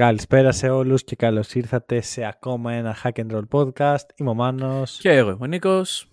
Καλησπέρα 0.00 0.52
σε 0.52 0.68
όλους 0.68 1.04
και 1.04 1.16
καλώς 1.16 1.54
ήρθατε 1.54 2.00
σε 2.00 2.24
ακόμα 2.24 2.72
ένα 2.72 2.96
Hack 3.02 3.12
and 3.12 3.30
Roll 3.30 3.48
podcast. 3.50 4.04
Είμαι 4.16 4.30
ο 4.30 4.34
Μάνος 4.34 4.98
Και 4.98 5.10
εγώ 5.10 5.30
είμαι 5.30 5.38
ο 5.42 5.46
Νίκος. 5.46 6.08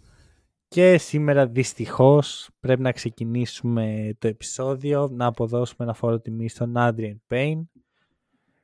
και 0.68 0.98
σήμερα 0.98 1.48
δυστυχώς 1.48 2.50
πρέπει 2.60 2.82
να 2.82 2.91
ξεκινήσουμε 2.91 4.16
το 4.20 4.27
επεισόδιο 4.27 5.10
να 5.12 5.26
αποδώσουμε 5.26 5.86
ένα 5.86 5.94
φόρο 5.94 6.20
τιμή 6.20 6.50
στον 6.50 6.73
Adrian 6.77 7.18
Payne. 7.30 7.62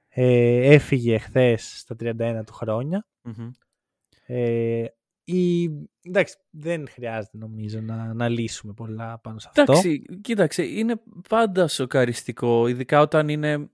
Ε, 0.08 0.74
έφυγε 0.74 1.18
χθες 1.18 1.80
στα 1.80 1.96
31 2.00 2.42
του 2.46 2.54
χρόνια. 2.54 3.08
Μμμ. 3.22 3.52
Ε, 4.26 4.86
η, 5.24 5.64
εντάξει, 6.02 6.36
δεν 6.50 6.88
χρειάζεται 6.90 7.38
νομίζω 7.38 7.82
να, 7.82 8.14
να 8.14 8.30
λύσουμε 8.30 8.74
πολλά 8.74 9.20
πάνω 9.20 9.40
σε 9.40 9.48
αυτό. 9.48 9.62
Εντάξει, 9.62 10.02
κοίταξε, 10.22 10.64
είναι 10.64 11.02
πάντα 11.30 11.68
σοκαριστικό, 11.68 12.68
ειδικά 12.68 13.02
όταν 13.02 13.30
είναι 13.30 13.70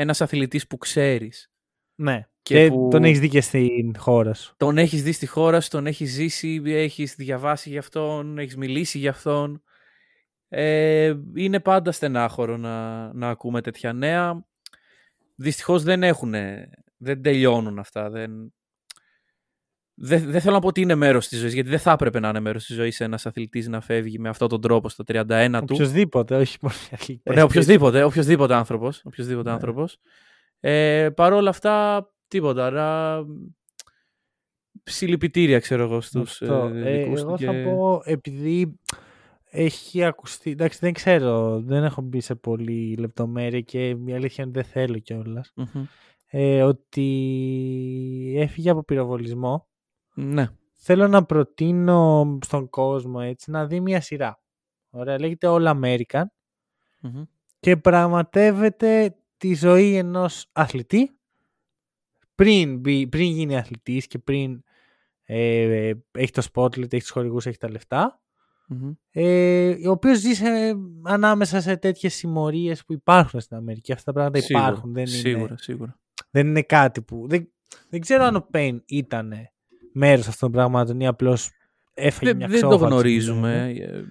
ένας 0.00 0.20
αθλητής 0.20 0.66
που 0.66 0.76
ξέρεις. 0.76 1.50
Ναι, 1.94 2.28
Και 2.42 2.54
και, 2.54 2.68
που- 2.68 2.88
τον 2.90 3.04
έχεις 3.04 3.20
δει 3.20 3.28
και 3.28 3.40
στην 3.40 3.98
χώρα 3.98 4.34
σου. 4.34 4.54
Τον 4.56 4.78
έχεις 4.78 5.02
δει 5.02 5.12
στη 5.12 5.26
χώρα 5.26 5.60
σου, 5.60 5.68
τον 5.70 5.86
έχεις 5.86 6.10
ζήσει, 6.12 6.62
έχεις 6.64 7.14
διαβάσει 7.14 7.70
για 7.70 7.78
αυτόν, 7.78 8.38
έχεις 8.38 8.56
μιλήσει 8.56 8.98
για 8.98 9.10
αυτόν. 9.10 9.62
Ε, 10.48 11.14
είναι 11.34 11.60
πάντα 11.60 11.92
στενάχωρο 11.92 12.56
να, 12.56 13.12
να 13.12 13.28
ακούμε 13.28 13.60
τέτοια 13.60 13.92
νέα. 13.92 14.46
Δυστυχώς 15.34 15.82
δεν 15.82 16.02
έχουν, 16.02 16.34
δεν 16.96 17.22
τελειώνουν 17.22 17.78
αυτά. 17.78 18.10
Δεν, 18.10 18.54
δεν, 20.00 20.30
δεν 20.30 20.40
θέλω 20.40 20.54
να 20.54 20.60
πω 20.60 20.66
ότι 20.68 20.80
είναι 20.80 20.94
μέρος 20.94 21.28
της 21.28 21.38
ζωής, 21.38 21.54
γιατί 21.54 21.68
δεν 21.68 21.78
θα 21.78 21.92
έπρεπε 21.92 22.20
να 22.20 22.28
είναι 22.28 22.40
μέρος 22.40 22.64
της 22.64 22.76
ζωής 22.76 23.00
ένας 23.00 23.26
αθλητής 23.26 23.68
να 23.68 23.80
φεύγει 23.80 24.18
με 24.18 24.28
αυτόν 24.28 24.48
τον 24.48 24.60
τρόπο 24.60 24.88
στα 24.88 25.04
31 25.06 25.50
του. 25.52 25.66
Οποιοςδήποτε, 25.74 26.36
όχι 26.36 26.58
μόνο 26.62 26.74
οι 26.84 26.88
αθλητές. 26.94 27.34
Ναι, 27.36 27.42
οποιοδήποτε, 27.42 28.02
οποιοδήποτε 28.02 28.54
άνθρωπος. 28.54 29.02
Οποιοδήποτε 29.04 29.48
Ναι. 29.48 29.54
άνθρωπος. 29.54 29.98
Ε, 30.60 31.08
Παρ' 31.16 31.32
όλα 31.32 31.50
αυτά, 31.50 32.06
τίποτα. 32.28 32.66
Άρα, 32.66 33.24
συλληπιτήρια, 34.82 35.58
ξέρω 35.58 35.82
εγώ, 35.82 36.00
στους 36.00 36.42
Αυτό. 36.42 36.70
ε, 36.74 36.92
Ε, 36.92 37.02
δικούς 37.04 37.20
του 37.20 37.26
εγώ 37.26 37.38
θα 37.38 37.52
και- 37.52 37.62
πω, 37.62 38.00
επειδή 38.04 38.78
έχει 39.50 40.04
ακουστεί, 40.04 40.50
εντάξει 40.50 40.78
δεν 40.80 40.92
ξέρω, 40.92 41.60
δεν 41.60 41.84
έχω 41.84 42.02
μπει 42.02 42.20
σε 42.20 42.34
πολύ 42.34 42.96
λεπτομέρεια 42.98 43.60
και 43.60 43.88
η 43.88 44.12
αλήθεια 44.14 44.44
είναι 44.44 44.52
ότι 44.58 44.60
δεν 44.60 44.64
θέλω 44.64 44.98
κιόλας. 44.98 45.52
Μμμ. 45.56 45.84
Ε, 46.30 46.62
ότι 46.62 48.34
έφυγε 48.38 48.70
από 48.70 48.84
πυροβολισμό. 48.84 49.68
Ναι. 50.20 50.46
Θέλω 50.74 51.08
να 51.08 51.24
προτείνω 51.24 52.38
στον 52.44 52.68
κόσμο 52.68 53.18
έτσι 53.22 53.50
να 53.50 53.66
δει 53.66 53.80
μια 53.80 54.00
σειρά. 54.00 54.42
Ωραία, 54.90 55.18
λέγεται 55.20 55.46
All 55.50 55.74
American 55.80 56.22
Μμμ. 57.00 57.22
και 57.60 57.76
πραγματεύεται 57.76 59.16
τη 59.36 59.54
ζωή 59.54 59.96
ενός 59.96 60.48
αθλητή 60.52 61.18
πριν, 62.34 62.78
μπει- 62.78 63.08
πριν 63.08 63.30
γίνει 63.30 63.56
αθλητής 63.56 64.06
και 64.06 64.18
πριν 64.18 64.62
ε, 65.24 65.92
έχει 66.10 66.30
το 66.32 66.42
spotlight, 66.52 66.92
έχει 66.92 67.00
τους 67.02 67.10
χορηγούς, 67.10 67.46
έχει 67.46 67.58
τα 67.58 67.70
λεφτά 67.70 68.22
Μμμ. 68.68 68.92
ε, 69.10 69.88
ο 69.88 69.90
οποίος 69.90 70.18
ζει 70.18 70.34
σε- 70.34 70.76
ανάμεσα 71.02 71.60
σε 71.60 71.76
τέτοιες 71.76 72.14
συμμορίες 72.14 72.84
που 72.84 72.92
υπάρχουν 72.92 73.40
στην 73.40 73.56
Αμερική. 73.56 73.92
Αυτά 73.92 74.12
τα 74.12 74.18
πράγματα 74.18 74.40
Σίγουρα, 74.46 74.66
υπάρχουν, 74.66 74.92
δεν 74.92 75.06
Σίγουρα, 75.06 75.46
είναι, 75.46 75.56
σίγουρα. 75.58 75.98
δεν 76.30 76.46
είναι 76.46 76.62
κάτι 76.62 77.02
που... 77.02 77.26
Δεν, 77.28 77.52
δεν 77.88 78.00
ξέρω 78.00 78.24
αν 78.24 78.36
ο 78.36 78.40
Πέιν 78.50 78.82
ήταν 78.86 79.32
μέρος 79.98 80.28
αυτών 80.28 80.52
των 80.52 80.60
πραγμάτων 80.60 81.00
ή 81.00 81.06
απλώς 81.06 81.50
έφαγε 81.94 82.26
Δεν, 82.30 82.36
μια 82.36 82.46
δεν 82.48 82.60
το 82.60 82.68
ξόφα, 82.68 82.86
γνωρίζουμε. 82.86 83.72
ξέρω. 83.74 83.96
Ε, 83.98 84.04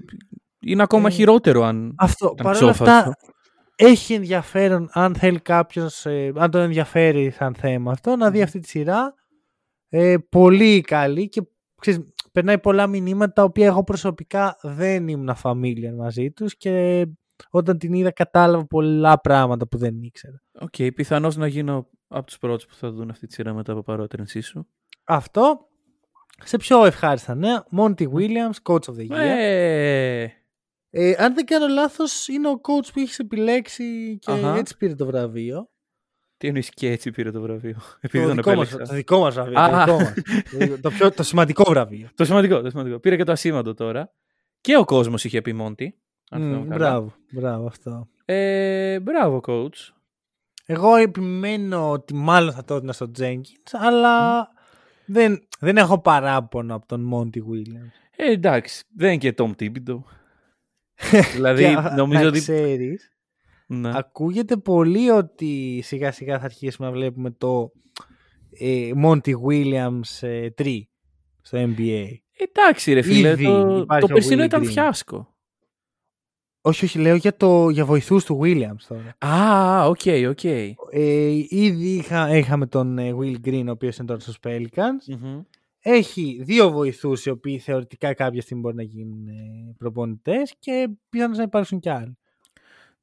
Είναι 0.60 0.84
ακόμα 0.84 1.08
Ε, 1.08 1.12
χειρότερο 1.12 1.64
αν... 1.64 1.96
Αυτό, 1.98 2.26
ήταν 2.34 2.46
παρόλα 2.46 2.72
ξώφαλτσο. 2.72 2.84
αυτά, 3.10 3.16
έχει 3.76 4.14
ενδιαφέρον 4.14 4.90
αν 4.92 5.16
θέλει 5.16 5.40
κάποιος, 5.40 6.06
αν 6.36 6.52
τον 6.52 6.62
ενδιαφέρει 6.62 7.30
σαν 7.32 7.56
θέμα 7.56 7.92
αυτό, 7.92 8.16
να 8.16 8.32
δει 8.32 8.42
αυτή 8.42 8.60
τη 8.60 8.68
σειρά. 8.70 9.14
Ε, 9.90 10.16
πολύ 10.30 10.82
καλή 10.82 11.30
και 11.30 11.42
ξέρεις, 11.82 12.00
περνάει 12.32 12.60
πολλά 12.60 12.88
μηνύματα 12.88 13.34
τα 13.34 13.44
οποία 13.44 13.66
εγώ 13.66 13.84
προσωπικά 13.84 14.58
δεν 14.62 15.08
ήμουν 15.08 15.36
familiar 15.44 15.94
μαζί 15.98 16.32
τους 16.32 16.58
και 16.58 17.06
όταν 17.50 17.78
την 17.78 17.94
είδα 17.94 18.12
κατάλαβα 18.12 18.66
πολλά 18.66 19.20
πράγματα 19.22 19.68
που 19.68 19.78
δεν 19.78 20.02
ήξερα. 20.02 20.42
Οκ, 20.60 20.76
πιθανώς 20.96 21.36
να 21.36 21.48
γίνω 21.48 21.88
από 22.08 22.26
τους 22.26 22.38
πρώτους 22.38 22.66
που 22.66 22.74
θα 22.76 22.92
δουν 22.92 23.10
αυτή 23.10 23.28
τη 23.28 23.34
σειρά 23.34 23.54
μετά 23.54 23.72
από 23.72 23.82
παρότρυνσή 23.84 24.42
σου. 24.42 24.68
Αυτό 25.04 25.67
σε 26.44 26.58
πιο 26.58 26.86
ευχάριστα 26.86 27.36
νέα, 27.36 27.66
Monty 27.78 28.08
Williams, 28.14 28.58
Coach 28.64 28.84
of 28.90 28.94
the 28.98 29.08
Year. 29.12 29.18
Ε, 29.18 30.28
Ε, 30.90 31.14
αν 31.18 31.34
δεν 31.34 31.46
κάνω 31.46 31.68
λάθος, 31.68 32.28
είναι 32.28 32.48
ο 32.50 32.54
coach 32.62 32.88
που 32.94 33.00
έχει 33.00 33.16
επιλέξει 33.22 34.18
και 34.22 34.32
Αχα. 34.32 34.56
έτσι 34.56 34.78
πήρε 34.78 34.96
το 34.96 35.06
βραβείο. 35.06 35.70
τι 36.38 36.48
εννοείς 36.48 36.70
και 36.70 36.92
έτσι 36.92 37.12
πήρε 37.12 37.32
το 37.32 37.42
βραβείο. 37.42 37.78
Επειδή 38.02 38.24
το, 38.24 38.28
τον 38.28 38.36
δικό 38.38 38.56
μας, 38.56 38.68
επέλεξα. 38.68 38.92
το 38.92 38.96
δικό 38.96 39.20
μας 39.20 39.34
βραβείο. 39.34 39.60
Α. 39.60 39.86
Το, 39.86 39.98
δικό 39.98 40.04
μας. 40.04 40.14
το, 40.70 40.80
το, 40.82 40.90
πιο, 40.90 41.12
το 41.12 41.24
σημαντικό 41.24 41.64
βραβείο. 41.70 42.10
Το 42.16 42.26
σημαντικό, 42.26 42.62
το 42.62 42.70
σημαντικό. 42.70 43.00
Πήρε 43.00 43.16
και 43.16 43.24
το 43.24 43.32
ασήμαντο 43.32 43.74
τώρα. 43.74 44.12
Και 44.62 44.78
ο 44.78 44.86
κόσμος 44.86 45.24
είχε 45.24 45.42
πει 45.42 45.54
Μόντι. 45.54 45.96
αν 46.30 46.42
θυμάμαι 46.42 46.58
Μμ, 46.66 46.68
καλά. 46.68 46.78
μπράβο, 46.78 47.14
μπράβο 47.32 47.66
αυτό. 47.68 48.08
Ε, 48.26 49.00
μπράβο, 49.00 49.42
coach. 49.48 49.94
Εγώ 50.66 50.96
επιμένω 50.96 51.92
ότι 51.92 52.14
μάλλον 52.14 52.54
θα 52.54 52.64
το 52.64 52.76
έδινα 52.76 52.94
στο 52.94 53.12
Jenkins, 53.20 53.70
αλλά 53.72 54.48
δεν, 55.08 55.48
δεν 55.60 55.78
έχω 55.78 56.02
παράπονο 56.02 56.76
από 56.76 56.86
τον 56.88 57.10
Monty 57.14 57.38
Williams. 57.38 57.92
Ε, 58.16 58.32
εντάξει, 58.32 58.84
δεν 58.96 59.08
είναι 59.12 59.18
και 59.18 59.34
Tom 59.38 59.52
Thibodeau. 59.60 60.00
δηλαδή, 61.34 61.62
Και, 61.64 61.68
α, 61.68 61.94
νομίζω 61.96 62.22
να 62.22 62.28
ότι... 62.28 62.40
ξέρεις, 62.40 63.12
Ναι. 63.68 63.92
ακούγεται 63.94 64.58
πολύ 64.58 65.10
ότι 65.10 65.80
σιγά 65.84 66.12
σιγά 66.12 66.40
θα 66.40 66.46
αρχίσουμε 66.46 66.88
να 66.88 66.94
βλέπουμε 66.94 67.32
το 67.32 67.72
ε, 68.60 68.92
Monty 69.04 69.34
Williams 69.48 70.28
ε, 70.28 70.48
3 70.58 70.80
στο 71.42 71.58
NBA. 71.78 72.06
Εντάξει, 72.40 72.94
ρε 72.94 73.02
φίλε, 73.02 73.30
Ήδη 73.30 73.44
το, 73.46 73.78
υπάρχει 73.78 74.08
το 74.08 74.14
ο 74.14 74.14
περσινό 74.14 74.42
Willie 74.42 74.46
ήταν 74.46 74.64
Green. 74.64 74.66
φιάσκο. 74.72 75.36
Όχι, 76.68 76.86
όχι, 76.86 77.00
λέω 77.00 77.16
για, 77.16 77.38
το, 77.38 77.70
για 77.70 77.86
βοηθούς 77.86 78.26
του 78.26 78.40
Williams 78.44 78.86
τώρα. 78.88 79.34
Α, 79.36 79.86
OK, 79.88 80.02
OK. 80.30 80.44
Ε, 80.44 81.30
ήδη 81.50 81.90
είχα, 81.90 82.38
είχαμε 82.38 82.66
τον 82.66 82.98
ε, 82.98 83.16
Willie 83.20 83.36
Green, 83.46 83.64
ο 83.68 83.72
οποίος 83.72 83.98
είναι 83.98 84.08
τώρα 84.08 84.20
στους 84.20 84.38
Pelicans. 84.44 85.18
Μμμ. 85.20 85.42
Έχει 85.80 86.40
δύο 86.44 86.72
βοηθούς 86.72 87.26
οι 87.26 87.30
οποίοι 87.30 87.60
θεωρητικά 87.60 88.14
κάποια 88.14 88.42
στιγμή 88.42 88.62
μπορεί 88.62 88.76
να 88.76 88.84
γίνουν 88.84 89.28
ε, 89.28 89.74
προπονητές 89.78 90.54
και 90.60 90.90
πιθανώς 91.10 91.38
να 91.38 91.44
υπάρξουν 91.44 91.80
κι 91.80 91.90
άλλοι. 91.90 92.18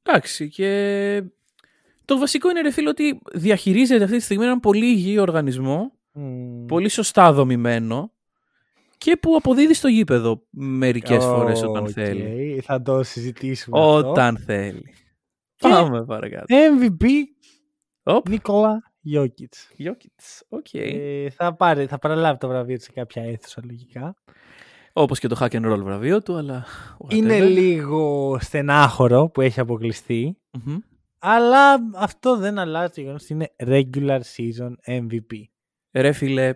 Εντάξει, 0.03 0.49
και 0.49 1.23
το 2.05 2.17
βασικό 2.17 2.49
είναι, 2.49 2.61
ρε 2.61 2.71
φίλε, 2.71 2.89
ότι 2.89 3.19
διαχειρίζεται 3.33 4.03
αυτή 4.03 4.17
τη 4.17 4.23
στιγμή 4.23 4.43
έναν 4.43 4.59
πολύ 4.59 4.85
υγιή 4.85 5.17
οργανισμό, 5.19 5.91
Μμμ. 6.11 6.65
πολύ 6.65 6.89
σωστά 6.89 7.33
δομημένο 7.33 8.11
και 8.97 9.17
που 9.17 9.35
αποδίδεις 9.35 9.77
στο 9.77 9.87
γήπεδο 9.87 10.43
μερικές 10.49 11.23
φορές 11.23 11.61
όταν 11.63 11.83
Οκ, 11.83 11.89
θέλει. 11.93 12.61
Θα 12.63 12.81
το 12.81 13.03
συζητήσουμε 13.03 13.79
αυτό. 13.79 14.09
Όταν 14.09 14.37
θέλει. 14.37 14.93
Και- 15.55 15.67
Πάμε 15.69 16.05
παρακάτω. 16.05 16.45
MVP 16.55 17.05
Οπ, 18.03 18.29
Νίκολα 18.29 18.93
Γιόκιτς. 18.99 19.67
Jokic, 19.77 20.41
OK. 20.49 20.73
Ε, 20.73 21.29
θα, 21.29 21.55
πάρει, 21.55 21.85
θα 21.85 21.97
παραλάβει 21.99 22.37
το 22.37 22.47
βραβείο 22.47 22.77
του 22.77 22.83
σε 22.83 22.91
κάποια 22.91 23.23
αίθουσα 23.23 23.61
λογικά. 23.65 24.15
Όπως 24.93 25.19
και 25.19 25.27
το 25.27 25.37
hack 25.39 25.49
and 25.51 25.71
roll 25.73 25.79
βραβείο 25.83 26.21
του, 26.21 26.35
αλλά... 26.35 26.65
Είναι 27.09 27.37
whatever. 27.39 27.49
λίγο 27.49 28.37
στενάχωρο 28.41 29.29
που 29.29 29.41
έχει 29.41 29.59
αποκλειστεί. 29.59 30.37
Μμμ. 30.51 30.77
Αλλά 31.19 31.73
αυτό 31.95 32.37
δεν 32.37 32.59
αλλάζει 32.59 32.91
το 32.93 33.01
γεγονός 33.01 33.23
ότι 33.23 33.33
είναι 33.33 33.49
regular 33.57 34.19
season 34.35 34.99
MVP. 35.01 35.43
Ρε 35.91 36.11
φίλε, 36.11 36.53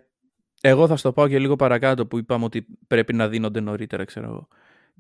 εγώ 0.61 0.87
θα 0.87 0.97
στο 0.97 1.13
πάω 1.13 1.27
και 1.27 1.39
λίγο 1.39 1.55
παρακάτω 1.55 2.07
που 2.07 2.17
είπαμε 2.17 2.45
ότι 2.45 2.65
πρέπει 2.87 3.13
να 3.13 3.27
δίνονται 3.27 3.59
νωρίτερα, 3.59 4.03
ξέρω 4.03 4.25
εγώ. 4.27 4.47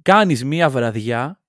Κάνεις 0.01 0.43
μία 0.43 0.69
βραδιά 0.69 1.41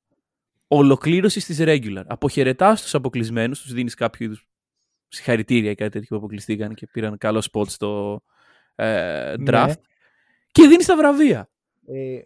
ολοκλήρωσης 0.69 1.45
της 1.45 1.59
regular. 1.61 2.03
Αποχαιρετάς 2.07 2.83
τους 2.83 2.95
αποκλεισμένους, 2.95 3.63
τους 3.63 3.73
δίνεις 3.73 3.95
κάποιο 3.95 4.27
είδους 4.27 4.49
συγχαρητήρια 5.09 5.71
ή 5.71 5.75
κάτι 5.75 5.91
τέτοιο 5.91 6.09
που 6.09 6.17
αποκλειστήκαν 6.17 6.75
και 6.75 6.87
πήραν 6.87 7.19
καλό 7.19 7.49
spot 7.53 7.69
στο 7.69 8.23
ε, 8.75 9.35
draft 9.39 9.67
Ναι. 9.67 9.75
και 10.53 10.67
δίνεις 10.67 10.87
τα 10.87 10.97
βραβεία. 10.97 11.49
Ε, 11.87 12.21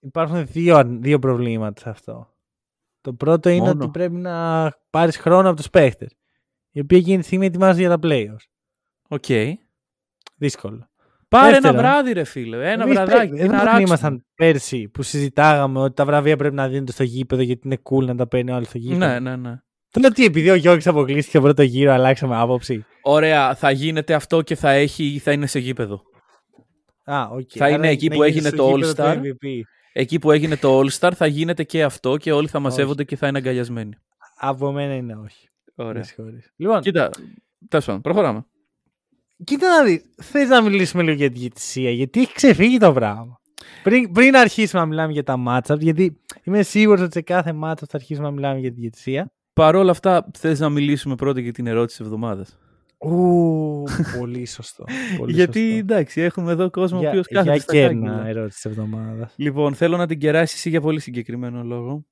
υπάρχουν 0.00 0.46
δύο, 0.46 0.82
δύο 1.00 1.18
προβλήματα 1.18 1.80
σε 1.80 1.88
αυτό. 1.88 2.36
Το 3.00 3.12
πρώτο 3.12 3.48
είναι 3.48 3.66
Μόνο. 3.66 3.84
ότι 3.84 3.90
πρέπει 3.90 4.14
να 4.14 4.70
πάρεις 4.90 5.16
χρόνο 5.16 5.48
από 5.48 5.56
τους 5.56 5.70
παίχτες. 5.70 6.10
Οι 6.70 6.80
οποίοι 6.80 6.98
εκείνη 7.00 7.18
τη 7.18 7.24
στιγμή 7.24 7.46
ετοιμάζονται 7.46 7.80
για 7.80 7.88
τα 7.88 7.98
playoffs. 8.02 8.46
OK. 9.08 9.56
δύσκολο. 10.36 10.88
Πάρε 11.28 11.50
Δεύτερον, 11.52 11.78
ένα 11.78 11.88
βράδυ, 11.88 12.12
ρε 12.12 12.24
φίλε. 12.24 12.70
Ένα 12.70 12.82
Εμείς 12.82 12.94
βραδάκι. 12.94 13.16
πρέπει- 13.18 13.32
να 13.32 13.38
Εδώ 13.44 13.50
δεν 13.56 13.60
αράξουμε. 13.64 13.82
ήμασταν 13.82 14.24
πέρσι 14.34 14.88
που 14.88 15.02
συζητάγαμε 15.02 15.78
ότι 15.80 15.94
τα 15.94 16.04
βραβεία 16.04 16.36
πρέπει 16.36 16.54
να 16.54 16.68
δίνονται 16.68 16.92
στο 16.92 17.02
γήπεδο 17.02 17.42
γιατί 17.42 17.60
είναι 17.64 17.78
cool 17.90 18.04
να 18.04 18.14
τα 18.14 18.26
παίρνει 18.28 18.50
ο 18.50 18.54
άλλο 18.54 18.64
στο 18.64 18.78
γήπεδο. 18.78 19.06
Ναι, 19.06 19.18
ναι, 19.18 19.36
ναι. 19.36 19.54
Τώρα 19.90 20.10
τι, 20.10 20.24
επειδή 20.24 20.50
ο 20.50 20.54
Γιόκιτς 20.54 20.86
αποκλείστηκε 20.86 21.36
από 21.36 21.46
πρώτο 21.46 21.62
γύρο, 21.62 21.92
αλλάξαμε 21.92 22.36
άποψη. 22.36 22.84
Ωραία, 23.02 23.54
θα 23.54 23.70
γίνεται 23.70 24.14
αυτό 24.14 24.42
και 24.42 24.54
θα, 24.54 24.70
έχει, 24.70 25.20
θα 25.24 25.32
είναι 25.32 25.46
σε 25.46 25.58
γήπεδο. 25.58 26.02
Α, 27.04 27.28
οκ. 27.32 27.50
Θα 27.54 27.64
Άρα 27.64 27.74
είναι 27.74 27.88
εκεί 27.88 28.08
να 28.08 28.14
που 28.16 28.22
γίνει 28.24 28.32
έγινε 28.34 28.48
στο 28.48 28.56
το 28.56 28.76
γήπεδο 28.76 28.94
του 28.94 29.02
All-Star. 29.02 29.16
MVP. 29.16 29.60
Εκεί 29.92 30.18
που 30.18 30.30
έγινε 30.32 30.56
το 30.56 30.80
All 30.80 30.88
Star 30.98 31.10
θα 31.14 31.26
γίνεται 31.26 31.62
και 31.64 31.82
αυτό 31.84 32.16
και 32.16 32.32
όλοι 32.32 32.48
θα 32.48 32.58
μαζεύονται 32.60 33.04
και 33.04 33.16
θα 33.16 33.26
είναι 33.26 33.38
αγκαλιασμένοι. 33.38 33.96
Από 34.40 34.72
μένα 34.72 34.94
είναι 34.94 35.14
όχι. 35.24 35.48
Ωραία. 35.74 35.92
Με 35.92 36.02
συγχωρείς. 36.02 36.52
Λοιπόν, 36.56 36.80
Κοίτα, 36.80 37.10
τέλος 37.68 37.84
πάντων, 37.84 38.00
προχωράμε. 38.00 38.46
Κοίτα 39.44 39.68
να 39.78 39.84
δεις. 39.84 40.02
Θες 40.22 40.48
να 40.48 40.62
μιλήσουμε 40.62 41.02
λίγο 41.02 41.16
για 41.16 41.30
τη 41.30 41.38
διαιτησία, 41.38 41.90
γιατί 41.90 42.20
έχει 42.20 42.32
ξεφύγει 42.32 42.78
το 42.78 42.92
πράγμα. 42.92 43.40
Πριν, 43.82 44.12
πριν 44.12 44.36
αρχίσουμε 44.36 44.80
να 44.82 44.86
μιλάμε 44.88 45.12
για 45.12 45.22
τα 45.22 45.36
matchup, 45.48 45.78
γιατί 45.78 46.20
είμαι 46.44 46.62
σίγουρος 46.62 47.00
ότι 47.00 47.12
σε 47.12 47.20
κάθε 47.20 47.52
matchup 47.62 47.74
θα 47.76 47.86
αρχίσουμε 47.92 48.26
να 48.26 48.32
μιλάμε 48.32 48.58
για 48.58 48.72
τη 48.72 48.80
διαιτησία. 48.80 49.32
Παρ' 49.52 49.74
όλα 49.76 49.90
αυτά, 49.90 50.30
θες 50.38 50.60
να 50.60 50.68
μιλήσουμε 50.68 51.14
πρώτα 51.14 51.40
για 51.40 51.52
την 51.52 51.66
ερώτηση 51.66 51.96
της 51.96 52.06
εβδομάδας. 52.06 52.58
Ου, 52.98 53.84
πολύ 54.18 54.46
σωστό. 54.46 54.84
Πολύ 55.18 55.32
Γιατί 55.32 55.60
σωστό. 55.60 55.76
εντάξει, 55.78 56.20
έχουμε 56.20 56.52
εδώ 56.52 56.70
κόσμο 56.70 56.96
ο 56.96 57.00
για, 57.00 57.08
οποίο 57.08 57.22
κάθεται. 57.30 57.52
για 57.52 57.60
στα 57.62 57.72
κέρνα 57.72 58.08
κάγκελα. 58.10 58.26
ερώτηση 58.28 58.54
της 58.54 58.64
εβδομάδας. 58.64 59.32
Λοιπόν, 59.36 59.74
θέλω 59.74 59.96
να 59.96 60.06
την 60.06 60.18
κεράσει 60.18 60.54
εσύ 60.56 60.68
για 60.68 60.80
πολύ 60.80 61.00
συγκεκριμένο 61.00 61.62
λόγο. 61.62 62.04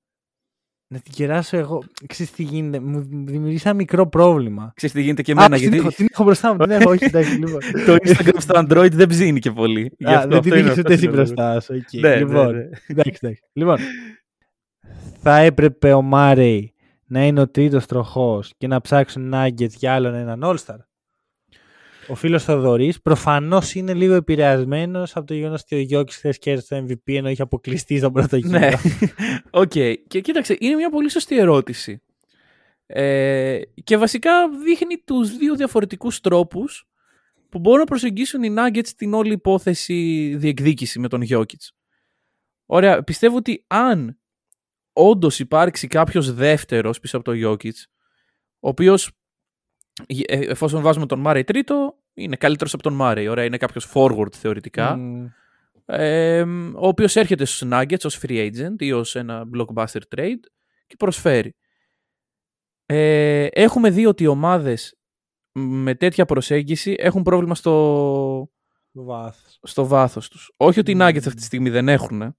Να 0.88 0.98
την 0.98 1.12
κεράσω 1.12 1.56
εγώ. 1.56 1.82
Ξέρεις 2.06 2.32
τι 2.32 2.42
γίνεται. 2.42 2.80
Μου 2.80 3.00
δημιουργήσει 3.24 3.62
ένα 3.66 3.74
μικρό 3.76 4.08
πρόβλημα. 4.08 4.72
Ξέρεις 4.76 4.94
τι 4.94 5.02
γίνεται 5.02 5.22
και 5.22 5.32
Α, 5.32 5.34
εμένα, 5.38 5.54
την, 5.56 5.62
γιατί 5.62 5.76
έχω, 5.76 5.88
την 5.96 6.06
έχω 6.12 6.24
μπροστά 6.24 6.52
μου. 6.52 6.58
Την 6.58 6.70
έχω, 6.70 6.90
όχι, 6.90 7.04
εντάξει, 7.04 7.34
λοιπόν. 7.38 7.60
το 7.86 7.96
Instagram 8.02 8.36
στο 8.38 8.60
Android 8.66 8.92
δεν 8.92 9.08
ψήνει 9.08 9.38
και 9.40 9.50
πολύ. 9.50 9.92
Γι' 9.98 10.04
Α, 10.06 10.16
αυτό, 10.16 10.28
δεν 10.28 10.38
αυτό 10.38 10.50
την 10.50 10.58
είναι- 10.58 10.58
έχεις 10.60 10.68
αυτό 10.68 10.80
ούτε 10.80 10.92
εσύ 10.92 11.04
είναι 11.04 11.12
ο 11.12 11.16
λόγος. 11.16 11.32
μπροστά 11.34 11.60
σου. 11.60 11.74
οκ. 11.74 12.00
Ναι, 12.00 12.08
ναι, 12.08 12.16
λοιπόν, 12.16 12.54
ναι. 12.54 12.68
εντάξει, 12.86 13.18
εντάξει. 13.22 13.42
λοιπόν, 13.52 13.76
θα 15.22 15.36
έπρεπε 15.38 15.92
ο 15.92 16.02
Μάρεϊ 16.02 16.74
να 17.06 17.26
είναι 17.26 17.40
ο 17.40 17.48
τρίτος 17.48 17.86
τροχός 17.86 18.52
και 18.58 18.66
να 18.66 18.80
ψάξουν 18.80 19.32
Nuggets 19.34 19.70
για 19.78 19.94
άλλον 19.94 20.14
έναν 20.14 20.40
All-Star. 20.44 20.76
Ο 22.08 22.14
φίλος 22.14 22.44
Θοδωρής 22.44 23.00
προφανώς 23.00 23.74
είναι 23.74 23.94
λίγο 23.94 24.14
επηρεασμένος 24.14 25.16
από 25.16 25.26
το 25.26 25.34
γεγονός 25.34 25.62
ότι 25.62 25.74
ο 25.74 25.78
Γιόκιτς 25.78 26.16
χθες 26.16 26.38
κέρδισε 26.38 26.74
το 26.74 26.86
MVP 26.88 27.14
ενώ 27.14 27.28
είχε 27.28 27.42
αποκλειστεί 27.42 27.98
στον 27.98 28.12
πρώτο 28.12 28.36
γύρο. 28.36 28.58
Ναι. 28.58 28.70
Οκ. 29.50 29.72
Και 30.06 30.20
κοίταξε, 30.20 30.56
είναι 30.60 30.74
μια 30.74 30.90
πολύ 30.90 31.10
σωστή 31.10 31.38
ερώτηση. 31.38 32.02
Ε, 32.86 33.60
και 33.84 33.96
βασικά 33.96 34.30
δείχνει 34.64 34.96
τους 35.04 35.36
δύο 35.36 35.54
διαφορετικούς 35.54 36.20
τρόπους 36.20 36.88
που 37.48 37.58
μπορούν 37.58 37.78
να 37.78 37.84
προσεγγίσουν 37.84 38.42
οι 38.42 38.54
Nuggets 38.58 38.88
την 38.96 39.14
όλη 39.14 39.32
υπόθεση 39.32 40.34
διεκδίκηση 40.36 40.98
με 40.98 41.08
τον 41.08 41.22
Jokic. 41.30 41.68
Ωραία, 42.66 43.02
πιστεύω 43.02 43.36
ότι 43.36 43.64
αν 43.66 44.18
όντως 44.92 45.38
υπάρξει 45.38 45.86
κάποιος 45.86 46.34
δεύτερος 46.34 47.00
πίσω 47.00 47.16
από 47.16 47.24
τον 47.24 47.40
Jokic, 47.44 47.74
ο 48.60 48.68
οποίος 48.68 49.06
ε, 49.06 49.15
εφόσον 50.26 50.82
βάζουμε 50.82 51.06
τον 51.06 51.24
Murray 51.26 51.42
τρίτο, 51.46 51.94
είναι 52.14 52.36
καλύτερος 52.36 52.74
από 52.74 52.82
τον 52.82 52.98
Murray. 53.00 53.26
Ωραία, 53.30 53.44
είναι 53.44 53.56
κάποιος 53.56 53.90
forward 53.94 54.32
θεωρητικά. 54.32 54.96
Μμμ. 54.96 55.26
Ε, 55.88 56.42
ο 56.74 56.86
οποίος 56.86 57.16
έρχεται 57.16 57.44
στους 57.44 57.68
Nuggets 57.72 58.04
ως 58.04 58.20
free 58.22 58.50
agent 58.50 58.74
ή 58.78 58.92
ως 58.92 59.16
ένα 59.16 59.44
blockbuster 59.56 60.00
trade 60.16 60.40
και 60.86 60.96
προσφέρει. 60.98 61.56
Ε, 62.86 63.46
έχουμε 63.50 63.90
δει 63.90 64.06
ότι 64.06 64.22
οι 64.22 64.26
ομάδες 64.26 64.98
με 65.52 65.94
τέτοια 65.94 66.24
προσέγγιση 66.24 66.94
έχουν 66.98 67.22
πρόβλημα 67.22 67.54
στο, 67.54 67.72
Το 68.92 69.04
βάθος. 69.04 69.58
στο 69.62 69.86
βάθος 69.86 70.28
τους. 70.28 70.52
Όχι 70.56 70.80
ότι 70.80 70.90
οι 70.90 70.94
Μμμ. 70.94 71.02
Nuggets 71.02 71.16
αυτή 71.16 71.34
τη 71.34 71.42
στιγμή 71.42 71.70
δεν 71.70 71.88
έχουν, 71.88 72.36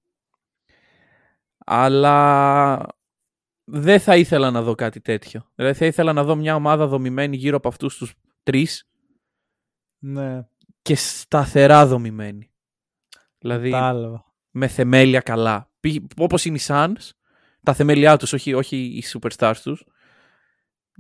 αλλά 1.58 2.78
δεν 3.70 4.00
θα 4.00 4.16
ήθελα 4.18 4.52
να 4.52 4.62
δω 4.62 4.76
κάτι 4.76 5.02
τέτοιο. 5.02 5.52
Δηλαδή 5.56 5.78
θα 5.78 5.86
ήθελα 5.86 6.14
να 6.14 6.24
δω 6.24 6.36
μια 6.36 6.56
ομάδα 6.56 6.88
δομημένη 6.88 7.36
γύρω 7.38 7.58
από 7.58 7.68
αυτούς 7.68 7.98
τους 7.98 8.14
τρεις 8.44 8.90
Ναι, 10.00 10.48
και 10.82 10.96
σταθερά 10.96 11.86
δομημένη. 11.88 12.52
Δηλαδή 13.40 13.70
κατάλαβα. 13.72 14.26
με 14.52 14.68
θεμέλια 14.68 15.20
καλά. 15.22 15.72
Π- 15.80 16.20
Όπως 16.22 16.46
είναι 16.46 16.58
οι 16.58 16.62
Suns, 16.64 17.10
τα 17.64 17.74
θεμέλια 17.74 18.18
τους, 18.18 18.34
όχι, 18.34 18.54
όχι 18.54 18.78
οι 18.78 19.04
superstars 19.14 19.56
τους. 19.64 19.86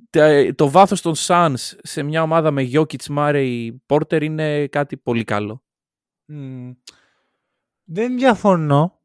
Τα- 0.09 0.53
Το 0.55 0.69
βάθος 0.69 1.01
των 1.01 1.13
Suns 1.17 1.55
σε 1.81 2.03
μια 2.03 2.21
ομάδα 2.21 2.51
με 2.51 2.69
Jokic, 2.73 3.05
Murray, 3.15 3.69
Porter 3.87 4.21
είναι 4.23 4.67
κάτι 4.67 4.97
πολύ 4.97 5.23
καλό. 5.23 5.63
Μμ. 6.25 6.71
Δεν 7.83 8.17
διαφωνώ. 8.17 8.96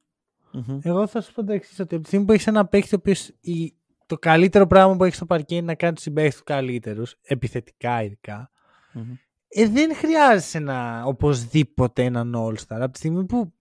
Μμμ. 0.53 0.79
Εγώ 0.83 1.07
θα 1.07 1.21
σου 1.21 1.33
πω 1.33 1.45
το 1.45 1.53
εξής: 1.53 1.81
Ότι 1.81 1.95
από 1.95 2.03
τη 2.03 2.09
στιγμή 2.09 2.27
που 2.27 2.33
έχεις 2.33 2.47
ένα 2.47 2.67
παίχτη 2.67 2.95
ο 2.95 2.99
οποίος 3.01 3.29
η- 3.41 3.75
το 4.07 4.17
καλύτερο 4.19 4.67
πράγμα 4.67 4.97
που 4.97 5.05
έχεις 5.05 5.17
στο 5.17 5.27
παρκέ 5.27 5.55
είναι 5.55 5.67
να 5.67 5.75
κάνει 5.75 5.93
τους 5.95 6.03
συμπαίκτε 6.03 6.37
του 6.39 6.45
καλύτερους, 6.45 7.15
επιθετικά 7.23 8.03
ειδικά, 8.03 8.51
Μμμ. 8.93 9.13
ε, 9.49 9.69
δεν 9.69 9.95
χρειάζεσαι 9.95 10.59
να 10.59 11.03
οπωσδήποτε 11.05 12.05
έναν 12.05 12.35
All-Star. 12.37 12.77
Από 12.81 12.93
τη 12.93 12.99
στιγμή 12.99 13.25
που 13.25 13.53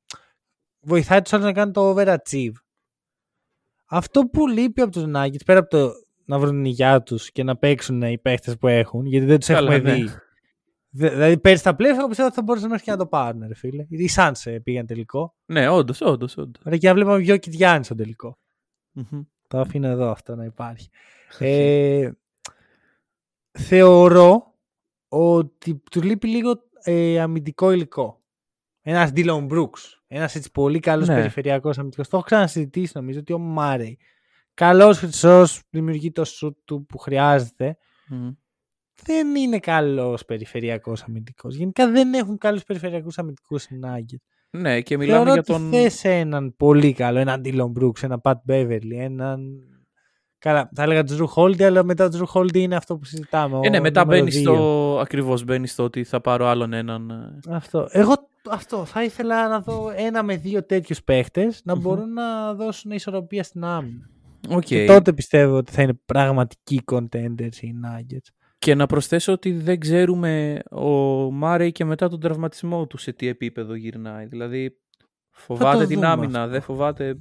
βοηθάει 0.79 1.21
τους 1.21 1.33
άλλους 1.33 1.45
να 1.45 1.53
κάνουν 1.53 1.73
το 1.73 1.95
overachieve. 1.95 2.51
Αυτό 3.85 4.21
που 4.21 4.47
λείπει 4.47 4.81
από 4.81 4.91
τους 4.91 5.03
Nuggets, 5.15 5.45
πέρα 5.45 5.59
από 5.59 5.69
το 5.69 5.91
να 6.25 6.39
βρουν 6.39 6.51
την 6.51 6.65
υγειά 6.65 7.01
τους 7.01 7.31
και 7.31 7.43
να 7.43 7.57
παίξουν 7.57 8.01
οι 8.01 8.17
παίχτες 8.19 8.57
που 8.57 8.67
έχουν, 8.67 9.05
γιατί 9.05 9.25
δεν 9.25 9.37
τους 9.39 9.47
Καλά, 9.47 9.73
έχουμε 9.73 9.91
ναι. 9.91 9.95
δει. 10.03 10.09
Δε- 10.93 11.09
Δηλαδή 11.09 11.37
πέρυσι 11.39 11.63
τα 11.63 11.75
πλέφα, 11.75 11.97
εγώ 11.97 12.07
πιστεύω 12.07 12.27
ότι 12.27 12.37
θα 12.37 12.43
μπορούσαν 12.43 12.69
μέχρι 12.69 12.83
και 12.85 12.91
να 12.91 12.97
το 12.97 13.05
πάρουν, 13.07 13.47
ρε 13.47 13.55
φίλε. 13.55 13.85
Οι 13.89 14.09
Suns 14.15 14.31
ε, 14.43 14.59
πήγαν 14.59 14.85
τελικό. 14.85 15.35
Ναι, 15.45 15.69
όντως, 15.69 16.01
όντως, 16.01 16.37
όντως. 16.37 16.63
Ωραία, 16.65 16.77
και 16.77 16.87
να 16.87 16.93
βλέπαμε 16.93 17.19
Γιώκη 17.21 17.49
Γιάννης 17.49 17.85
στο 17.85 17.95
τελικό. 17.95 18.39
Μμμ. 18.91 19.21
Το 19.47 19.59
αφήνω 19.59 19.87
εδώ 19.87 20.09
αυτό 20.11 20.35
να 20.35 20.43
υπάρχει. 20.45 20.89
Ε, 21.39 22.09
θεωρώ 23.51 24.53
ότι 25.07 25.83
του 25.91 26.01
λείπει 26.01 26.27
λίγο 26.27 26.53
ε, 26.83 27.19
αμυντικό 27.19 27.71
υλικό. 27.71 28.21
Ένας 28.81 29.11
Dylan 29.15 29.47
Brooks. 29.47 29.79
Ένας 30.07 30.35
έτσι 30.35 30.51
πολύ 30.51 30.79
καλός 30.79 31.07
Ναι. 31.07 31.15
περιφερειακός 31.15 31.77
αμυντικός. 31.77 32.07
Το 32.07 32.17
έχω 32.17 32.25
ξανασυζητήσει 32.25 32.91
νομίζω 32.95 33.19
ότι 33.19 33.33
ο 33.33 33.37
Μάρεϊ. 33.37 33.97
Καλός 34.53 34.97
χρυσός, 34.97 35.61
δημιουργεί 35.69 36.11
το 36.11 36.25
σουτ 36.25 36.57
του 36.65 36.85
που 36.85 36.97
χρειάζεται. 36.97 37.77
Μμμ. 38.07 38.31
Δεν 39.03 39.35
είναι 39.35 39.59
καλός 39.59 40.25
περιφερειακός 40.25 41.03
αμυντικός. 41.03 41.55
Γενικά 41.55 41.91
δεν 41.91 42.13
έχουν 42.13 42.37
καλούς 42.37 42.63
περιφερειακούς 42.63 43.17
αμυντικούς 43.17 43.61
συνάγκε. 43.61 44.21
Ναι, 44.49 44.81
και 44.81 44.97
μιλάμε 44.97 45.17
Θεωρώ 45.17 45.31
για 45.31 45.41
ότι 45.41 45.51
τον... 45.51 45.69
θες 45.71 46.03
έναν 46.03 46.53
πολύ 46.57 46.93
καλό, 46.93 47.19
έναν 47.19 47.41
Dylan 47.45 47.71
Brooks, 47.81 48.03
έναν 48.03 48.21
Pat 48.23 48.33
Beverly, 48.47 48.97
έναν... 48.97 49.41
Καλά, 50.37 50.69
θα 50.75 50.83
έλεγα 50.83 51.03
τον 51.03 51.17
Drew 51.17 51.33
Holiday, 51.35 51.63
αλλά 51.63 51.83
μετά 51.83 52.09
τον 52.09 52.21
Drew 52.21 52.39
Holiday 52.39 52.57
είναι 52.57 52.75
αυτό 52.75 52.97
που 52.97 53.05
συζητάμε. 53.05 53.59
Ε, 53.63 53.69
ναι, 53.69 53.77
ο 53.77 53.81
μετά 53.81 54.03
νούμερο 54.03 54.23
μπαίνει 54.23 54.37
δύο. 54.37 54.53
στο... 54.53 54.97
Ακριβώς 55.01 55.43
μπαίνει 55.43 55.67
στο 55.67 55.83
ότι 55.83 56.03
θα 56.03 56.21
πάρω 56.21 56.45
άλλον 56.45 56.73
έναν... 56.73 57.09
ε, 57.09 57.53
Αυτό. 57.53 57.87
Εγώ 57.91 58.13
αυτό. 58.49 58.85
Θα 58.85 59.03
ήθελα 59.03 59.47
να 59.47 59.61
δω 59.61 59.91
ένα 59.95 60.23
με 60.23 60.35
δύο 60.35 60.65
τέτοιους 60.65 61.03
παίχτες 61.03 61.61
να 61.63 61.75
Μμμ. 61.75 61.81
μπορούν 61.81 62.13
να 62.13 62.53
δώσουν 62.53 62.91
ισορροπία 62.91 63.43
στην 63.43 63.63
άμυνα. 63.63 64.09
Οκ. 64.49 64.61
Και 64.61 64.85
τότε 64.85 65.13
πιστεύω 65.13 65.55
ότι 65.55 65.71
θα 65.71 65.81
είναι 65.81 65.93
πραγματικοί 66.05 66.81
contenders 66.91 67.55
οι 67.61 67.73
Nuggets. 67.83 68.29
Και 68.61 68.75
να 68.75 68.85
προσθέσω 68.85 69.31
ότι 69.31 69.51
δεν 69.51 69.79
ξέρουμε 69.79 70.59
ο 70.71 70.85
Μάρεϊ 71.31 71.71
και 71.71 71.85
μετά 71.85 72.09
τον 72.09 72.19
τραυματισμό 72.19 72.87
του 72.87 72.97
σε 72.97 73.13
τι 73.13 73.27
επίπεδο 73.27 73.73
γυρνάει. 73.75 74.25
Δηλαδή 74.25 74.77
φοβάται 75.31 75.85
την 75.85 75.95
δούμε 75.95 76.07
άμυνα, 76.07 76.39
αυτό. 76.39 76.51
δεν 76.51 76.61
φοβάται... 76.61 77.17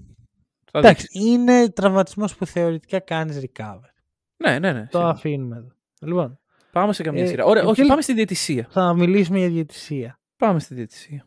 Θα 0.72 0.78
Εντάξει, 0.78 1.06
δείξει. 1.12 1.28
είναι 1.30 1.68
τραυματισμός 1.68 2.36
που 2.36 2.46
θεωρητικά 2.46 2.98
κάνεις 3.00 3.40
recover. 3.40 3.88
Ναι, 4.36 4.58
ναι, 4.58 4.72
ναι. 4.72 4.80
Το 4.80 4.88
σίγουρα. 4.90 5.08
αφήνουμε 5.08 5.56
εδώ. 5.56 5.68
Λοιπόν, 6.00 6.38
Πάμε 6.72 6.92
σε 6.92 7.02
καμία 7.02 7.22
Ε, 7.22 7.26
σειρά. 7.26 7.44
Ωραία, 7.44 7.62
και 7.62 7.68
όχι, 7.68 7.82
τι- 7.82 7.88
πάμε 7.88 8.02
στη 8.02 8.12
διαιτησία. 8.14 8.66
θα 8.70 8.94
μιλήσουμε 8.94 9.38
για 9.38 9.48
διαιτησία. 9.48 10.20
Πάμε 10.36 10.60
στη 10.60 10.74
διαιτησία. 10.74 11.26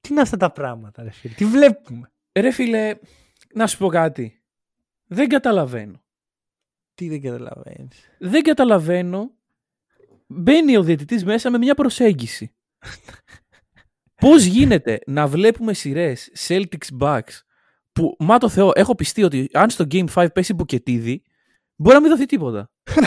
Τι 0.00 0.08
είναι 0.12 0.20
αυτά 0.20 0.36
τα 0.36 0.50
πράγματα, 0.52 1.02
ρε 1.02 1.10
φίλε; 1.10 1.34
Τι 1.34 1.44
βλέπουμε; 1.44 2.12
Ε, 2.32 2.40
Ρε 2.40 2.50
φίλε, 2.50 2.94
να 3.54 3.66
σου 3.66 3.78
πω 3.78 3.88
κάτι. 3.88 4.42
Δεν 5.06 5.28
καταλαβαίνω. 5.28 6.03
Τι 6.94 7.08
δεν 7.08 7.20
καταλαβαίνεις. 7.20 8.10
Δεν 8.18 8.42
καταλαβαίνω. 8.42 9.30
Μπαίνει 10.26 10.76
ο 10.76 10.82
διαιτητής 10.82 11.24
μέσα 11.24 11.50
με 11.50 11.58
μια 11.58 11.74
προσέγγιση. 11.74 12.54
Πώς 14.14 14.44
γίνεται 14.44 14.98
να 15.06 15.26
βλέπουμε 15.26 15.72
σειρές 15.74 16.30
Celtics 16.48 16.98
Bucks 17.00 17.40
που, 17.92 18.16
μα 18.18 18.38
το 18.38 18.48
Θεό, 18.48 18.70
έχω 18.74 18.94
πιστεί 18.94 19.22
ότι 19.22 19.48
αν 19.52 19.70
στο 19.70 19.84
Game 19.90 20.06
5 20.14 20.26
πέσει 20.34 20.54
μπουκετίδι, 20.54 21.22
μπορεί 21.76 21.94
να 21.94 22.00
μην 22.00 22.10
δοθεί 22.10 22.26
τίποτα. 22.26 22.70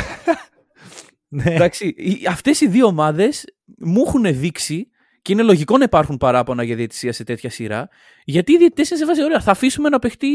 Ναι. 1.30 1.54
Εντάξει, 1.56 1.88
οι- 1.88 2.26
αυτές 2.30 2.62
οι 2.62 2.68
δύο 2.68 2.86
ομάδες 2.86 3.46
μου 3.78 4.04
έχουν 4.08 4.40
δείξει 4.40 4.90
και 5.22 5.32
είναι 5.34 5.42
λογικό 5.44 5.78
να 5.78 5.84
υπάρχουν 5.84 6.18
παράπονα 6.18 6.64
για 6.64 6.76
διαιτησία 6.76 7.14
σε 7.14 7.24
τέτοια 7.24 7.50
σειρά, 7.50 7.90
γιατί 8.24 8.52
οι 8.54 8.58
διαιτητές 8.58 8.90
είναι 8.90 9.00
σε 9.00 9.06
φάση, 9.06 9.24
ωραία, 9.24 9.40
θα 9.42 9.52
αφήσουμε 9.52 9.90
να 9.90 10.00
παιχτεί 10.00 10.28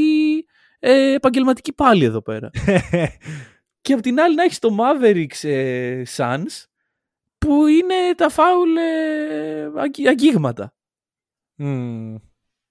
ε, 0.85 1.15
επαγγελματική 1.15 1.73
πάλι 1.73 2.05
εδώ 2.05 2.23
πέρα. 2.23 2.51
Και 3.81 3.93
απ' 3.93 4.01
την 4.01 4.21
άλλη 4.21 4.35
να 4.35 4.43
έχεις 4.43 4.59
το 4.59 4.77
Mavericks 4.81 5.49
ε, 5.49 6.03
Suns 6.17 6.65
που 7.39 7.67
είναι 7.67 7.95
τα 8.17 8.29
φάουλ 8.29 8.77
ε, 8.77 9.71
αγγί- 9.77 10.07
αγγίγματα. 10.09 10.75
Μμμ. 11.55 12.15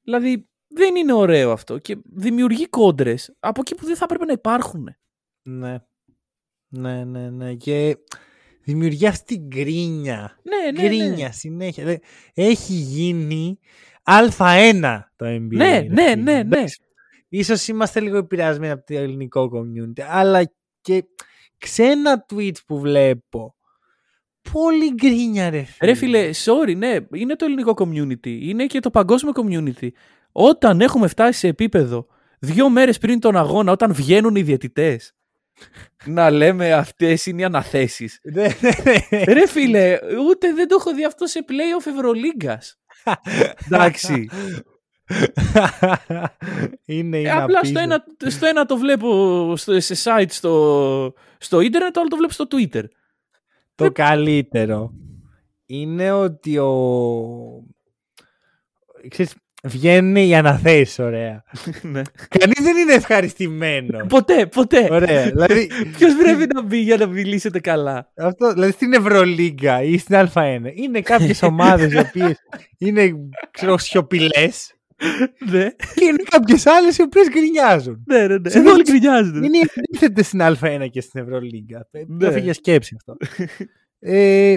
Δηλαδή 0.04 0.50
δεν 0.68 0.96
είναι 0.96 1.14
ωραίο 1.14 1.52
αυτό 1.52 1.78
και 1.78 1.98
δημιουργεί 2.04 2.68
κόντρες 2.68 3.36
από 3.40 3.62
εκεί 3.62 3.76
που 3.76 3.86
δεν 3.86 3.96
θα 3.96 4.04
έπρεπε 4.04 4.26
να 4.26 4.34
υπάρχουν. 4.34 4.96
Ναι. 5.42 5.78
Ναι, 6.68 7.04
ναι, 7.04 7.30
ναι. 7.30 7.54
Και 7.54 7.98
δημιουργεί 8.64 9.08
αυτή 9.08 9.36
την 9.36 9.48
γκρίνια. 9.48 10.40
Ναι, 10.44 10.72
ναι, 10.72 10.82
ναι. 10.82 10.88
γκρίνια 10.88 11.32
συνέχεια. 11.32 11.84
Δηλαδή, 11.84 12.02
Έχει 12.34 12.74
γίνει 12.74 13.60
Α1 14.04 15.00
το 15.16 15.26
NBA. 15.26 15.48
Ναι, 15.50 15.80
ρε 15.80 15.88
ναι, 15.90 16.10
φίλε. 16.10 16.16
ναι, 16.16 16.44
ναι. 16.44 16.64
Εντάξει, 17.32 17.52
Ίσως 17.54 17.68
είμαστε 17.68 18.00
λίγο 18.00 18.18
επηρεασμένοι 18.18 18.72
από 18.72 18.86
το 18.86 18.98
ελληνικό 18.98 19.52
community, 19.54 20.02
αλλά 20.10 20.52
και 20.82 21.04
ξένα 21.58 22.26
tweets 22.34 22.64
που 22.66 22.80
βλέπω. 22.80 23.56
Πολύ 24.52 24.94
γκρίνια 24.94 25.50
ρε 25.50 25.64
φίλε. 25.64 25.92
Ρε 25.92 25.94
φίλε, 25.94 26.30
sorry, 26.34 26.78
ναι, 26.78 26.96
είναι 27.14 27.36
το 27.36 27.46
ελληνικό 27.46 27.74
community, 27.78 28.40
είναι 28.42 28.66
και 28.66 28.80
το 28.80 28.90
παγκόσμιο 28.90 29.32
community. 29.36 29.88
Όταν 30.32 30.82
έχουμε 30.82 31.08
φτάσει 31.08 31.40
σε 31.40 31.48
επίπεδο 31.48 32.08
δύο 32.40 32.70
μέρες 32.70 32.98
πριν 32.98 33.20
τον 33.20 33.38
αγώνα, 33.38 33.72
όταν 33.72 33.94
βγαίνουν 33.94 34.36
οι 34.36 34.42
διαιτητές, 34.42 35.14
να 36.06 36.30
λέμε 36.30 36.74
αυτές 36.74 37.26
είναι 37.26 37.42
οι 37.42 37.44
αναθέσεις. 37.44 38.20
Ναι, 38.34 38.48
ναι, 38.62 38.94
ναι. 39.10 39.24
Ρε 39.24 39.48
φίλε, 39.48 40.00
ούτε 40.30 40.54
δεν 40.54 40.68
το 40.68 40.76
έχω 40.80 40.94
δει 40.94 41.06
αυτό 41.06 41.26
σε 41.26 41.46
playoff 41.48 41.88
Ευρωλίγκας. 41.88 42.80
Εντάξει. 43.66 44.30
Είναι, 46.86 47.18
είναι 47.18 47.30
Ε, 47.30 47.32
απλά 47.32 47.64
στο 47.64 47.80
απίστευτο. 47.80 47.80
ένα, 47.80 48.32
στο 48.32 48.46
ένα 48.46 48.66
το 48.66 48.78
βλέπω 48.78 49.54
στο, 49.58 49.80
σε 49.80 49.96
site 50.04 50.26
στο, 50.30 51.14
στο 51.38 51.60
ίντερνετ, 51.60 51.94
το 51.94 52.00
άλλο 52.00 52.10
το 52.10 52.18
βλέπω 52.18 52.34
στο 52.34 52.48
Twitter. 52.52 52.84
Το 53.76 53.92
καλύτερο 53.92 54.94
είναι 55.66 56.12
ότι 56.12 56.58
ο... 56.58 56.74
Ξέρεις, 59.08 59.34
βγαίνουν 59.64 60.16
οι 60.16 60.36
αναθέσεις, 60.36 61.00
ωραία. 61.00 61.44
ναι. 61.82 62.02
Κανείς 62.28 62.62
δεν 62.62 62.78
είναι 62.78 62.94
ευχαριστημένος. 62.94 64.08
Ποτέ, 64.08 64.46
ποτέ. 64.46 64.88
ωραία, 64.92 65.30
δηλαδή, 65.30 65.70
Ποιος 65.98 66.16
πρέπει 66.16 66.54
να 66.54 66.62
μπει 66.62 66.78
για 66.78 66.98
να 66.98 67.06
μιλήσετε 67.06 67.60
καλά; 67.60 68.12
αυτό, 68.16 68.54
δηλαδή 68.54 68.72
στην 68.72 68.94
Ευρωλίγκα 68.94 69.82
ή 69.82 69.98
στην 69.98 70.16
Α1 70.34 70.60
είναι 70.74 71.02
κάποιες 71.02 71.44
ομάδες 71.52 71.94
οι 71.94 71.98
οποίες 71.98 72.38
είναι 72.78 73.12
ξέρω, 73.52 73.78
σιωπηλές 73.78 74.76
ναι, 75.52 75.70
και 75.96 76.06
είναι 76.06 76.24
κάποιες 76.30 76.66
άλλες 76.66 76.98
οι 76.98 77.02
οποίες 77.02 77.28
γκρινιάζουν. 77.30 78.04
ναι, 78.08 78.28
ναι. 78.28 78.38
ναι. 78.38 78.50
Σε 78.50 78.58
Εδώ 78.60 78.70
όλοι 78.72 78.84
δείξ- 78.84 78.90
γκρινιάζουν. 78.92 79.44
Είναι 79.44 79.60
αντίθετε 79.88 80.24
στην 80.24 80.40
Α1 80.44 80.88
και 80.92 81.02
στην 81.02 81.22
Ευρωλίγκα. 81.22 81.88
Ε, 81.92 82.04
Ναι. 82.08 82.18
Το 82.20 82.26
έφυγε 82.26 82.54
σκέψη 82.54 82.96
αυτό. 82.98 83.16
ε, 84.00 84.56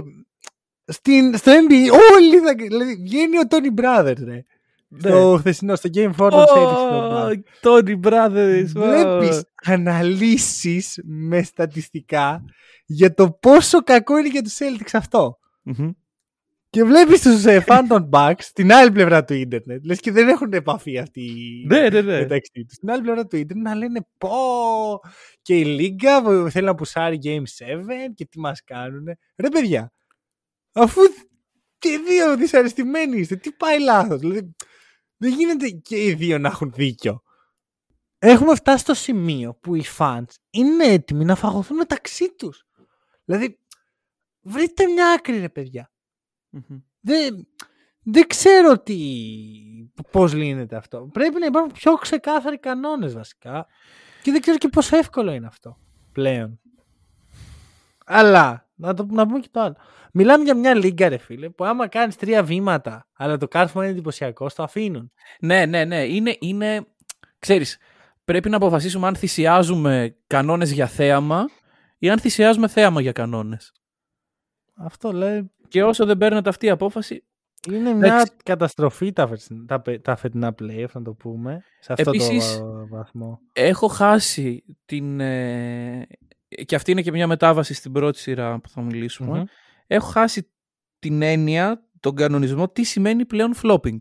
στην, 0.87 1.37
στο 1.37 1.53
NBA 1.53 1.91
όλοι 2.17 2.39
θα... 2.39 2.55
Δηλαδή 2.57 2.95
βγαίνει 3.03 3.39
ο 3.39 3.47
Τόνι 3.47 3.69
Brothers, 3.77 4.25
ρε. 4.25 4.43
Ναι. 4.89 5.09
Στο 5.11 5.37
χθεσινό, 5.39 5.75
στο 5.77 5.89
Game 5.95 6.11
4 6.11 6.17
των 6.17 6.31
Celtics. 6.31 7.33
Ω, 7.33 7.43
Tony 7.63 8.01
Brothers. 8.09 8.65
Βλέπεις 8.67 9.43
αναλύσεις 9.65 11.01
με 11.05 11.43
στατιστικά 11.43 12.45
για 12.87 13.15
το 13.15 13.31
πόσο 13.31 13.83
κακό 13.83 14.19
είναι 14.19 14.29
για 14.29 14.43
τους 14.43 14.57
Celtics 14.59 14.91
αυτό. 14.93 15.39
Μμμ. 16.75 16.83
Και 16.83 16.85
βλέπεις 16.85 17.23
τους 17.23 17.45
ε, 17.45 17.65
fan 17.67 17.83
των 17.89 18.09
Bucks 18.13 18.39
στην 18.39 18.73
άλλη 18.73 18.91
πλευρά 18.93 19.25
του 19.25 19.35
ίντερνετ. 19.35 19.85
Λες 19.85 20.01
και 20.01 20.13
δεν 20.13 20.29
έχουν 20.29 20.53
επαφή 20.53 20.99
αυτοί 20.99 21.31
Ναι, 21.67 21.89
ναι, 21.89 22.01
ναι. 22.01 22.19
μεταξύ 22.19 22.65
τους. 22.67 22.77
Στην 22.77 22.91
άλλη 22.91 23.03
πλευρά 23.03 23.27
του 23.27 23.37
ίντερνετ 23.37 23.67
να 23.67 23.75
λένε 23.75 24.07
πω 24.19 25.01
και 25.43 25.59
η 25.59 25.65
Λίγκα 25.65 26.23
που 26.23 26.51
θέλει 26.51 26.67
να 26.67 26.75
πουσάρει 26.75 27.19
Game 27.23 27.43
7 27.43 27.43
και 28.15 28.27
τι 28.27 28.39
μας 28.41 28.65
κάνουνε. 28.65 29.19
Ρε 29.37 29.49
παιδιά, 29.49 29.93
αφού 30.73 31.01
και 31.79 31.89
οι 31.89 31.99
δύο 31.99 32.37
δυσαρεστημένοι 32.37 33.19
είστε, 33.19 33.37
τι 33.37 33.53
πάει 33.53 33.81
λάθος. 33.81 34.21
Δηλαδή, 34.21 34.55
δεν 35.17 35.33
γίνεται 35.33 35.69
και 35.69 36.05
οι 36.05 36.15
δύο 36.15 36.39
να 36.39 36.49
έχουν 36.49 36.73
δίκιο. 36.73 37.23
Έχουμε 38.19 38.55
φτάσει 38.55 38.79
στο 38.79 38.95
σημείο 38.95 39.55
που 39.55 39.75
οι 39.75 39.85
fans 39.99 40.25
είναι 40.51 40.85
έτοιμοι 40.85 41.25
να 41.25 41.35
φαγωθούν 41.35 41.77
μεταξύ 41.77 42.35
τους. 42.35 42.65
Δηλαδή, 43.25 43.59
βρείτε 44.43 44.87
μια 44.87 45.13
άκρη 45.13 45.39
ρε 45.39 45.49
παιδιά. 45.49 45.94
Μμμ. 46.55 46.79
Δεν, 47.01 47.47
δεν 48.03 48.27
ξέρω 48.27 48.79
τι, 48.79 48.97
πώς 50.11 50.33
λύνεται 50.35 50.77
αυτό. 50.77 51.09
Πρέπει 51.13 51.39
να 51.39 51.47
υπάρχουν 51.47 51.73
πιο 51.73 51.95
ξεκάθαροι 51.95 52.59
κανόνες 52.59 53.15
βασικά. 53.15 53.67
Και 54.23 54.31
δεν 54.31 54.41
ξέρω 54.41 54.59
και 54.59 54.69
πόσο 54.69 54.97
εύκολο 54.97 55.33
είναι 55.33 55.47
αυτό 55.47 55.79
πλέον. 56.13 56.61
Αλλά, 58.07 58.69
να, 58.75 58.95
το, 58.95 59.07
να 59.11 59.27
πούμε 59.27 59.39
και 59.39 59.49
το 59.51 59.61
άλλο. 59.61 59.77
Μιλάμε 60.13 60.45
για 60.45 60.57
μια 60.57 60.75
λίγκα 60.75 61.09
ρε 61.09 61.17
φίλε, 61.17 61.49
που 61.49 61.65
άμα 61.65 61.89
κάνεις 61.89 62.17
τρία 62.17 62.43
βήματα, 62.43 63.09
αλλά 63.13 63.37
το 63.37 63.49
κάρφωμα 63.49 63.85
είναι 63.85 63.93
εντυπωσιακό, 63.93 64.51
το 64.57 64.63
αφήνουν. 64.63 65.13
Ναι, 65.41 65.67
ναι, 65.67 65.85
ναι. 65.85 66.05
Είναι, 66.05 66.37
είναι, 66.41 66.87
ξέρεις, 67.39 67.79
πρέπει 68.25 68.49
να 68.49 68.57
αποφασίσουμε 68.57 69.07
αν 69.07 69.17
θυσιάζουμε 69.17 70.17
κανόνες 70.27 70.73
για 70.73 70.87
θέαμα 70.87 71.45
ή 71.99 72.11
αν 72.11 72.19
θυσιάζουμε 72.19 72.69
θέαμα 72.69 73.01
για 73.01 73.13
κανόνες. 73.13 73.73
Αυτό 74.77 75.13
λέει, 75.13 75.51
Και 75.75 75.83
όσο 75.83 76.07
δεν 76.07 76.19
παίρνετε 76.19 76.49
αυτή 76.49 76.67
η 76.67 76.71
απόφαση, 76.71 77.25
είναι 77.71 77.93
μια 77.93 78.07
Εντάξει. 78.07 78.33
καταστροφή 78.45 79.13
τα, 79.13 79.27
φετ- 79.27 79.67
τα, 79.67 79.81
πε- 79.81 80.03
τα 80.05 80.17
φετινά 80.17 80.55
playoff, 80.63 80.91
να 80.93 81.03
το 81.03 81.13
πούμε, 81.15 81.65
σε 81.81 81.93
αυτό 81.93 82.11
Επίσης, 82.11 82.59
το 82.59 82.87
βαθμό. 82.91 83.41
έχω 83.53 83.87
χάσει 83.87 84.65
την... 84.85 85.21
ε, 85.21 86.07
και 86.67 86.75
αυτή 86.75 86.91
είναι 86.91 87.03
και 87.03 87.11
μια 87.11 87.27
μετάβαση 87.27 87.75
στην 87.75 87.93
πρώτη 87.93 88.19
σειρά 88.19 88.61
που 88.61 88.69
θα 88.69 88.81
μιλήσουμε. 88.83 89.39
Μμμ. 89.39 89.45
Έχω 89.87 90.07
χάσει 90.11 90.51
την 90.99 91.23
έννοια, 91.23 91.89
τον 92.01 92.15
κανονισμό, 92.15 92.69
τι 92.69 92.83
σημαίνει 92.85 93.25
πλέον 93.25 93.55
flopping. 93.63 93.97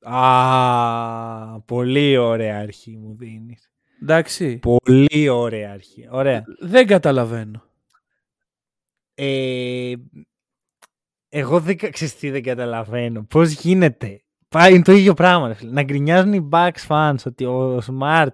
Α, 0.00 1.60
πολύ 1.60 2.16
ωραία 2.16 2.58
αρχή 2.58 2.96
μου 2.96 3.16
δίνεις. 3.16 3.70
Εντάξει. 4.02 4.58
Πολύ 4.58 5.28
ωραία 5.28 5.72
αρχή. 5.72 6.08
Ωραία. 6.10 6.44
Δεν 6.60 6.86
καταλαβαίνω. 6.86 7.62
Ε, 9.14 9.92
εγώ 11.36 11.60
δεν, 11.60 11.76
κα- 11.76 11.90
ξέρεις 11.90 12.16
τι 12.16 12.30
δεν 12.30 12.42
καταλαβαίνω. 12.42 13.22
Πώς 13.24 13.50
γίνεται; 13.52 14.22
Πάει, 14.48 14.74
είναι 14.74 14.82
το 14.82 14.92
ίδιο 14.92 15.14
πράγμα. 15.14 15.48
ρε 15.48 15.54
φίλε. 15.54 15.70
Να 15.72 15.82
γκρινιάζουν 15.82 16.32
οι 16.32 16.48
Bucks 16.52 16.86
fans 16.88 17.14
ότι 17.26 17.44
ο 17.44 17.82
Smart 17.86 18.28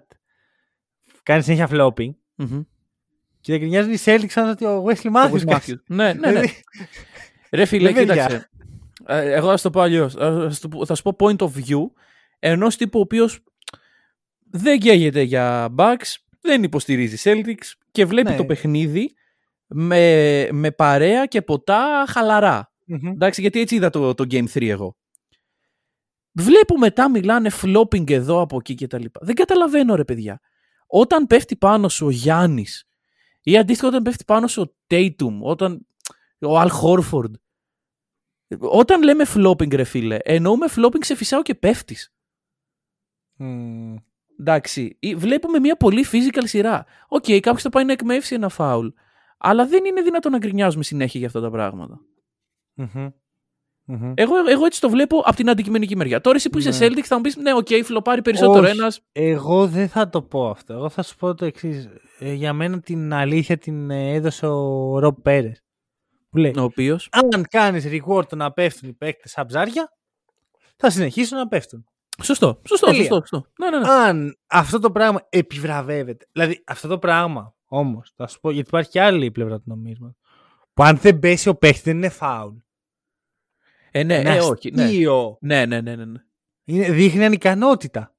κάνει 1.23 1.43
συνέχεια 1.43 1.69
flopping 1.71 2.11
Μμμ. 2.35 2.61
και 3.41 3.53
να 3.53 3.59
γκρινιάζουν 3.59 3.93
οι 3.93 3.97
Celtics 4.05 4.35
fans 4.35 4.49
ότι 4.51 4.65
ο 4.65 4.85
Wesley 4.89 5.07
Matthews 5.17 5.27
Όπως 5.27 5.45
κάνει. 5.45 5.61
Matthews. 5.67 5.83
Ναι, 5.87 6.13
ναι, 6.13 6.13
ναι. 6.13 6.29
Δηλαδή, 6.29 6.51
Ρε 7.53 7.65
φίλε, 7.65 7.91
Ναι, 7.91 7.95
παιδιά. 7.97 8.15
κοίταξε. 8.15 8.51
Ε, 9.07 9.33
Εγώ 9.33 9.49
θα 9.51 9.57
σου 9.57 9.63
το 9.63 9.71
πω 9.71 9.81
αλλιώς. 9.81 10.15
Θα 10.87 10.95
σου 10.95 11.03
πω 11.03 11.17
point 11.19 11.37
of 11.37 11.47
view 11.49 11.81
ενός 12.39 12.77
τύπου 12.77 12.99
ο 12.99 13.03
οποίος 13.03 13.41
δεν 14.51 14.79
καίγεται 14.79 15.21
για 15.23 15.75
bugs, 15.79 16.15
δεν 16.41 16.63
υποστηρίζει 16.63 17.17
Celtics 17.31 17.73
και 17.91 18.05
βλέπει 18.05 18.31
Ναι. 18.31 18.37
το 18.37 18.45
παιχνίδι 18.45 19.15
με, 19.67 20.49
με 20.53 20.71
παρέα 20.71 21.27
και 21.27 21.43
ποτά 21.43 22.05
χαλαρά. 22.09 22.70
Μμμ. 22.91 23.07
Εντάξει, 23.07 23.41
γιατί 23.41 23.61
έτσι 23.61 23.75
είδα 23.75 23.91
το, 23.91 24.15
το 24.15 24.25
Game 24.31 24.47
3 24.53 24.69
εγώ. 24.69 24.97
Βλέπω 26.33 26.79
μετά 26.79 27.11
μιλάνε 27.11 27.51
flopping 27.63 28.11
εδώ 28.11 28.41
από 28.41 28.57
εκεί 28.57 28.75
και 28.75 28.87
τα 28.87 28.99
λοιπά. 28.99 29.21
Δεν 29.23 29.35
καταλαβαίνω 29.35 29.95
ρε 29.95 30.05
παιδιά. 30.05 30.41
Όταν 30.87 31.27
πέφτει 31.27 31.57
πάνω 31.57 31.89
σου 31.89 32.07
ο 32.07 32.11
Γιάννης 32.11 32.89
ή 33.43 33.57
αντίστοιχα 33.59 33.89
όταν 33.89 34.03
πέφτει 34.03 34.25
πάνω 34.25 34.47
σου 34.47 34.63
ο 34.63 34.75
Tatum, 34.87 35.39
όταν 35.41 35.87
ο 36.41 36.61
Al 36.61 36.69
Horford. 36.83 37.31
Όταν 38.59 39.03
λέμε 39.03 39.25
flopping 39.35 39.75
ρε 39.75 39.85
φίλε, 39.85 40.17
εννοούμε 40.23 40.67
flopping 40.77 41.05
σε 41.05 41.15
φυσάω 41.15 41.43
και 41.43 41.55
πέφτεις. 41.55 42.13
Μμ. 43.37 43.95
Εντάξει, 44.41 44.97
Ή- 45.01 45.15
βλέπουμε 45.15 45.59
μια 45.59 45.77
πολύ 45.77 46.07
physical 46.13 46.43
σειρά. 46.45 46.87
OK, 47.09 47.25
okay, 47.27 47.41
κάποιος 47.41 47.63
θα 47.63 47.69
πάει 47.69 47.85
να 47.85 47.93
εκμαιεύσει 47.93 48.35
ένα 48.35 48.49
φάουλ. 48.49 48.89
Αλλά 49.39 49.67
δεν 49.67 49.85
είναι 49.85 50.03
δυνατόν 50.03 50.33
να 50.33 50.39
γκρινιάζουμε 50.39 50.83
συνέχεια 50.83 51.19
για 51.19 51.29
αυτά 51.29 51.41
τα 51.41 51.51
πράγματα. 51.51 52.01
Μμμ. 52.95 53.09
Μμμ. 53.85 54.13
Εγώ, 54.17 54.35
εγώ 54.49 54.65
έτσι 54.65 54.81
το 54.81 54.91
βλέπω 54.91 55.19
από 55.19 55.37
την 55.37 55.51
αντικειμενική 55.51 55.97
μεριά. 55.97 56.21
Τώρα 56.21 56.37
εσύ 56.37 56.51
που 56.51 56.59
είσαι 56.59 56.69
Ναι. 56.69 56.87
Celtics 56.95 57.05
θα 57.05 57.17
μου 57.17 57.21
πεις: 57.21 57.37
Ναι, 57.37 57.55
οκ, 57.55 57.67
φλοπάρει 57.85 58.23
περισσότερο 58.23 58.67
Όχι. 58.67 58.79
ένας. 58.79 59.01
Εγώ 59.13 59.67
δεν 59.67 59.89
θα 59.89 60.09
το 60.09 60.23
πω 60.23 60.49
αυτό. 60.51 60.73
Εγώ 60.73 60.89
θα 60.89 61.03
σου 61.03 61.17
πω 61.17 61.35
το 61.35 61.45
εξής. 61.45 61.89
για 62.19 62.53
μένα 62.53 62.81
την 62.81 63.13
αλήθεια 63.13 63.59
την 63.59 63.91
ε, 63.91 64.13
έδωσε 64.13 64.47
ο 64.47 64.99
Ρομπ 64.99 65.17
Πέρες. 65.23 65.63
Που 66.31 66.37
λέει: 66.39 66.55
Ο 66.59 66.63
οποίος; 66.63 67.09
Αν 67.11 67.45
κάνεις 67.51 67.85
reward 67.89 68.27
το 68.29 68.37
να 68.37 68.53
πέφτουν 68.53 68.89
οι 68.89 68.93
παίκτες 68.93 69.31
σαν 69.31 69.47
ψάρια, 69.47 69.93
θα 70.77 70.91
συνεχίσουν 70.91 71.39
να 71.39 71.49
πέφτουν. 71.49 71.85
Σωστό, 72.23 72.61
σωστό, 72.69 72.87
Τελεία. 72.87 73.01
σωστό, 73.05 73.17
σωστό. 73.27 73.47
Ναι, 73.59 73.71
ναι, 73.71 73.79
ναι. 73.79 73.89
Αν 73.93 74.37
αυτό 74.47 74.79
το 74.79 74.91
πράγμα 74.91 75.27
επιβραβεύεται. 75.29 76.27
Δηλαδή 76.33 76.63
αυτό 76.67 76.89
το 76.89 76.99
πράγμα 76.99 77.55
όμως, 77.67 78.13
θα 78.17 78.27
σου 78.27 78.41
πω 78.41 78.51
γιατί 78.51 78.69
υπάρχει 78.69 78.91
και 78.91 79.01
άλλη 79.01 79.31
πλευρά 79.31 79.57
του 79.57 79.65
νομίσματος. 79.67 80.17
Που 80.75 80.83
αν 80.83 80.97
δεν 80.97 81.19
πέσει 81.19 81.49
ο 81.49 81.55
παίκτης 81.55 81.83
δεν 81.83 81.97
είναι 81.97 82.09
φάουλ. 82.09 82.55
Ε, 83.91 84.03
ναι, 84.03 84.19
είναι 84.19 84.37
ε, 84.37 84.41
όχι. 84.41 84.71
Ναι. 84.71 84.83
αστείο. 84.83 85.39
ναι, 85.41 85.67
ναι, 85.67 85.81
ναι, 85.81 85.97
ναι, 85.97 86.05
ναι. 86.05 86.23
Είναι, 86.65 86.91
δείχνει 86.91 87.25
ανικανότητα. 87.25 88.15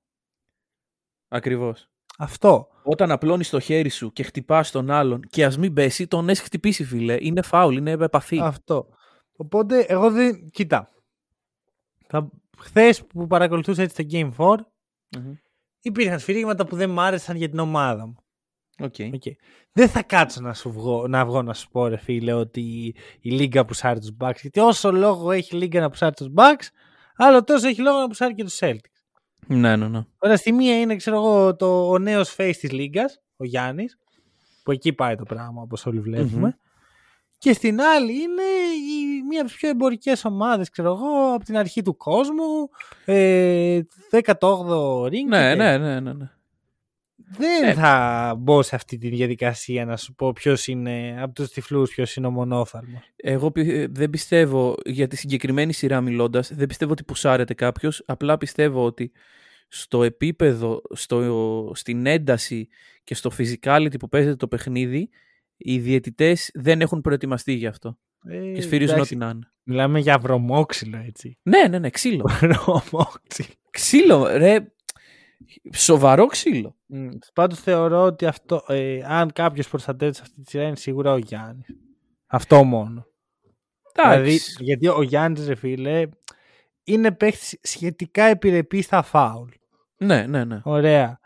Ακριβώς. 1.28 1.90
Αυτό. 2.18 2.68
Όταν 2.84 3.12
απλώνεις 3.12 3.50
το 3.50 3.60
χέρι 3.60 3.90
σου 3.90 4.12
και 4.14 4.24
χτυπάς 4.24 4.72
τον 4.72 4.92
άλλον 4.92 5.22
και 5.22 5.46
ας 5.46 5.58
μην 5.58 5.74
πέσει, 5.74 6.08
τον 6.08 6.30
έχεις 6.30 6.44
χτυπήσει, 6.44 6.84
φίλε. 6.84 7.18
Είναι 7.20 7.42
φάουλ, 7.42 7.76
είναι 7.76 7.92
επαφή. 7.92 8.40
Αυτό. 8.40 8.88
Οπότε, 9.36 9.80
εγώ 9.80 10.12
δεν. 10.12 10.50
Κοίτα. 10.50 10.90
Χθες 12.58 13.06
που 13.06 13.28
παρακολουθούσα 13.28 13.82
έτσι 13.82 14.06
το 14.06 14.10
Game 14.12 14.46
4, 14.46 14.56
Μμμ. 15.18 15.34
υπήρχαν 15.82 16.20
σφυρίγματα 16.20 16.66
που 16.66 16.76
δεν 16.76 16.90
μ' 16.90 17.00
άρεσαν 17.00 17.36
για 17.36 17.50
την 17.50 17.60
ομάδα 17.60 18.06
μου. 18.06 18.16
OK. 18.80 18.94
Okay. 18.98 19.10
Δεν 19.74 19.90
θα 19.90 20.04
κάτσω 20.04 20.42
να, 20.42 20.54
σου 20.54 20.72
βγω, 20.72 21.08
να 21.08 21.26
βγω 21.26 21.42
να 21.42 21.54
σου 21.54 21.70
πω, 21.70 21.88
ρε 21.88 21.98
φίλε, 21.98 22.34
ότι 22.34 22.62
η 23.22 23.30
Λίγκα 23.30 23.66
πουσάρει 23.66 24.00
τους 24.00 24.12
Bucks. 24.20 24.38
Γιατί 24.42 24.60
όσο 24.60 24.92
λόγο 24.92 25.32
έχει 25.32 25.56
η 25.56 25.60
Λίγκα 25.60 25.80
να 25.80 25.90
πουσάρει 25.90 26.14
τους 26.14 26.28
Bucks, 26.36 26.68
άλλο 27.16 27.44
τόσο 27.44 27.68
έχει 27.68 27.82
λόγο 27.82 28.00
να 28.00 28.08
πουσάρει 28.08 28.36
και 28.36 28.44
τους 28.44 28.58
Celtics. 28.60 29.02
Ναι, 29.48 29.76
ναι, 29.76 29.88
ναι. 29.88 30.06
Τώρα 30.20 30.38
στη 30.38 30.52
μία 30.52 30.80
είναι, 30.80 30.96
ξέρω 30.96 31.16
εγώ, 31.16 31.56
το, 31.56 31.90
ο 31.90 31.98
νέος 31.98 32.36
face 32.38 32.56
της 32.60 32.72
Λίγκας, 32.72 33.22
ο 33.38 33.44
Γιάννης, 33.44 33.98
που 34.64 34.72
εκεί 34.72 34.94
πάει 34.94 35.16
το 35.16 35.24
πράγμα 35.24 35.62
όπως 35.62 35.86
όλοι 35.86 36.00
βλέπουμε. 36.00 36.58
Και 37.38 37.54
στην 37.54 37.82
άλλη 37.82 38.12
είναι 38.12 38.44
η, 38.92 39.24
μία 39.30 39.40
από 39.40 39.50
τις 39.50 39.58
πιο 39.58 39.70
εμπορικές 39.70 40.26
ομάδες, 40.26 40.70
ξέρω 40.70 40.92
εγώ, 40.92 41.34
από 41.34 41.44
την 41.44 41.58
αρχή 41.58 41.82
του 41.82 41.98
κόσμου. 41.98 42.70
Ε, 43.06 43.82
18ο 44.12 45.04
ring. 45.04 45.28
Ναι, 45.28 45.56
ναι, 45.56 45.78
ναι, 45.78 46.00
ναι, 46.00 46.14
ναι. 46.14 46.30
Δεν 47.38 47.64
Ε. 47.70 47.74
θα 47.74 48.34
μπω 48.38 48.62
σε 48.62 48.76
αυτή 48.76 48.98
τη 48.98 49.10
διαδικασία 49.10 49.86
να 49.86 49.98
σου 49.98 50.14
πω 50.16 50.34
ποιος 50.34 50.68
είναι 50.68 51.18
από 51.22 51.34
τους 51.34 51.50
τυφλούς, 51.50 51.90
ποιος 51.90 52.16
είναι 52.16 52.28
ο 52.28 52.32
μονόφαρμο. 52.32 53.02
Εγώ 53.16 53.52
πι- 53.52 53.70
ε, 53.70 53.88
δεν 53.90 54.10
πιστεύω 54.10 54.76
για 54.86 55.08
τη 55.08 55.16
συγκεκριμένη 55.16 55.74
σειρά 55.74 56.02
μιλώντας, 56.02 56.54
δεν 56.56 56.68
πιστεύω 56.68 56.92
ότι 56.92 57.04
πουσάρεται 57.04 57.54
κάποιος. 57.54 58.04
Απλά 58.06 58.38
πιστεύω 58.38 58.86
ότι 58.86 59.12
στο 59.68 60.04
επίπεδο, 60.04 60.82
στο, 60.94 61.72
στην 61.76 62.06
ένταση 62.06 62.68
και 63.04 63.16
στο 63.16 63.32
physicality 63.38 64.00
που 64.00 64.10
παίζεται 64.10 64.36
το 64.36 64.48
παιχνίδι, 64.48 65.10
οι 65.58 65.80
διαιτητές 65.80 66.50
δεν 66.54 66.82
έχουν 66.82 67.02
προετοιμαστεί 67.02 67.54
γι' 67.54 67.68
αυτό. 67.68 67.98
Ε, 68.26 68.52
και 68.52 68.62
σφυρίζουν 68.62 68.96
εντάξει, 68.96 69.14
ό,τι 69.16 69.24
να 69.26 69.30
είναι. 69.30 69.52
Μιλάμε 69.64 70.00
για 70.00 70.18
βρωμόξυλο, 70.18 70.98
έτσι. 71.08 71.38
Ναι, 71.42 71.68
ναι, 71.70 71.80
ναι, 71.80 71.90
ξύλο. 71.90 72.30
Βρωμόξυλο. 72.40 73.48
ξύλο, 73.72 74.38
ρε. 74.38 74.74
Σοβαρό 75.74 76.26
ξύλο. 76.26 76.76
Πάντως 77.34 77.60
θεωρώ 77.60 78.02
ότι 78.02 78.26
αυτό, 78.26 78.64
ε, 78.68 79.00
αν 79.06 79.32
κάποιος 79.32 79.70
προστατεύει 79.70 80.16
σε 80.16 80.22
αυτή 80.22 80.42
τη 80.42 80.50
σειρά 80.50 80.64
είναι 80.64 80.76
σίγουρα 80.76 81.12
ο 81.12 81.18
Γιάννης. 81.18 81.66
Αυτό 82.28 82.64
μόνο. 82.64 83.06
Δηλαδή, 83.96 84.30
Εντάξει. 84.30 84.56
γιατί 84.60 84.88
ο 84.88 85.02
Γιάννης, 85.02 85.48
ρε 85.48 85.56
φίλε, 85.56 86.08
είναι 86.84 87.12
παίχτη 87.12 87.60
σχετικά 87.62 88.24
επιρρεπής 88.24 88.86
στα 88.86 89.02
φάουλ. 89.02 89.50
Ναι, 89.98 90.26
ναι, 90.28 90.44
ναι. 90.44 90.62
Ωραία. 90.64 91.20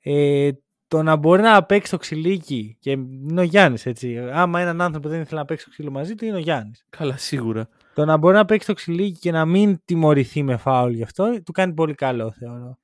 Ε, 0.00 0.50
το 0.88 1.02
να 1.02 1.16
μπορεί 1.16 1.42
να 1.42 1.64
παίξει 1.64 1.90
το 1.90 1.96
ξυλίκι 1.96 2.76
και 2.80 2.90
είναι 2.90 3.40
ο 3.40 3.42
Γιάννης, 3.42 3.86
έτσι. 3.86 4.18
Άμα 4.18 4.60
έναν 4.60 4.80
άνθρωπο 4.80 5.08
δεν 5.08 5.20
ήθελε 5.20 5.40
να 5.40 5.46
παίξει 5.46 5.64
το 5.64 5.70
ξύλο 5.70 5.90
μαζί 5.90 6.14
του, 6.14 6.24
είναι 6.24 6.36
ο 6.36 6.40
Γιάννης. 6.40 6.84
Καλά, 6.90 7.16
σίγουρα. 7.16 7.68
Το 7.94 8.04
να 8.04 8.16
μπορεί 8.16 8.34
να 8.34 8.44
παίξει 8.44 8.66
το 8.66 8.72
ξυλίκι 8.72 9.18
και 9.18 9.30
να 9.30 9.44
μην 9.44 9.80
τιμωρηθεί 9.84 10.42
με 10.42 10.56
φάουλ 10.56 10.92
γι' 10.92 11.02
αυτό, 11.02 11.42
του 11.44 11.52
κάνει 11.52 11.72
πολύ 11.72 11.94
καλό, 11.94 12.32
θεωρώ. 12.32 12.78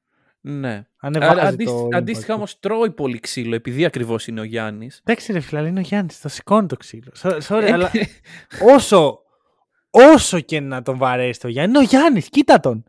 Ναι. 0.45 0.87
Ανεβάζει 0.97 1.41
Α, 1.41 1.47
αντίστοι- 1.47 1.65
το 1.77 1.89
αντίστοιχα 1.93 2.33
impact. 2.33 2.37
όμως 2.37 2.59
τρώει 2.61 2.91
πολύ 2.91 3.21
ξύλο 3.21 3.55
επειδή 3.55 3.85
ακριβώς 3.85 4.27
είναι 4.27 4.41
ο 4.41 4.45
Γιάννης. 4.45 5.01
Εντάξει 5.05 5.33
ρε 5.33 5.41
φίλε, 5.41 5.59
αλλά 5.59 5.69
είναι 5.69 5.79
ο 5.81 5.83
Γιάννης, 5.83 6.21
το 6.21 6.29
σηκώνει 6.29 6.67
το 6.67 6.77
ξύλο. 6.77 7.13
Sorry, 7.23 7.39
sorry, 7.49 7.63
Ε, 7.63 7.73
αλλά 7.73 7.91
όσο, 8.75 9.19
όσο 9.91 10.41
και 10.41 10.61
να 10.61 10.83
τον 10.83 10.97
βαρέσει 10.99 11.41
το 11.41 11.49
Γιάννη, 11.49 11.71
είναι 11.77 11.85
ο 11.87 11.89
Γιάννης, 11.89 12.29
κοίτα 12.29 12.61
τον. 12.61 12.85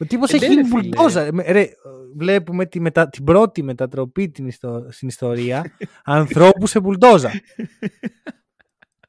Ο 0.00 0.04
τύπος 0.04 0.32
Ε, 0.32 0.36
έχει 0.36 0.48
ναι, 0.48 0.54
ρε 0.54 0.60
γίνει 0.60 0.68
φίλε. 0.68 0.80
μπουλντόζα. 0.80 1.32
Με- 1.32 1.42
Ρε, 1.52 1.68
βλέπουμε 2.16 2.66
τη 2.66 2.80
μετα... 2.80 3.08
την 3.08 3.24
πρώτη 3.24 3.62
μετατροπή 3.62 4.28
την 4.30 4.46
ιστο... 4.46 4.86
στην 4.90 5.08
ιστορία 5.08 5.76
ανθρώπου 6.04 6.66
σε 6.66 6.80
μπουλντόζα. 6.80 7.30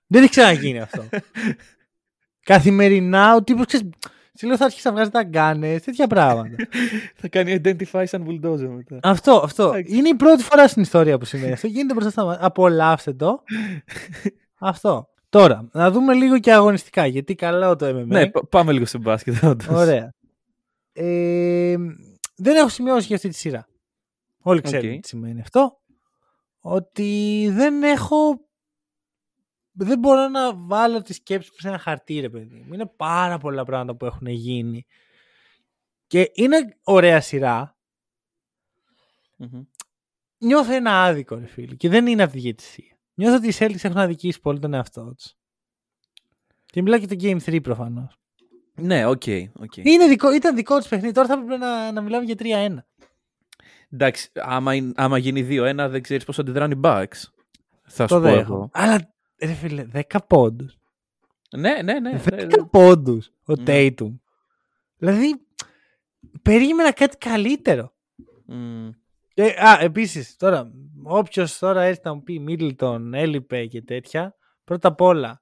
Δεν 0.08 0.22
έχει 0.22 0.30
ξαναγίνει 0.32 0.80
αυτό. 0.80 1.04
Καθημερινά 2.44 3.36
ο 3.36 3.44
τύπος, 3.44 3.65
ξέρεις, 3.65 3.89
σε 4.39 4.47
λέω 4.47 4.58
θα 4.58 4.65
αρχίσει 4.65 4.88
να 4.88 4.93
βγάζει 4.93 5.10
τα 5.10 5.23
γκάνες, 5.23 5.82
τέτοια 5.82 6.08
πράγματα. 6.08 6.56
Θα 7.21 7.28
κάνει 7.28 7.62
identify 7.63 8.04
σαν 8.08 8.25
bulldozer 8.28 8.67
μετά. 8.67 8.99
αυτό, 9.04 9.41
αυτό. 9.43 9.63
Εντάξει. 9.63 9.95
Είναι 9.97 10.10
η 10.10 10.15
πρώτη 10.15 10.43
φορά 10.43 10.67
στην 10.67 10.82
ιστορία 10.82 11.17
που 11.17 11.25
συμβαίνει 11.25 11.52
αυτό. 11.52 11.67
Γίνεται 11.67 11.93
μπροστά 11.93 12.12
στα 12.12 12.25
μάτια. 12.25 12.45
Απολαύστε 12.45 13.13
το. 13.13 13.43
αυτό. 14.71 15.08
Τώρα, 15.30 15.69
να 15.71 15.91
δούμε 15.91 16.13
λίγο 16.13 16.39
και 16.39 16.54
αγωνιστικά, 16.54 17.06
γιατί 17.06 17.36
καλό 17.36 17.75
το 17.75 17.86
MMA. 17.88 18.06
Ναι, 18.06 18.30
πα- 18.30 18.47
πάμε 18.47 18.71
λίγο 18.71 18.86
σε 18.86 18.97
μπάσκετ. 18.97 19.43
όντως. 19.43 19.67
Ωραία. 19.67 20.13
Ε, 20.93 21.75
δεν 22.36 22.56
έχω 22.56 22.69
σημειώσει 22.69 23.06
για 23.08 23.15
αυτή 23.15 23.30
τη 23.30 23.36
σειρά. 23.36 23.67
Όλοι 24.41 24.62
ξέρουν 24.62 24.93
Οκ. 24.93 24.99
τι 25.02 25.08
σημαίνει 25.08 25.41
αυτό. 25.41 25.80
Ότι 26.60 27.49
δεν 27.52 27.84
έχω... 27.84 28.39
Δεν 29.71 29.99
μπορώ 29.99 30.27
να 30.27 30.55
βάλω 30.55 31.01
τη 31.01 31.13
σκέψη 31.13 31.49
μου 31.51 31.58
σε 31.60 31.67
ένα 31.67 31.77
χαρτί, 31.77 32.19
ρε 32.19 32.29
παιδί 32.29 32.63
μου. 32.67 32.73
Είναι 32.73 32.86
πάρα 32.86 33.38
πολλά 33.38 33.63
πράγματα 33.65 33.95
που 33.95 34.05
έχουν 34.05 34.27
γίνει. 34.27 34.86
Και 36.08 36.32
είναι 36.34 36.77
ωραία 36.84 37.21
σειρά. 37.21 37.77
Μμμ. 39.38 39.62
Νιώθω 40.38 40.73
ένα 40.73 41.03
άδικο, 41.03 41.36
ρε 41.36 41.45
φίλε. 41.45 41.75
Και 41.75 41.89
δεν 41.89 42.08
είναι 42.08 42.23
από 42.23 42.32
τη 42.34 42.41
διαιτησία. 42.41 42.97
Νιώθω 43.13 43.36
ότι 43.36 43.47
οι 43.47 43.53
Celtics 43.60 43.84
έχουν 43.84 43.97
αδικήσει 43.97 44.39
πολύ 44.39 44.60
τον 44.60 44.73
εαυτό 44.73 45.13
τους. 45.17 45.34
Και 46.65 46.82
μιλάω 46.82 46.99
και 46.99 47.08
το 47.08 47.15
Game 47.19 47.39
3 47.45 47.60
προφανώς. 47.63 48.17
Ναι, 48.75 49.05
OK. 49.06 49.22
OK. 49.60 49.78
Είναι 49.77 50.08
δικό, 50.08 50.34
ήταν 50.34 50.55
δικό 50.55 50.77
τους 50.77 50.88
παιχνίδι. 50.88 51.13
Τώρα 51.13 51.27
θα 51.27 51.34
έπρεπε 51.34 51.58
να, 51.58 51.91
να 51.91 52.01
μιλάμε 52.01 52.25
για 52.25 52.36
3-1. 52.36 52.86
Εντάξει, 53.89 54.29
άμα, 54.34 54.73
είναι- 54.75 54.93
άμα 54.95 55.17
γίνει 55.17 55.41
2-1, 55.49 55.88
δεν 55.89 56.01
ξέρεις 56.01 56.25
πώς 56.25 56.39
αντιδράνε 56.39 56.73
οι 56.73 56.79
Bucks. 56.84 57.21
Θα 57.91 58.05
Το 58.05 58.13
σου 58.15 58.15
πω 58.15 58.19
δέχομαι. 58.19 58.39
εγώ. 58.41 58.69
Αλλά 58.73 59.13
ρε 59.41 59.54
φίλε, 59.54 59.86
10 59.93 60.02
πόντους. 60.28 60.78
Ναι, 61.58 61.82
ναι, 61.82 61.99
ναι. 61.99 62.21
10 62.25 62.32
ναι, 62.32 62.43
ναι. 62.43 62.65
πόντους 62.71 63.32
ο 63.45 63.54
Μμ. 63.54 63.63
Tatum. 63.67 64.19
Δηλαδή, 64.97 65.45
περίμενα 66.41 66.91
κάτι 66.91 67.17
καλύτερο. 67.17 67.93
Μμ. 68.45 68.89
Και, 69.34 69.43
α, 69.43 69.78
επίσης, 69.82 70.36
τώρα, 70.36 70.71
όποιος 71.04 71.58
τώρα 71.58 71.82
έρθει 71.82 72.02
να 72.04 72.13
μου 72.13 72.23
πει 72.23 72.39
Μίτλτον 72.39 73.13
έλειπε 73.13 73.65
και 73.65 73.82
τέτοια, 73.82 74.36
πρώτα 74.63 74.88
απ' 74.88 75.02
όλα, 75.02 75.41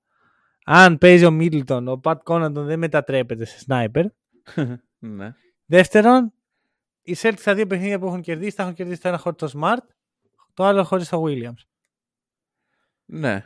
αν 0.65 0.97
παίζει 0.97 1.25
ο 1.25 1.31
Μίτλτον, 1.31 1.87
ο 1.87 1.97
Πατ 1.97 2.23
Κόναντον 2.23 2.65
δεν 2.65 2.79
μετατρέπεται 2.79 3.45
σε 3.45 3.59
σνάιπερ. 3.59 4.05
ναι. 4.99 5.33
Δεύτερον, 5.65 6.33
οι 7.01 7.15
Celtics 7.19 7.37
στα 7.37 7.53
δύο 7.53 7.67
παιχνίδια 7.67 7.99
που 7.99 8.05
έχουν 8.05 8.21
κερδίσει, 8.21 8.55
τα 8.55 8.63
έχουν 8.63 8.75
κερδίσει 8.75 9.01
το 9.01 9.07
ένα 9.07 9.17
χωρίς 9.17 9.37
το 9.37 9.51
Smart, 9.53 9.85
το 10.53 10.63
άλλο 10.63 10.83
χωρίς 10.83 11.09
το 11.09 11.23
Williams. 11.25 11.65
Ναι. 13.05 13.45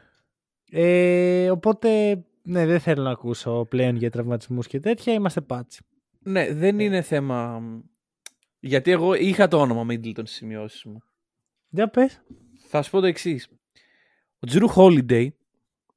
Ε, 0.73 1.49
οπότε, 1.49 2.21
ναι, 2.41 2.65
δεν 2.65 2.79
θέλω 2.79 3.03
να 3.03 3.11
ακούσω 3.11 3.65
πλέον 3.69 3.95
για 3.95 4.11
τραυματισμούς 4.11 4.67
και 4.67 4.79
τέτοια, 4.79 5.13
είμαστε 5.13 5.41
πάτσι. 5.41 5.81
Ναι, 6.19 6.53
δεν 6.53 6.79
είναι 6.79 7.01
θέμα. 7.01 7.61
Γιατί 8.59 8.91
εγώ 8.91 9.13
είχα 9.13 9.47
το 9.47 9.59
όνομα 9.59 9.85
Middleton 9.89 10.13
στις 10.13 10.31
σημειώσεις 10.31 10.83
μου. 10.83 11.01
Για 11.69 11.87
πες. 11.87 12.21
Θα 12.67 12.81
σου 12.81 12.91
πω 12.91 12.99
το 12.99 13.05
εξής. 13.05 13.47
Ο 14.39 14.45
Τζρου 14.47 14.67
Holiday 14.75 15.27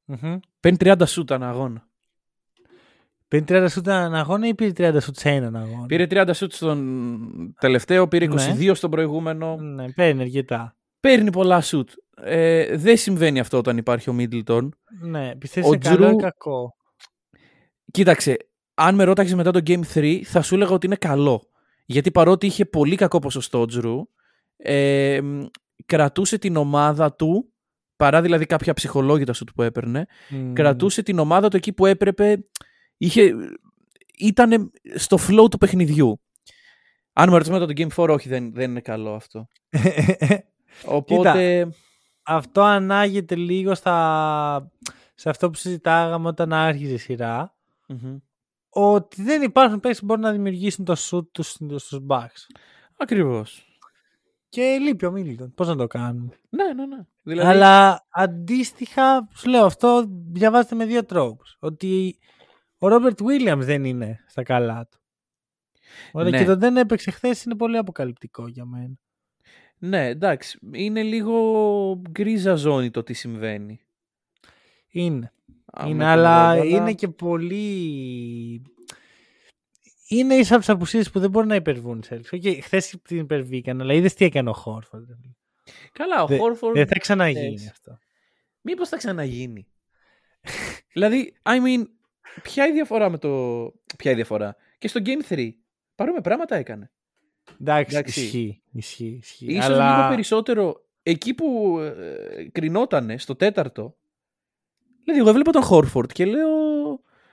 Μμμ. 0.05 0.39
παίρνει 0.61 0.79
30 0.81 1.03
σούτ 1.07 1.33
ανά 1.33 1.49
αγώνα. 1.49 1.89
Πήρε 3.29 3.45
30 3.49 3.67
σούτ 3.71 3.87
έναν 3.87 4.15
αγώνα 4.15 4.49
ή 4.49 4.55
πήρε 4.55 4.93
30 4.93 4.99
σούτ 5.01 5.17
σε 5.17 5.29
έναν 5.29 5.57
αγώνα; 5.57 5.87
Πήρε 5.87 6.07
30 6.11 6.31
σούτ 6.35 6.53
στον 6.53 7.55
τελευταίο, 7.61 8.09
πήρε 8.09 8.27
22 8.31 8.71
στον 8.75 8.91
προηγούμενο. 8.91 9.57
Ναι, 9.57 9.93
παίρνει 9.93 10.23
αρκετά. 10.23 10.77
Παίρνει 11.05 11.31
πολλά 11.33 11.61
σούτ. 11.61 11.91
Ε, 12.23 12.77
δεν 12.77 12.97
συμβαίνει 12.97 13.41
αυτό 13.41 13.59
όταν 13.59 13.77
υπάρχει 13.77 14.11
ο 14.11 14.17
Middleton. 14.19 14.69
Ναι, 15.01 15.37
πιστεύεις 15.37 15.71
Ο 15.71 15.73
είναι 15.73 15.83
καλό 15.85 16.05
ή 16.05 16.09
Τζρου- 16.09 16.21
κακό; 16.23 16.77
Κοίταξε, 17.91 18.37
αν 18.75 18.95
με 18.95 19.05
ρώταξες 19.05 19.35
μετά 19.35 19.51
το 19.51 19.61
Game 19.67 19.81
3, 19.95 20.21
θα 20.25 20.43
σου 20.43 20.55
έλεγα 20.55 20.71
ότι 20.71 20.87
είναι 20.87 20.97
καλό. 20.97 21.49
Γιατί 21.87 22.11
παρότι 22.11 22.47
είχε 22.47 22.65
πολύ 22.65 22.97
κακό 22.97 23.19
ποσοστό 23.19 23.61
ο 23.61 23.65
Τζρου, 23.67 24.01
ε, 24.57 25.21
μ, 25.23 25.45
κρατούσε 25.87 26.39
την 26.39 26.57
ομάδα 26.57 27.15
του, 27.15 27.53
παρά 27.97 28.23
δηλαδή 28.23 28.47
κάποια 28.47 28.75
ψυχολόγητα 28.75 29.33
σου 29.33 29.45
που 29.55 29.63
έπαιρνε, 29.63 30.07
Μμ. 30.31 30.53
κρατούσε 30.53 31.03
την 31.03 31.19
ομάδα 31.19 31.49
του 31.49 31.57
εκεί 31.57 31.73
που 31.73 31.87
έπρεπε, 31.87 32.49
είχε, 32.97 33.35
ήταν 34.19 34.71
στο 34.95 35.19
flow 35.29 35.51
του 35.51 35.59
παιχνιδιού. 35.59 36.21
Αν 37.13 37.29
με 37.31 37.37
ρωτήσεις 37.37 37.53
μετά 37.59 37.67
το 37.67 37.73
Game 37.77 38.03
4, 38.05 38.09
όχι, 38.09 38.29
δεν, 38.29 38.53
δεν 38.55 38.71
είναι 38.71 38.81
καλό 38.81 39.15
αυτό. 39.15 39.47
Οπότε, 40.85 41.69
αυτό 42.23 42.63
ανάγεται 42.63 43.35
λίγο 43.35 43.75
στα... 43.75 44.71
σε 45.15 45.29
αυτό 45.29 45.51
που 45.51 45.57
συζητάγαμε 45.59 46.29
όταν 46.29 46.53
άρχιζε 46.53 46.93
η 46.95 46.99
σειρά. 46.99 47.55
μμμ. 47.89 48.17
Ότι 48.77 49.23
δεν 49.23 49.43
υπάρχουν 49.43 49.81
παίκτες 49.81 50.01
που 50.01 50.05
μπορούν 50.07 50.23
να 50.23 50.33
δημιουργήσουν 50.33 50.85
το 50.85 50.95
shoot 51.11 51.27
τους 51.33 51.49
στους 51.77 51.99
Bucks. 52.09 52.47
ακριβώς. 52.97 53.69
Και 54.49 54.79
λείπει 54.81 55.07
ο 55.07 55.11
Μίλτον. 55.11 55.55
Πώς 55.55 55.69
να 55.69 55.77
το 55.77 55.87
κάνουμε; 55.87 56.39
Ναι, 56.49 56.73
ναι, 56.73 56.87
ναι. 56.87 56.99
Δηλαδή, 57.23 57.49
Αλλά 57.49 58.07
αντίστοιχα, 58.11 59.29
σου 59.35 59.49
λέω 59.49 59.65
αυτό, 59.65 60.05
διαβάζετε 60.09 60.75
με 60.75 60.85
δύο 60.85 61.05
τρόπους. 61.05 61.57
Ότι 61.61 62.19
ο 62.79 62.89
Ρόμπερτ 62.89 63.21
Williams 63.23 63.59
δεν 63.61 63.85
είναι 63.85 64.25
στα 64.27 64.43
καλά 64.43 64.87
του. 64.91 64.99
Ωραία, 66.13 66.31
Ναι. 66.31 66.39
και 66.39 66.45
το 66.45 66.57
δεν 66.57 66.77
έπαιξε 66.77 67.11
χθες 67.11 67.45
είναι 67.45 67.57
πολύ 67.57 67.77
αποκαλυπτικό 67.77 68.49
για 68.49 68.65
μένα. 68.65 68.95
Ναι, 69.85 70.07
εντάξει. 70.07 70.59
Είναι 70.73 71.03
λίγο 71.03 72.03
γκρίζα 72.11 72.55
ζώνη 72.55 72.91
το 72.91 73.03
τι 73.03 73.13
συμβαίνει. 73.13 73.81
Είναι. 74.89 75.33
Α, 75.67 75.85
είναι 75.87 75.95
με 75.95 76.03
τον 76.03 76.13
αλλά 76.13 76.55
Ρόντο, 76.55 76.69
είναι 76.69 76.93
και 76.93 77.09
πολύ... 77.09 78.63
Είναι 80.09 80.35
ίσα 80.35 80.53
από 80.53 80.61
τις 80.65 80.69
απουσίες 80.69 81.11
που 81.11 81.21
δεν 81.21 81.31
μπορεί 81.31 81.47
να 81.47 81.55
υπερβούν 81.55 81.99
οι 81.99 82.03
Celtics. 82.09 82.37
Okay, 82.37 82.59
Χθες 82.63 82.97
την 83.03 83.19
υπερβήκαν, 83.19 83.81
αλλά 83.81 83.95
είδες 83.95 84.15
τι 84.15 84.25
έκανε 84.25 84.49
ο 84.51 84.53
Χόρφορντ. 84.53 85.09
Καλά, 85.93 86.23
ο 86.23 86.27
Δε- 86.27 86.37
Χόρφορντ. 86.37 86.75
Δεν 86.75 86.87
θα 86.87 86.99
ξαναγίνει 86.99 87.53
έτσι. 87.53 87.69
αυτό. 87.71 87.99
Μήπως 88.61 88.89
θα 88.89 88.97
ξαναγίνει. 88.97 89.67
δηλαδή, 90.95 91.37
I 91.43 91.57
mean, 91.57 91.85
ποια 92.43 92.67
η 92.67 92.73
διαφορά 92.73 93.11
με 93.11 93.19
το... 93.19 93.65
Ποια 93.99 94.11
η 94.11 94.15
διαφορά; 94.15 94.57
Και 94.79 94.89
στο 94.89 95.01
Game 95.05 95.33
3, 95.33 95.49
παρόμοια 95.95 96.21
πράγματα 96.21 96.57
έκανε. 96.57 96.91
Εντάξει, 97.61 97.97
Εντάξει. 97.97 98.21
ισχύει. 98.21 98.63
ισχύει, 98.73 99.19
ισχύει. 99.23 99.47
Ίσως 99.47 99.65
αλλά... 99.65 99.97
λίγο 99.97 100.09
περισσότερο 100.09 100.85
εκεί 101.03 101.35
που 101.35 101.79
ε, 101.81 102.49
κρινότανε 102.53 103.19
στο 103.19 103.37
τέταρτο. 103.37 103.97
Δηλαδή, 105.05 105.21
εγώ 105.21 105.29
έβλεπα 105.31 105.51
τον 105.51 105.63
Χόρφορντ 105.63 106.11
και 106.13 106.25
λέω. 106.25 106.49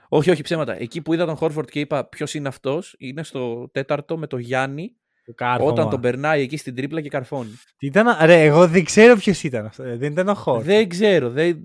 Όχι, 0.08 0.30
όχι 0.30 0.42
ψέματα. 0.42 0.80
Εκεί 0.80 1.00
που 1.00 1.12
είδα 1.14 1.26
τον 1.26 1.36
Χόρφορντ 1.36 1.68
και 1.68 1.80
είπα 1.80 2.04
ποιος 2.04 2.34
είναι 2.34 2.48
αυτός, 2.48 2.94
είναι 2.98 3.22
στο 3.22 3.68
τέταρτο 3.72 4.16
με 4.16 4.26
τον 4.26 4.40
Γιάννη, 4.40 4.96
το 5.24 5.32
κάρφωμα. 5.34 5.70
όταν 5.70 5.90
τον 5.90 6.00
περνάει 6.00 6.42
εκεί 6.42 6.56
στην 6.56 6.74
τρίπλα 6.74 7.00
και 7.00 7.08
καρφώνει. 7.08 7.50
Τι 7.78 7.86
ήταν, 7.86 8.16
ρε, 8.24 8.42
εγώ 8.42 8.68
δεν 8.68 8.84
ξέρω 8.84 9.16
ποιος 9.16 9.42
ήταν 9.42 9.66
αυτό. 9.66 9.82
ε, 9.82 9.96
Δεν 9.96 10.12
ήταν 10.12 10.28
ο 10.28 10.34
Χόρφορντ. 10.34 10.66
Δεν 10.66 10.88
ξέρω. 10.88 11.30
Δεν... 11.30 11.62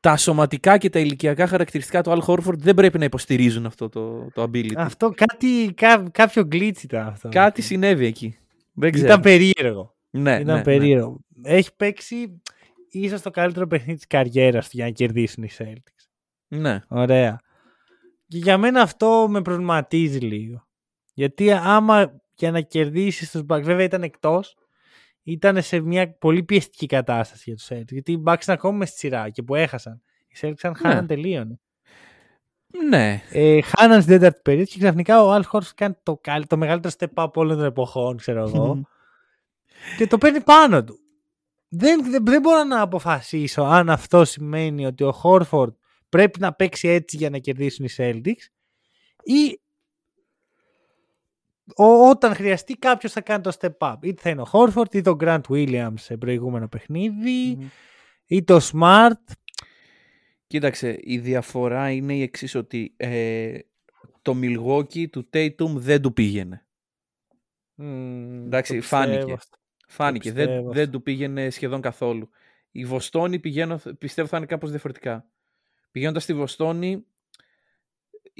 Τα 0.00 0.16
σωματικά 0.16 0.78
και 0.78 0.90
τα 0.90 0.98
ηλικιακά 0.98 1.46
χαρακτηριστικά 1.46 2.02
του 2.02 2.10
Al 2.10 2.18
Χόρφορντ 2.20 2.62
δεν 2.62 2.74
πρέπει 2.74 2.98
να 2.98 3.04
υποστηρίζουν 3.04 3.66
αυτό 3.66 3.88
το, 3.88 4.30
το 4.32 4.42
ability. 4.42 4.74
Αυτό 4.76 5.10
κάτι, 5.10 5.72
κά, 5.74 6.08
κάποιο 6.12 6.48
glitch 6.52 6.82
ήταν 6.82 7.06
αυτό. 7.06 7.28
Κάτι 7.28 7.62
συνέβη 7.62 8.06
εκεί. 8.06 8.38
Δεν 8.72 8.92
ξέρω. 8.92 9.06
Ήταν 9.06 9.20
περίεργο. 9.20 9.94
ναι, 10.10 10.38
ήταν 10.40 10.56
ναι, 10.56 10.62
περίεργο. 10.62 11.20
Έχει 11.42 11.74
παίξει 11.76 12.40
ίσως 12.90 13.22
το 13.22 13.30
καλύτερο 13.30 13.66
παιχνίδι 13.66 13.96
της 13.96 14.06
καριέρας 14.06 14.64
του 14.68 14.76
για 14.76 14.84
να 14.84 14.90
κερδίσουν 14.90 15.42
οι 15.42 15.50
Celtics. 15.58 16.06
Ναι. 16.48 16.58
ναι. 16.58 16.80
Ωραία. 16.88 17.40
Και 18.28 18.38
για 18.38 18.58
μένα 18.58 18.82
αυτό 18.82 19.26
με 19.30 19.42
προβληματίζει 19.42 20.18
λίγο. 20.18 20.66
Γιατί 21.14 21.52
άμα 21.52 22.20
για 22.34 22.50
να 22.50 22.60
κερδίσεις 22.60 23.30
τους 23.30 23.42
Bucks, 23.48 23.62
βέβαια 23.62 23.84
ήταν 23.84 24.02
εκτός, 24.02 24.56
ήταν 25.22 25.62
σε 25.62 25.80
μια 25.80 26.16
πολύ 26.18 26.42
πιεστική 26.42 26.86
κατάσταση 26.86 27.42
για 27.46 27.54
τους 27.56 27.68
Celtics. 27.70 27.92
Γιατί 27.92 28.12
οι 28.12 28.22
Bucks 28.26 28.42
είναι 28.46 28.56
ακόμα 28.56 28.76
μες 28.76 28.88
στη 28.88 28.98
σειρά 28.98 29.28
και 29.30 29.42
που 29.42 29.54
έχασαν. 29.54 30.02
Οι 30.28 30.36
Celtics 30.40 30.60
αν 30.62 30.74
χάναν 30.76 31.06
τελείωνε. 31.06 31.60
ναι. 32.88 33.22
Ε, 33.30 33.60
χάναν 33.62 34.02
στην 34.02 34.14
τέταρτη 34.14 34.40
περίοδο 34.44 34.70
και 34.70 34.78
ξαφνικά 34.78 35.22
ο 35.24 35.34
Al 35.36 35.42
Horford 35.50 35.70
κάνει 35.74 35.94
το, 36.02 36.18
καλ- 36.22 36.46
το 36.46 36.56
μεγαλύτερο 36.56 36.94
step 36.98 37.24
up 37.24 37.32
όλων 37.32 37.56
των 37.56 37.66
εποχών, 37.66 38.16
ξέρω 38.16 38.40
εγώ. 38.40 38.82
και 39.96 40.06
το 40.06 40.18
παίρνει 40.18 40.40
πάνω 40.40 40.84
του. 40.84 40.98
Δεν, 41.68 42.10
δεν, 42.10 42.24
δεν 42.24 42.40
μπορώ 42.40 42.64
να 42.64 42.80
αποφασίσω 42.80 43.62
αν 43.62 43.90
αυτό 43.90 44.24
σημαίνει 44.24 44.86
ότι 44.86 45.04
ο 45.04 45.12
Χόρφορντ 45.12 45.72
πρέπει 46.08 46.40
να 46.40 46.52
παίξει 46.52 46.88
έτσι 46.88 47.16
για 47.16 47.30
να 47.30 47.38
κερδίσουν 47.38 47.84
οι 47.84 47.88
Celtics 47.96 48.44
ή 49.24 49.60
ο, 49.69 49.69
όταν 51.76 52.34
χρειαστεί 52.34 52.74
κάποιος 52.74 53.12
θα 53.12 53.20
κάνει 53.20 53.42
το 53.42 53.56
step 53.60 53.76
up. 53.78 53.96
Είτε 54.00 54.22
θα 54.22 54.30
είναι 54.30 54.40
ο 54.40 54.44
Χόρφορντ 54.44 54.94
ή 54.94 55.00
το 55.00 55.16
Grant 55.20 55.40
Williams 55.48 55.94
σε 55.96 56.16
προηγούμενο 56.16 56.68
παιχνίδι 56.68 57.56
Μμμ. 57.58 57.68
ή 58.26 58.44
το 58.44 58.60
Smart. 58.72 59.34
Κοίταξε, 60.46 60.98
η 61.00 61.18
διαφορά 61.18 61.90
είναι 61.90 62.14
η 62.14 62.22
εξής 62.22 62.54
ότι 62.54 62.94
ε, 62.96 63.58
το 64.22 64.36
Milwaukee 64.42 65.10
του 65.10 65.28
Tatum 65.32 65.70
δεν 65.74 66.02
του 66.02 66.12
πήγαινε. 66.12 66.66
Εντάξει, 67.76 68.72
το 68.72 68.78
πιστεύω 68.78 69.02
φάνηκε. 69.02 69.32
αυτό. 69.32 69.56
Φάνηκε, 69.88 70.32
δεν, 70.32 70.46
πιστεύω 70.46 70.72
δεν 70.72 70.90
του 70.90 71.02
πήγαινε 71.02 71.50
σχεδόν 71.50 71.80
καθόλου. 71.80 72.28
Η 72.70 72.84
Βοστόνη 72.84 73.38
πηγαίνω, 73.38 73.80
πιστεύω 73.98 74.28
θα 74.28 74.36
είναι 74.36 74.46
κάπως 74.46 74.70
διαφορετικά. 74.70 75.26
Πηγαίνοντας 75.90 76.22
στη 76.22 76.34
Βοστόνη, 76.34 77.06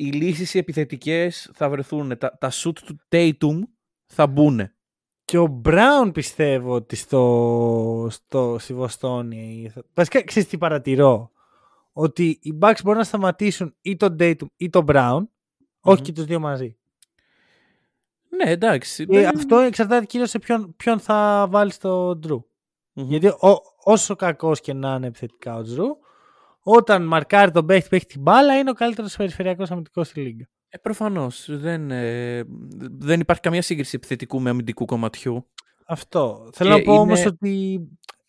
οι 0.07 0.13
λύσεις 0.13 0.55
οι 0.55 0.59
επιθετικές 0.59 1.51
θα 1.55 1.69
βρεθούν. 1.69 2.19
Τα, 2.19 2.37
τα 2.39 2.51
shoot 2.53 2.73
του 2.85 2.99
Tatum 3.09 3.59
θα 4.07 4.27
μπουν. 4.27 4.71
Και 5.25 5.39
ο 5.39 5.47
Μπράουν 5.47 6.13
πιστεύω 6.13 6.75
ότι 6.75 6.97
στο, 6.97 8.07
στο, 8.11 8.57
στη 8.59 8.75
Βοστόνη. 8.75 9.71
θα- 9.75 9.85
Βασικά, 9.95 10.25
ξέρεις 10.25 10.49
τι 10.49 10.59
παρατηρώ; 10.59 11.31
Ότι 11.93 12.39
οι 12.43 12.59
Bucks 12.61 12.79
μπορούν 12.85 12.99
να 12.99 13.05
σταματήσουν 13.05 13.75
ή 13.81 13.97
τον 13.97 14.17
Dayton 14.21 14.47
ή 14.57 14.71
τον 14.71 14.85
Brown, 14.89 15.23
όχι 15.81 15.97
Μμμ. 15.99 16.05
και 16.05 16.13
τους 16.13 16.25
δύο 16.25 16.41
μαζί. 16.41 16.77
Ναι, 18.29 18.51
εντάξει. 18.51 19.07
Και 19.07 19.19
δεν- 19.21 19.37
αυτό 19.37 19.57
εξαρτάται 19.59 20.05
κυρίως 20.07 20.31
σε 20.31 20.39
ποιον, 20.39 20.75
ποιον 20.77 20.99
θα 21.01 21.47
βάλει 21.51 21.71
στο 21.73 22.19
Drew. 22.27 22.43
Μμμ. 22.93 23.09
Γιατί 23.11 23.27
ο, 23.27 23.61
όσο 23.85 24.17
κακός 24.17 24.61
και 24.61 24.73
να 24.73 24.95
είναι 24.95 25.07
επιθετικά 25.07 25.57
ο 25.57 25.61
Drew, 25.61 25.87
όταν 26.63 27.07
μαρκάρει 27.07 27.51
τον 27.51 27.67
παίχτη 27.67 27.89
που 27.89 27.95
έχει 27.95 28.07
την 28.07 28.21
μπάλα, 28.21 28.59
είναι 28.59 28.71
ο 28.71 28.73
καλύτερος 28.75 29.17
περιφερειακός 29.17 29.71
αμυντικός 29.71 30.09
στη 30.09 30.21
λίγα. 30.21 30.49
Ε, 30.69 30.79
προφανώς. 30.79 31.47
Δεν, 31.51 31.91
ε, 31.91 32.43
δεν 32.79 33.21
υπάρχει 33.21 33.43
καμία 33.43 33.63
σύγκριση 33.63 33.97
επιθετικού 33.97 34.41
με 34.41 34.51
αμυντικού 34.51 34.85
κομματιού. 34.85 35.47
Αυτό. 35.87 36.51
Θέλω 36.53 36.71
Και 36.71 36.79
να 36.79 36.85
πω 36.85 36.93
είναι- 36.93 37.01
όμως 37.01 37.25
ότι 37.27 37.81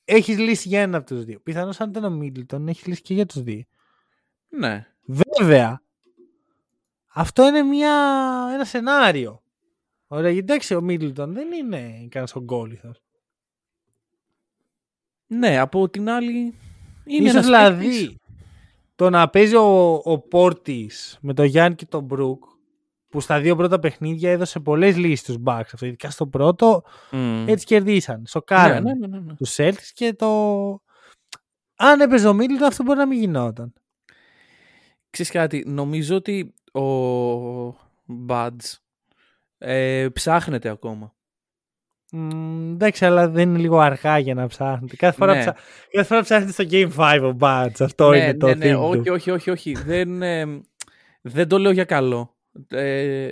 έχεις 0.06 0.38
λύσει 0.38 0.68
για 0.68 0.82
ένα 0.82 0.98
από 0.98 1.06
τους 1.06 1.24
δύο. 1.26 1.40
Πιθανώς 1.40 1.80
αν 1.80 1.90
ήταν 1.90 2.04
ο 2.04 2.10
Μίτλτον, 2.10 2.68
έχεις 2.68 2.86
λύσει 2.86 3.02
και 3.02 3.14
για 3.14 3.26
τους 3.26 3.42
δύο. 3.44 3.64
Ναι. 4.50 4.88
Βέβαια, 5.40 5.82
αυτό 7.14 7.48
είναι 7.48 7.62
μια, 7.62 7.94
ένα 8.54 8.66
σενάριο. 8.66 9.44
Ωραία, 10.08 10.32
γιατί 10.32 10.52
εντάξει, 10.54 10.76
ο 10.76 10.82
Μίτλτον 10.82 11.34
δεν 11.34 11.52
είναι 11.52 12.08
κανένα 12.10 12.32
ογκόλυθος. 12.36 13.02
Ναι, 15.28 15.60
από 15.60 15.90
την 15.90 16.10
άλλη 16.10 16.56
είναι 17.06 17.30
Ίσως 17.30 17.32
ένας 17.34 17.46
δηλαδή 17.46 17.86
παίκτης- 17.86 18.16
το 19.02 19.10
να 19.10 19.30
παίζει 19.30 19.56
ο, 19.56 20.02
ο 20.04 20.20
Πόρτης 20.20 21.18
με 21.22 21.34
τον 21.34 21.46
Γιάννη 21.46 21.76
και 21.76 21.86
τον 21.86 22.04
Μπρουκ 22.04 22.44
που 23.10 23.20
στα 23.20 23.40
δύο 23.40 23.56
πρώτα 23.56 23.80
παιχνίδια 23.80 24.32
έδωσε 24.32 24.60
πολλές 24.60 24.98
λύσεις 24.98 25.20
στους 25.20 25.36
Bucks. 25.46 25.70
Αυτό, 25.74 25.86
ειδικά 25.86 26.10
στο 26.10 26.28
πρώτο 26.28 26.84
Μμ. 27.12 27.48
έτσι 27.48 27.66
κερδίσαν. 27.66 28.20
Ναι, 28.20 28.28
Σοκάραν 28.28 28.84
ναι, 28.84 28.94
ναι, 28.94 29.08
ναι, 29.08 29.20
ναι. 29.20 29.34
τους 29.34 29.56
Celtics 29.58 29.92
και 29.94 30.14
το... 30.14 30.28
Αν 31.76 32.02
έπαιζε 32.02 32.28
ο 32.28 32.34
Μίτλτον 32.34 32.68
αυτό 32.68 32.84
μπορεί 32.84 32.98
να 32.98 33.08
μην 33.08 33.20
γινόταν. 33.20 33.74
Ξέρεις 35.10 35.32
κάτι, 35.32 35.64
νομίζω 35.68 36.16
ότι 36.16 36.54
ο 36.74 37.68
Buds 38.28 38.78
ε, 39.58 40.08
ψάχνεται 40.14 40.70
ακόμα. 40.70 41.16
Μ, 42.14 42.72
εντάξει, 42.72 43.06
αλλά 43.06 43.30
δεν 43.30 43.50
είναι 43.50 43.60
λίγο 43.60 43.80
αργά 43.80 44.18
για 44.18 44.34
να 44.34 44.48
ψάχνετε. 44.48 44.96
Κάθε 44.96 45.18
φορά, 45.18 45.34
Ναι. 45.34 45.40
ψά... 45.40 45.56
Κάθε 45.92 46.08
φορά 46.08 46.22
ψάχνετε 46.22 46.52
στο 46.52 46.64
Game 46.72 46.90
5 46.96 47.34
ο 47.34 47.38
Bats. 47.40 47.76
Αυτό 47.80 48.10
ναι, 48.10 48.18
είναι 48.18 48.34
το 48.34 48.48
ναι, 48.48 48.54
ναι, 48.54 48.76
thing 48.76 48.80
όχι, 48.80 48.98
του. 49.02 49.12
όχι, 49.14 49.32
όχι, 49.32 49.50
όχι. 49.50 49.72
δεν, 49.86 50.22
ε, 50.22 50.62
δεν 51.22 51.48
το 51.48 51.58
λέω 51.58 51.72
για 51.72 51.84
καλό. 51.84 52.36
Ε, 52.70 53.30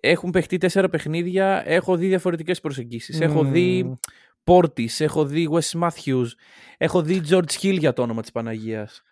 έχουν 0.00 0.30
παιχτεί 0.30 0.58
τέσσερα 0.58 0.88
παιχνίδια, 0.88 1.62
έχω 1.66 1.96
δει 1.96 2.06
διαφορετικές 2.06 2.60
προσεγγίσεις. 2.60 3.20
Έχω 3.20 3.44
Μμ. 3.44 3.50
δει 3.50 3.98
Πόρτις, 4.44 5.00
έχω 5.00 5.24
δει 5.26 5.48
Wes 5.52 5.80
Matthews, 5.80 6.26
έχω 6.78 7.02
δει 7.02 7.20
George 7.30 7.52
Hill 7.62 7.78
για 7.78 7.92
το 7.92 8.02
όνομα 8.02 8.20
της 8.20 8.32
Παναγίας. 8.32 9.02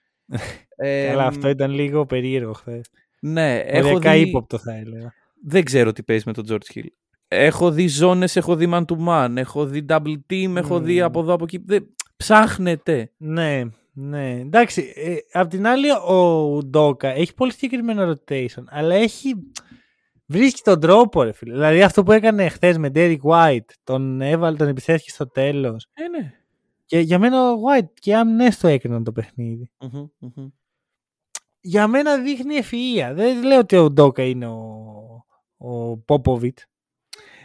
Ε, 0.76 1.06
Καλά, 1.10 1.26
αυτό 1.26 1.48
ήταν 1.48 1.70
λίγο 1.70 2.06
περίεργο 2.06 2.52
χθες. 2.52 2.90
Ναι, 3.20 3.58
έχω 3.58 3.88
Οριακά 3.88 4.12
δει... 4.12 4.20
ύποπτο 4.20 4.58
θα 4.58 4.74
έλεγα. 4.74 5.14
Δεν 5.44 5.64
ξέρω 5.64 5.92
τι 5.92 6.02
παίζει 6.02 6.22
με 6.26 6.32
τον 6.32 6.44
George 6.48 6.74
Hill. 6.74 6.86
Έχω 7.34 7.70
δει 7.70 7.88
ζώνες, 7.88 8.36
έχω 8.36 8.56
δει 8.56 8.68
man 8.72 8.84
to 8.84 9.06
man, 9.06 9.36
έχω 9.36 9.66
δει 9.66 9.84
double 9.88 10.16
team, 10.30 10.56
έχω 10.56 10.80
δει 10.80 10.98
Μμμ. 10.98 11.04
από 11.04 11.20
εδώ 11.20 11.32
από 11.32 11.44
εκεί. 11.44 11.62
Δεν... 11.64 11.94
Ψάχνετε. 12.16 13.12
Ναι, 13.16 13.62
ναι. 13.92 14.40
Εντάξει, 14.40 14.92
ε, 14.96 15.16
απ' 15.32 15.50
την 15.50 15.66
άλλη 15.66 15.90
ο 15.90 16.58
Ντόκα 16.64 17.08
έχει 17.08 17.34
πολύ 17.34 17.52
συγκεκριμένο 17.52 18.12
rotation, 18.12 18.64
αλλά 18.66 18.94
έχει... 18.94 19.34
Βρίσκει 20.26 20.60
τον 20.62 20.80
τρόπο, 20.80 21.22
ρε 21.22 21.32
φίλε. 21.32 21.52
Δηλαδή 21.52 21.82
αυτό 21.82 22.02
που 22.02 22.12
έκανε 22.12 22.48
χθες 22.48 22.78
με 22.78 22.90
Derek 22.94 23.18
White, 23.22 23.70
τον 23.84 24.20
έβαλε, 24.20 24.56
τον 24.56 24.68
επιθέθηκε 24.68 25.10
στο 25.10 25.28
τέλος. 25.28 25.88
Ε, 25.92 26.08
ναι. 26.08 26.32
Και 26.86 26.98
για 26.98 27.18
μένα 27.18 27.50
ο 27.50 27.54
White 27.54 27.90
και 27.94 28.16
άμυνες 28.16 28.58
το 28.58 28.68
έκριναν 28.68 29.04
το 29.04 29.12
παιχνίδι. 29.12 29.70
Μμμ, 29.80 30.06
μμμ. 30.18 30.48
για 31.60 31.86
μένα 31.86 32.18
δείχνει 32.18 32.54
ευφυΐα. 32.62 33.12
Δεν 33.14 33.44
λέω 33.44 33.58
ότι 33.58 33.76
ο 33.76 33.90
Ντόκα 33.90 34.22
είναι 34.22 34.46
ο, 34.46 35.24
ο 35.56 35.96
Πόποβιτ. 35.96 36.58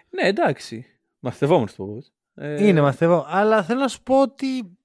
Ναι, 0.10 0.28
εντάξει. 0.28 0.86
Μαθητευόμενος 1.20 1.76
το 1.76 1.86
πω. 1.86 1.98
Ε, 2.34 2.68
Είναι 2.68 2.82
μαθητεύω. 2.82 3.26
Αλλά 3.28 3.64
θέλω 3.64 3.80
να 3.80 3.88
σου 3.88 4.04
πω 4.04 4.22
ότι 4.22 4.78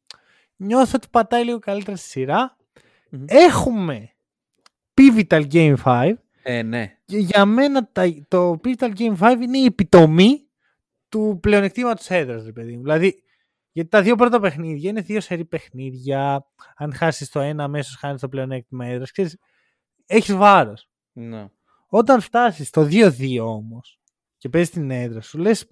νιώθω 0.57 0.93
ότι 0.95 1.07
πατάει 1.11 1.45
λίγο 1.45 1.59
καλύτερα 1.59 1.97
στη 1.97 2.09
σειρά. 2.09 2.57
Μμμ. 3.11 3.25
Έχουμε 3.29 4.11
Pivotal 5.01 5.47
Game 5.53 5.75
5. 5.85 6.13
Ε, 6.43 6.63
ναι. 6.63 6.99
Και 7.05 7.19
για 7.19 7.45
μένα 7.45 7.89
τα- 7.93 8.25
το 8.29 8.61
Pivotal 8.65 8.93
Game 8.97 9.17
5 9.21 9.37
είναι 9.43 9.59
η 9.59 9.65
επιτομή 9.65 10.47
του 11.09 11.39
πλεονεκτήματος 11.43 12.11
έδρας, 12.11 12.45
ρε 12.45 12.53
παιδί 12.53 12.77
μου. 12.77 12.83
Δηλαδή, 12.83 13.23
γιατί 13.73 13.91
τα 13.91 14.03
δύο 14.03 14.17
πρώτα 14.17 14.41
παιχνίδια 14.41 14.91
είναι 14.91 15.01
δύο 15.01 15.21
σερή 15.21 15.45
παιχνίδια. 15.45 16.47
Αν 16.77 16.95
χάσεις 16.95 17.31
το 17.31 17.41
ένα, 17.41 17.65
αμέσως 17.65 17.97
χάνεις 17.97 18.21
το 18.21 18.29
πλεονέκτημα 18.29 18.87
έδρας. 18.87 19.11
Ξέρεις, 19.11 19.37
έχεις 20.07 20.35
βάρος. 20.35 20.89
ναι. 21.13 21.47
Όταν 21.95 22.21
φτάσεις 22.21 22.69
στο 22.69 22.83
2-2 22.85 23.41
όμως 23.47 24.01
και 24.43 24.49
παίζεις 24.49 24.71
την 24.71 24.91
έδρα 24.91 25.21
σου, 25.21 25.39
λες 25.39 25.71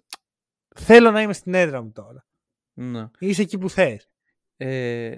θέλω 0.75 1.11
να 1.11 1.23
είμαι 1.23 1.33
στην 1.33 1.55
έδρα 1.55 1.83
μου 1.83 1.93
τώρα. 1.93 2.27
Να. 2.73 3.11
Είσαι 3.19 3.43
εκεί 3.43 3.59
που 3.59 3.71
θες. 3.71 4.09
Ε, 4.57 5.17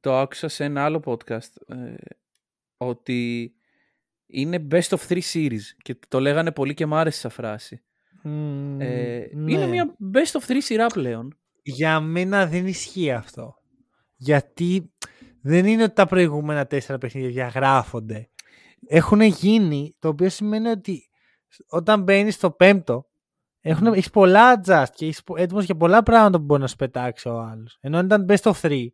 το 0.00 0.18
άκουσα 0.18 0.48
σε 0.48 0.64
ένα 0.64 0.84
άλλο 0.84 1.02
podcast 1.04 1.76
ε, 1.76 1.94
ότι 2.76 3.52
είναι 4.26 4.66
best 4.70 4.88
of 4.88 4.98
three 5.08 5.22
series 5.32 5.60
και 5.82 5.98
το 6.08 6.20
λέγανε 6.20 6.52
πολύ 6.52 6.74
και 6.74 6.86
μ' 6.86 6.94
άρεσε 6.94 7.18
σαν 7.18 7.30
φράση. 7.30 7.84
Μμμ, 8.22 8.80
Ε, 8.80 9.30
ναι. 9.32 9.52
Είναι 9.52 9.66
μια 9.66 9.96
best 10.14 10.40
of 10.40 10.50
three 10.50 10.58
σειρά 10.58 10.86
πλέον. 10.86 11.38
Για 11.62 12.00
μένα 12.00 12.46
δεν 12.46 12.66
ισχύει 12.66 13.12
αυτό. 13.12 13.54
Γιατί 14.16 14.92
δεν 15.42 15.66
είναι 15.66 15.82
ότι 15.82 15.94
τα 15.94 16.06
προηγούμενα 16.06 16.66
τέσσερα 16.66 16.98
παιχνίδια 16.98 17.30
διαγράφονται. 17.30 18.30
Έχουν 18.86 19.20
γίνει, 19.20 19.96
το 19.98 20.08
οποίο 20.08 20.28
σημαίνει 20.28 20.68
ότι 20.68 21.07
όταν 21.68 22.02
μπαίνεις 22.02 22.34
στο 22.34 22.50
πέμπτο, 22.50 23.06
έχουν, 23.60 23.86
έχεις 23.86 24.10
πολλά 24.10 24.60
adjust 24.64 24.86
και 24.94 25.06
είσαι 25.06 25.22
έτοιμος 25.36 25.64
για 25.64 25.76
πολλά 25.76 26.02
πράγματα 26.02 26.38
που 26.38 26.44
μπορεί 26.44 26.60
να 26.60 26.66
σου 26.66 26.76
πετάξει 26.76 27.28
ο 27.28 27.40
άλλος. 27.40 27.78
Ενώ 27.80 27.98
αν 27.98 28.04
ήταν 28.04 28.26
best 28.28 28.52
of 28.52 28.60
three, 28.62 28.86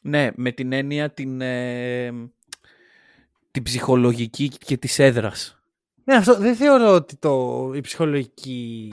Ναι, 0.00 0.28
με 0.36 0.50
την 0.52 0.72
έννοια 0.72 1.10
την, 1.10 1.40
ε, 1.40 2.10
την 3.50 3.62
ψυχολογική 3.62 4.48
και 4.48 4.76
της 4.76 4.98
έδρας. 4.98 5.62
ναι, 6.04 6.14
αυτό 6.14 6.36
δεν 6.38 6.54
θεωρώ 6.56 6.94
ότι 6.94 7.16
το, 7.16 7.62
η 7.74 7.80
ψυχολογική 7.80 8.92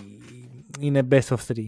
είναι 0.80 1.08
best 1.12 1.28
of 1.28 1.38
three. 1.48 1.68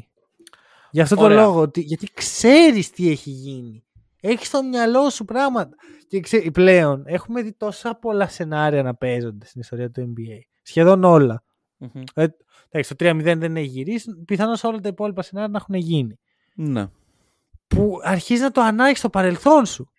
Γι' 0.91 1.01
αυτό 1.01 1.15
το 1.15 1.23
Ωραία. 1.23 1.41
λόγο, 1.41 1.59
ότι, 1.61 1.81
γιατί 1.81 2.07
ξέρεις 2.13 2.89
τι 2.89 3.09
έχει 3.11 3.29
γίνει. 3.29 3.83
Έχεις 4.21 4.47
στο 4.47 4.63
μυαλό 4.63 5.09
σου 5.09 5.25
πράγματα. 5.25 5.75
Και 6.07 6.19
ξέ, 6.19 6.39
πλέον 6.53 7.03
έχουμε 7.05 7.41
δει 7.41 7.53
τόσα 7.53 7.95
πολλά 7.95 8.27
σενάρια 8.27 8.83
να 8.83 8.95
παίζονται 8.95 9.45
στην 9.45 9.61
ιστορία 9.61 9.91
του 9.91 10.13
NBA. 10.17 10.39
Σχεδόν 10.67 11.03
όλα. 11.03 11.43
Μμμ. 11.77 12.03
Ε, 12.13 12.27
εντάξει, 12.69 12.95
το 12.95 13.05
3-0 13.09 13.21
δεν 13.37 13.55
έχει 13.55 13.67
γυρίσει. 13.67 14.11
Πιθανώς 14.25 14.63
όλα 14.63 14.79
τα 14.79 14.87
υπόλοιπα 14.87 15.21
σενάρια 15.21 15.49
να 15.51 15.57
έχουν 15.57 15.75
γίνει. 15.75 16.19
Ναι. 16.55 16.87
Που 17.67 17.99
αρχίζει 18.01 18.41
να 18.41 18.51
το 18.51 18.61
ανάγει 18.61 18.95
στο 18.95 19.09
παρελθόν 19.09 19.65
σου. 19.65 19.89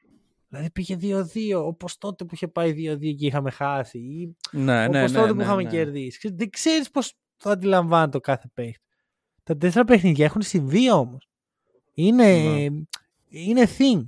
Δηλαδή 0.49 0.71
πήγε 0.71 0.97
2-2, 1.01 1.25
όπως 1.65 1.99
τότε 1.99 2.25
που 2.25 2.35
είχε 2.35 2.49
πάει 2.49 2.71
2-2 2.73 3.15
και 3.17 3.27
είχαμε 3.27 3.51
χάσει. 3.51 3.99
Ή 3.99 4.37
Ναι, 4.51 4.89
ναι, 4.89 4.99
όπως 4.99 5.13
ναι, 5.13 5.19
τότε 5.19 5.27
ναι, 5.31 5.35
που 5.35 5.41
είχαμε 5.41 5.63
ναι. 5.63 5.71
κερδίσει. 5.71 6.19
Ξέρεις, 6.19 6.37
Δεν 6.37 6.51
ξέρεις 6.51 6.91
πώς 6.91 7.15
το 7.37 7.51
αντιλαμβάνεται 7.51 8.11
ο 8.11 8.21
κάθε 8.21 8.51
παίχτης. 8.55 8.85
Τα 9.43 9.57
τέσσερα 9.57 9.85
παιχνίδια 9.85 10.25
έχουν 10.25 10.43
συμβεί 10.43 10.93
όμως. 10.93 11.29
Είναι, 11.95 12.25
Ναι. 12.25 12.67
είναι 13.29 13.69
thing. 13.79 14.05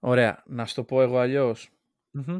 Ωραία, 0.00 0.42
να 0.46 0.66
σου 0.66 0.74
το 0.74 0.84
πω 0.84 1.02
εγώ 1.02 1.18
αλλιώς. 1.18 1.70
Μμμ. 2.10 2.38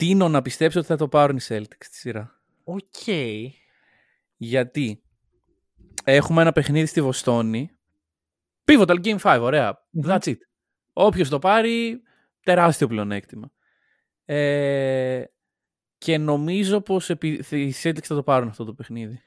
Τείνω 0.00 0.28
να 0.28 0.42
πιστέψω 0.42 0.78
ότι 0.78 0.88
θα 0.88 0.96
το 0.96 1.08
πάρουν 1.08 1.36
οι 1.36 1.40
Celtics 1.48 1.84
στη 1.84 1.96
σειρά. 1.96 2.40
Οκ. 2.64 3.06
Γιατί; 4.36 5.02
Έχουμε 6.04 6.42
ένα 6.42 6.52
παιχνίδι 6.52 6.86
στη 6.86 7.02
Βοστόνη. 7.02 7.70
Pivotal 8.64 9.00
Game 9.04 9.18
5, 9.18 9.38
ωραία. 9.42 9.86
Μμμ. 9.90 10.04
That's 10.06 10.24
it. 10.24 10.36
Όποιος 10.92 11.28
το 11.28 11.38
πάρει, 11.38 12.02
τεράστιο 12.42 12.86
πλεονέκτημα. 12.86 13.52
Ε, 14.24 15.24
και 15.98 16.18
νομίζω 16.18 16.80
πως 16.80 17.10
επί... 17.10 17.28
οι 17.50 17.74
Celtics 17.82 18.02
θα 18.02 18.14
το 18.14 18.22
πάρουν 18.22 18.48
αυτό 18.48 18.64
το 18.64 18.74
παιχνίδι. 18.74 19.22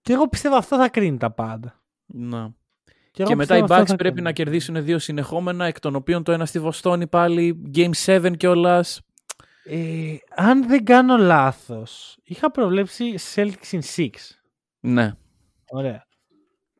Και 0.00 0.12
εγώ 0.12 0.28
πιστεύω 0.28 0.56
αυτό 0.56 0.76
θα 0.76 0.88
κρίνει 0.88 1.16
τα 1.16 1.30
πάντα. 1.30 1.82
Να. 2.06 2.54
Και, 3.10 3.22
εγώ 3.22 3.30
Και 3.30 3.36
μετά 3.36 3.56
οι 3.56 3.60
πιστεύω 3.60 3.72
αυτό 3.72 3.82
Bucks 3.82 3.86
θα 3.86 3.96
πρέπει 3.96 4.14
κρίνει. 4.14 4.26
να 4.28 4.32
κερδίσουν 4.32 4.84
δύο 4.84 4.98
συνεχόμενα, 4.98 5.64
εκ 5.64 5.80
των 5.80 5.94
οποίων 5.94 6.22
το 6.22 6.32
ένα 6.32 6.46
στη 6.46 6.58
Βοστόνη 6.58 7.06
πάλι 7.06 7.70
Game 7.74 7.90
7 8.04 8.32
κιόλας. 8.36 9.00
Ε, 9.64 10.16
αν 10.34 10.66
δεν 10.66 10.84
κάνω 10.84 11.16
λάθος, 11.16 12.18
είχα 12.22 12.50
προβλέψει 12.50 13.14
Celtics 13.34 13.70
in 13.70 13.80
6. 13.96 14.08
Ναι. 14.80 15.12
Ωραία. 15.70 16.06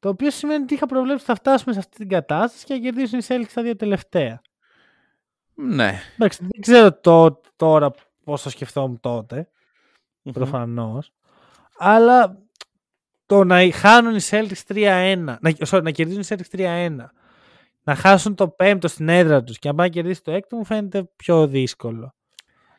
Το 0.00 0.08
οποίο 0.08 0.30
σημαίνει 0.30 0.62
ότι 0.62 0.74
είχα 0.74 0.86
προβλέψει 0.86 1.22
ότι 1.22 1.24
θα 1.24 1.34
φτάσουμε 1.34 1.72
σε 1.72 1.78
αυτή 1.78 1.96
την 1.96 2.08
κατάσταση 2.08 2.64
και 2.64 2.74
θα 2.74 2.80
κερδίσουν 2.80 3.18
οι 3.18 3.22
Celtics 3.28 3.52
τα 3.54 3.62
δύο 3.62 3.76
τελευταία. 3.76 4.40
Ναι. 5.54 6.00
Εντάξει, 6.14 6.38
δεν 6.40 6.60
ξέρω 6.60 6.92
το, 6.92 7.40
τώρα 7.56 7.90
πώς 8.24 8.42
το 8.42 8.50
σκεφτόμουν 8.50 9.00
τότε, 9.00 9.48
προφανώς. 10.32 11.12
Αλλά 11.78 12.38
το 13.26 13.44
να 13.44 13.72
χάνουν 13.72 14.16
οι 14.16 14.20
Celtics 14.30 14.74
3-1, 14.74 15.16
να, 15.24 15.38
sorry, 15.66 15.82
να 15.82 15.90
κερδίσουν 15.90 16.22
οι 16.22 16.26
Celtics 16.28 16.58
3-1, 16.58 16.96
να 17.82 17.94
χάσουν 17.94 18.34
το 18.34 18.48
πέμπτο 18.48 18.88
στην 18.88 19.08
έδρα 19.08 19.42
τους 19.42 19.58
και 19.58 19.68
να 19.68 19.74
πάνε 19.74 19.88
να 19.88 19.94
κερδίσει 19.94 20.22
το 20.22 20.30
έκτο 20.30 20.56
μου 20.56 20.64
φαίνεται 20.64 21.10
πιο 21.16 21.46
δύσκολο. 21.46 22.14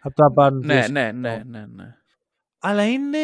Από 0.03 0.15
το 0.15 0.23
να 0.23 0.31
πάρουν 0.31 0.65
Ναι, 0.65 0.81
δύο 0.81 0.91
ναι, 0.91 1.11
ναι, 1.11 1.43
ναι, 1.45 1.65
ναι. 1.65 1.95
Αλλά 2.59 2.89
είναι 2.91 3.17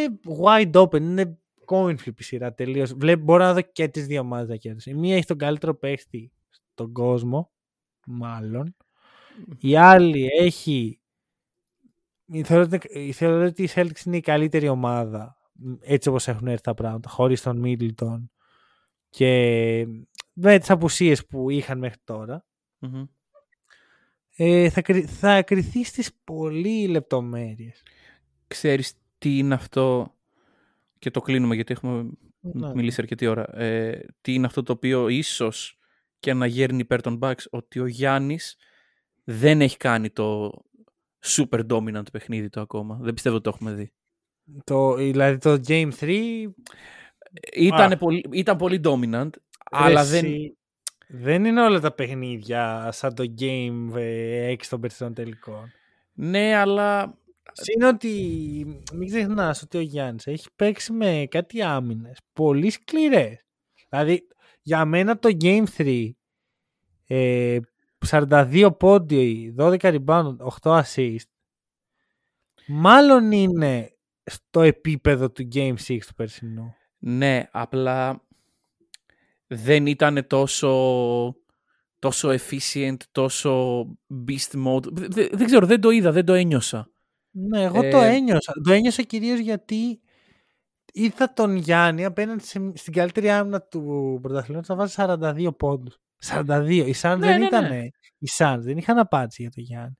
wide 0.44 0.72
open, 0.72 1.02
είναι 1.02 1.38
coin 1.66 1.96
flip 2.06 2.20
η 2.20 2.24
σειρά 2.24 2.54
τελείως. 2.54 2.94
Μπορώ 3.20 3.44
να 3.44 3.54
δω 3.54 3.62
και 3.62 3.88
τις 3.88 4.06
δύο 4.08 4.20
ομάδες 4.22 4.48
να 4.50 4.56
κέρδισουν. 4.56 4.94
Η 4.94 5.00
μία 5.00 5.16
έχει 5.16 5.26
τον 5.26 5.38
καλύτερο 5.38 5.76
παίχτη 5.76 6.32
στον 6.50 6.92
κόσμο, 6.92 7.52
μάλλον. 8.08 8.76
Η 9.60 9.76
άλλη 9.78 10.28
έχει. 10.40 11.00
Θεωρώ 12.44 12.63
ότι- 12.74 13.12
θεωρώ 13.12 13.46
ότι 13.46 13.63
η 13.63 13.70
Celtics 13.74 14.06
είναι 14.06 14.18
η 14.18 14.22
καλύτερη 14.22 14.68
ομάδα 14.68 15.38
έτσι 15.80 16.10
όπως 16.10 16.28
έχουν 16.28 16.48
έρθει 16.48 16.62
τα 16.63 16.74
πράγματα, 16.74 17.10
χωρίς 17.10 17.42
τον 17.42 17.62
Middleton 17.66 18.24
και 19.10 19.32
με 20.34 20.58
τις 20.60 20.70
απουσίες 20.70 21.26
που 21.26 21.50
είχαν 21.50 21.78
μέχρι 21.78 22.00
τώρα. 22.04 22.46
Μμμ. 22.80 23.04
Ε, 24.39 24.69
θα, 24.69 24.82
κρυ- 24.82 25.10
θα 25.10 25.43
κρυθεί 25.43 25.84
στις 25.84 26.10
πολύ 26.23 26.88
λεπτομέρειες. 26.88 27.84
Ξέρεις 28.47 28.93
τι 29.17 29.38
είναι 29.38 29.54
αυτό 29.54 30.15
και 31.00 31.12
το 31.12 31.21
κλείνουμε 31.21 31.56
γιατί 31.56 31.73
έχουμε 31.73 32.10
Ναι. 32.39 32.73
μιλήσει 32.73 33.02
αρκετή 33.02 33.28
ώρα. 33.28 33.60
Ε, 33.60 34.06
τι 34.21 34.34
είναι 34.34 34.45
αυτό 34.45 34.63
το 34.63 34.71
οποίο 34.71 35.08
ίσως 35.08 35.78
και 36.19 36.34
να 36.34 36.45
γέρνει 36.45 36.80
υπέρ 36.80 37.02
των 37.02 37.19
Bucks 37.21 37.45
ότι 37.50 37.80
ο 37.80 37.86
Γιάννης 37.86 38.58
δεν 39.23 39.62
έχει 39.62 39.78
κάνει 39.78 40.10
το 40.10 40.52
super 41.26 41.65
dominant 41.69 42.12
παιχνίδι 42.12 42.50
του 42.50 42.60
ακόμα. 42.62 43.00
Δεν 43.02 43.13
πιστεύω 43.13 43.36
ότι 43.36 43.43
το 43.43 43.50
έχουμε 43.56 43.73
δει. 43.73 43.91
Το, 44.63 44.95
δηλαδή 44.95 45.38
το 45.38 45.62
Game 45.67 45.89
3 46.00 46.45
Ήταν, 47.56 47.97
πολύ, 47.97 48.26
ήταν 48.32 48.58
πολύ 48.58 48.82
dominant, 48.84 49.30
αλλά 49.71 50.02
Ρε 50.04 50.10
δεν... 50.10 50.26
εσύ, 50.26 50.38
δεν 50.38 50.57
είναι 51.10 51.62
όλα 51.62 51.80
τα 51.80 51.91
παιχνίδια 51.91 52.89
σαν 52.91 53.13
το 53.13 53.34
Game 53.39 53.93
6 53.93 54.56
των 54.70 54.82
περσινών 54.82 55.13
τελικών. 55.13 55.72
Ναι, 56.13 56.56
αλλά... 56.56 57.17
Είναι 57.76 57.88
ότι 57.88 58.12
μην 58.93 59.08
ξεχνάς 59.08 59.62
ότι 59.62 59.78
ο 59.78 59.82
Γιάννης 59.82 60.28
έχει 60.28 60.48
παίξει 60.56 60.93
με 60.93 61.28
κάτι 61.30 61.62
άμυνες 61.62 62.17
πολύ 62.34 62.70
σκληρές. 62.70 63.46
Δηλαδή 63.89 64.28
για 64.62 64.86
μένα 64.86 65.20
το 65.20 65.38
Game 65.41 65.63
3 65.78 66.10
ε, 67.08 67.60
42 68.10 68.70
πόντι, 68.80 69.56
12 69.58 69.78
rebound, 69.80 70.36
8 70.62 70.82
assist 70.82 71.28
μάλλον 72.67 73.32
είναι 73.32 73.98
στο 74.24 74.62
επίπεδο 74.62 75.32
του 75.32 75.48
Game 75.54 75.76
6 75.88 75.98
του 76.08 76.13
περσινού. 76.15 76.76
Ναι, 76.98 77.48
απλά 77.52 78.27
δεν 79.48 79.86
ήταν 79.86 80.28
τόσο, 80.28 81.36
τόσο 82.00 82.30
efficient, 82.30 82.98
τόσο 83.12 83.82
beast 84.28 84.66
mode. 84.68 84.84
Δε- 84.92 85.08
δε- 85.10 85.28
δεν 85.32 85.46
ξέρω, 85.46 85.66
δεν 85.66 85.82
το 85.82 85.90
είδα, 85.90 86.12
δεν 86.12 86.26
το 86.26 86.34
ένιωσα. 86.34 86.90
Ναι, 87.32 87.62
εγώ 87.64 87.82
το 87.90 87.98
Ε, 88.02 88.16
ένιωσα. 88.16 88.54
Το 88.64 88.72
ένιωσα 88.72 89.02
κυρίως 89.02 89.40
γιατί 89.40 90.00
είδα 90.94 91.34
τον 91.34 91.56
Γιάννη 91.56 92.06
απέναντι 92.06 92.44
σε- 92.44 92.72
στην 92.76 92.94
καλύτερη 92.94 93.30
άμυνα 93.30 93.62
του 93.62 94.20
πρωταθλήματος 94.22 94.70
να 94.70 94.76
βάζει 94.76 94.94
42 94.98 95.52
πόντους. 95.58 95.98
42. 96.20 96.86
Οι 96.88 96.94
Suns 97.02 97.16
Ναι, 97.20 97.26
δεν 97.26 97.40
ναι, 97.40 97.46
ήταν. 97.46 97.68
ναι. 97.68 97.84
Οι 98.18 98.28
Suns 98.38 98.58
δεν 98.60 98.78
είχαν 98.78 98.98
απάντηση 98.98 99.42
για 99.42 99.52
τον 99.52 99.64
Γιάννη. 99.64 99.98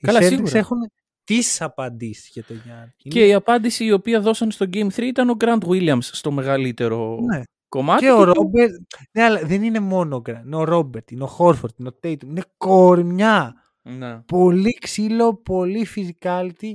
Καλά, 0.00 0.18
οι 0.20 0.22
Celtics 0.24 0.28
σίγουρα. 0.28 0.58
έχουν 0.58 0.78
τις 1.24 1.60
απαντήσεις 1.60 2.30
για 2.32 2.44
τον 2.44 2.60
Γιάννη. 2.64 2.92
Και 2.96 3.26
η 3.26 3.34
απάντηση 3.34 3.84
η 3.84 3.92
οποία 3.92 4.20
δώσαν 4.20 4.50
στο 4.50 4.66
Game 4.72 4.86
3 4.94 4.98
ήταν 5.06 5.30
ο 5.30 5.36
Grant 5.38 5.58
Williams 5.66 5.98
στο 6.02 6.30
μεγαλύτερο 6.30 7.18
Ναι. 7.32 7.42
Κομμάτι. 7.74 8.04
Και 8.04 8.10
ο 8.12 8.24
του 8.24 8.32
που- 8.32 8.32
Ρόμπερτ. 8.42 8.72
Ναι, 9.12 9.22
αλλά 9.22 9.40
δεν 9.44 9.62
είναι 9.62 9.80
μόνο 9.80 10.16
ο 10.16 10.20
Γκραν. 10.20 10.46
Είναι 10.46 10.56
ο 10.56 10.64
Ρόμπερτ, 10.64 11.10
είναι 11.10 11.22
ο 11.22 11.26
Χόρφορτ, 11.26 11.78
είναι 11.78 11.88
ο 11.88 11.92
Τέιτουμ. 11.92 12.30
Είναι 12.30 12.42
κορμιά. 12.56 13.54
Ναι. 13.82 14.18
Πολύ 14.18 14.78
ξύλο, 14.80 15.34
πολύ 15.34 15.86
physicality. 15.96 16.72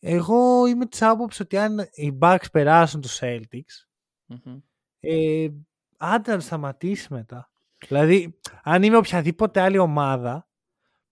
Εγώ 0.00 0.66
είμαι 0.66 0.86
της 0.86 1.02
άποψης 1.02 1.40
ότι 1.40 1.56
αν 1.56 1.78
οι 1.92 2.18
Bucks 2.20 2.44
περάσουν 2.52 3.00
τους 3.00 3.18
Celtics, 3.22 3.86
Μμμ. 4.26 4.58
ε, 5.00 5.48
άντε 5.96 6.30
να 6.30 6.36
το 6.36 6.42
σταματήσεις 6.42 7.08
μετά. 7.08 7.50
Δηλαδή, 7.88 8.38
αν 8.62 8.82
είμαι 8.82 8.96
οποιαδήποτε 8.96 9.60
άλλη 9.60 9.78
ομάδα, 9.78 10.48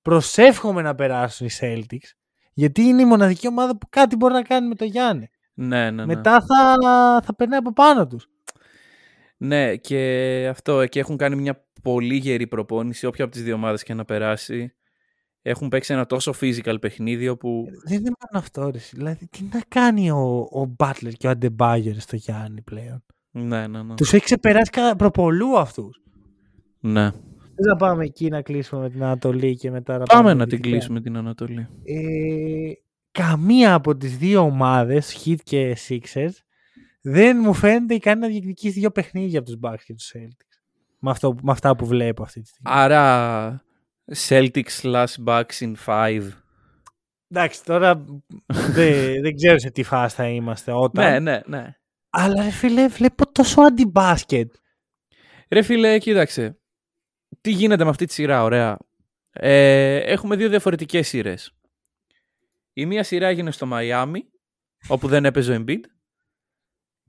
προσεύχομαι 0.03 0.83
να 0.83 0.95
περάσουν 0.95 1.47
οι 1.47 1.51
Celtics, 1.61 2.11
γιατί 2.53 2.83
είναι 2.83 3.03
η 3.03 3.05
μοναδική 3.05 3.49
ομάδα 3.49 3.79
που 3.79 3.87
κάτι 3.91 4.17
μπορεί 4.17 4.33
να 4.35 4.43
κάνει 4.43 4.69
με 4.69 4.75
το 4.75 4.85
Γιάννη. 4.85 5.29
Ναι, 5.55 5.91
ναι, 5.91 5.91
ναι. 5.91 6.07
Μετά 6.15 6.41
θα, 6.41 6.77
θα 7.25 7.35
περνάει 7.37 7.59
από 7.59 7.73
πάνω 7.73 8.07
τους. 8.07 8.29
Ναι, 9.41 9.77
και 9.77 10.47
αυτό. 10.51 10.87
Και 10.87 10.99
έχουν 11.01 11.17
κάνει 11.17 11.37
μια 11.37 11.65
πολύ 11.83 12.15
γερή 12.17 12.47
προπόνηση, 12.47 13.07
όποια 13.07 13.25
από 13.25 13.33
τις 13.33 13.43
δύο 13.43 13.55
ομάδες 13.55 13.83
και 13.83 13.95
να 13.95 14.05
περάσει. 14.05 14.73
έχουν 15.43 15.69
παίξει 15.69 15.93
ένα 15.93 16.07
τόσο 16.07 16.35
physical 16.41 16.77
παιχνίδι 16.81 17.29
όπου... 17.29 17.65
Δεν 17.85 17.99
είναι 17.99 18.11
μόνο 18.21 18.45
αυτό, 18.45 18.71
ρε. 18.71 18.79
Δηλαδή, 18.93 19.27
τι 19.27 19.43
να 19.53 19.61
κάνει 19.69 20.11
ο, 20.11 20.49
ο 20.53 20.75
Butler 20.79 21.13
και 21.17 21.27
ο 21.27 21.31
Αντεμπάγερ 21.31 21.99
στο 22.01 22.17
Γιάννη 22.17 22.63
πλέον; 22.63 23.05
Ναι, 23.31 23.67
ναι, 23.67 23.83
ναι. 23.83 23.95
Τους 23.95 24.13
έχει 24.13 24.25
ξεπεράσει 24.25 24.71
κα- 24.71 24.97
προπολού 24.97 25.59
αυτούς. 25.59 26.03
ναι. 26.81 27.11
Δεν 27.61 27.67
θα 27.71 27.77
πάμε 27.77 28.05
εκεί 28.05 28.29
να 28.29 28.43
κλείσουμε 28.43 28.81
με 28.83 28.91
την 28.91 29.03
Ανατολή 29.03 29.57
και 29.57 29.71
μετά 29.71 29.99
να 29.99 30.05
Πάμε 30.05 30.35
να 30.35 30.47
την 30.47 30.57
δυτικά. 30.57 30.69
κλείσουμε 30.69 31.01
την 31.01 31.17
Ανατολή. 31.17 31.67
Ε, 31.85 32.73
καμία 33.11 33.75
από 33.75 33.97
τις 33.97 34.17
δύο 34.19 34.41
ομάδες, 34.41 35.23
Heat 35.25 35.37
και 35.43 35.77
Sixers, 35.89 36.31
δεν 37.11 37.39
μου 37.41 37.55
φαίνεται 37.55 37.95
ικανή 37.95 38.21
να 38.21 38.27
διεκδικήσει 38.27 38.79
δύο 38.79 38.91
παιχνίδια 38.91 39.39
από 39.39 39.51
τους 39.51 39.59
Bucks 39.63 39.83
και 39.85 39.95
τους 39.95 40.13
Celtics. 40.15 40.61
Με, 40.99 41.11
αυτό, 41.11 41.35
με 41.43 41.51
αυτά 41.51 41.77
που 41.77 41.87
βλέπω 41.87 42.23
αυτή 42.23 42.41
τη 42.41 42.49
στιγμή. 42.49 42.81
Άρα 42.81 43.65
Celtics 44.15 44.81
slash 44.83 45.15
Bucks 45.27 45.59
in 45.59 45.75
5. 45.87 46.29
Εντάξει, 47.29 47.65
τώρα 47.65 48.05
δεν, 48.47 49.23
δεν 49.23 49.35
ξέρω 49.37 49.59
σε 49.59 49.71
τι 49.71 49.83
φάση 49.83 50.15
θα 50.15 50.29
είμαστε 50.29 50.73
όταν. 50.73 51.13
Ναι, 51.13 51.19
ναι, 51.19 51.41
ναι. 51.47 51.75
Αλλά 52.11 52.43
ρε 52.43 52.51
φίλε, 52.51 52.89
βλέπω 52.89 53.33
τόσο 53.33 53.61
αντιμπάσκετ. 53.61 54.55
Ρε 55.49 55.63
φίλε, 55.63 55.99
κοίταξε. 55.99 56.59
Τι 57.41 57.51
γίνεται 57.51 57.85
με 57.85 57.91
αυτή 57.91 58.07
τη 58.07 58.13
σειρά, 58.13 58.43
ωραία. 58.43 58.79
Ε, 59.33 59.97
έχουμε 59.97 60.37
δύο 60.37 60.49
διαφορετικές 60.49 61.09
σειρές. 61.09 61.53
Η 62.73 62.87
μία 62.87 63.03
σειρά 63.03 63.27
έγινε 63.27 63.51
στο 63.51 63.67
Μαϊάμι, 63.67 64.25
όπου 64.89 65.09
δεν 65.09 65.25
έπαιζε 65.25 65.53
ο 65.53 65.65
Embiid 65.65 65.81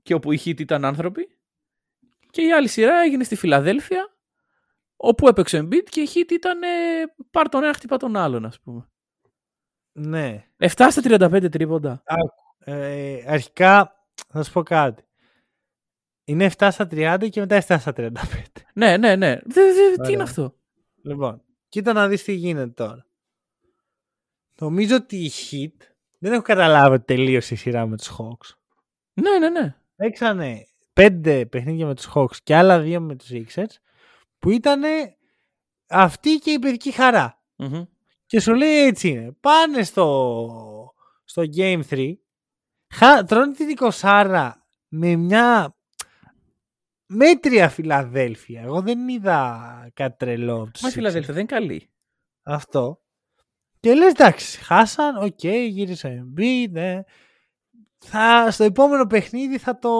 και 0.02 0.14
όπου 0.14 0.32
οι 0.32 0.40
Heat 0.44 0.60
ήταν 0.60 0.84
άνθρωποι. 0.84 1.28
Και 2.30 2.42
η 2.42 2.52
άλλη 2.52 2.68
σειρά 2.68 3.00
έγινε 3.00 3.24
στη 3.24 3.36
Φιλαδέλφια, 3.36 4.16
όπου 4.96 5.28
έπαιξε 5.28 5.58
ο 5.58 5.60
Embiid 5.60 5.84
και 5.88 6.00
οι 6.00 6.08
Heat 6.14 6.30
ήταν 6.30 6.62
ε, 6.62 6.66
πάρ 7.30 7.48
τον 7.48 7.62
ένα 7.62 7.72
χτυπά 7.72 7.96
τον 7.96 8.16
άλλον, 8.16 8.44
ας 8.44 8.60
πούμε. 8.60 8.88
Ναι. 9.92 10.46
7 10.58 10.66
στα 10.68 11.02
35 11.04 11.50
τρίποντα. 11.50 12.02
Ε, 12.58 13.24
αρχικά, 13.26 14.04
θα 14.28 14.42
σου 14.42 14.52
πω 14.52 14.62
κάτι. 14.62 15.04
Είναι 16.24 16.50
7 16.56 16.68
στα 16.70 16.88
30 16.90 17.28
και 17.30 17.40
μετά 17.40 17.62
7 17.66 17.76
στα 17.78 17.92
35. 17.96 18.10
Ναι, 18.74 18.96
ναι, 18.96 19.16
ναι. 19.16 19.38
Δε, 19.44 19.72
δε, 19.72 19.90
τι 19.94 20.00
Ωραία. 20.00 20.10
είναι 20.10 20.22
αυτό; 20.22 20.54
Λοιπόν, 21.02 21.42
κοίτα 21.68 21.92
να 21.92 22.08
δεις 22.08 22.22
τι 22.22 22.32
γίνεται 22.32 22.66
τώρα. 22.66 23.06
Νομίζω 24.58 24.96
ότι 24.96 25.16
οι 25.16 25.30
Heat 25.50 25.86
δεν 26.18 26.32
έχω 26.32 26.42
καταλάβει 26.42 26.94
ότι 26.94 27.04
τελείωσε 27.04 27.54
η 27.54 27.56
σειρά 27.56 27.86
με 27.86 27.96
τους 27.96 28.10
Hawks. 28.18 28.56
Ναι, 29.12 29.38
ναι, 29.38 29.48
ναι. 29.48 29.76
Παίξανε 30.00 30.66
πέντε 30.92 31.46
παιχνίδια 31.46 31.86
με 31.86 31.94
τους 31.94 32.08
Hawks 32.14 32.36
και 32.42 32.54
άλλα 32.54 32.80
δύο 32.80 33.00
με 33.00 33.16
τους 33.16 33.28
Sixers 33.32 33.74
που 34.38 34.50
ήταν 34.50 34.82
αυτή 35.88 36.34
και 36.34 36.50
η 36.50 36.58
παιδική 36.58 36.90
χαρά. 36.90 37.42
Μμμ. 37.56 37.84
Και 38.26 38.40
σου 38.40 38.54
λέει 38.54 38.86
έτσι 38.86 39.08
είναι. 39.08 39.32
Πάνε 39.40 39.82
στο, 39.82 40.94
στο 41.24 41.42
Game 41.56 41.80
3, 41.90 42.12
χα, 42.94 43.24
τρώνε 43.24 43.52
την 43.52 43.76
20 44.00 44.50
με 44.88 45.16
μια 45.16 45.76
μέτρια 47.06 47.68
Φιλαδέλφια. 47.68 48.62
Εγώ 48.62 48.80
δεν 48.82 49.08
είδα 49.08 49.90
κάτι 49.94 50.16
τρελό. 50.16 50.62
από 50.62 50.70
τους 50.70 50.82
Μα 50.82 50.88
η 50.88 50.90
Sixers. 50.90 50.94
Φιλαδέλφια 50.94 51.34
δεν 51.34 51.42
είναι 51.42 51.52
καλή. 51.52 51.90
Αυτό. 52.42 53.00
Και 53.80 53.94
λες 53.94 54.10
εντάξει, 54.10 54.58
χάσαν, 54.58 55.16
οκ, 55.16 55.44
γύρισε 55.44 56.08
ο 56.08 56.10
Embiid, 56.10 56.70
ναι. 56.70 57.02
Θα, 58.04 58.50
στο 58.50 58.64
επόμενο 58.64 59.06
παιχνίδι 59.06 59.58
θα 59.58 59.78
το, 59.78 59.90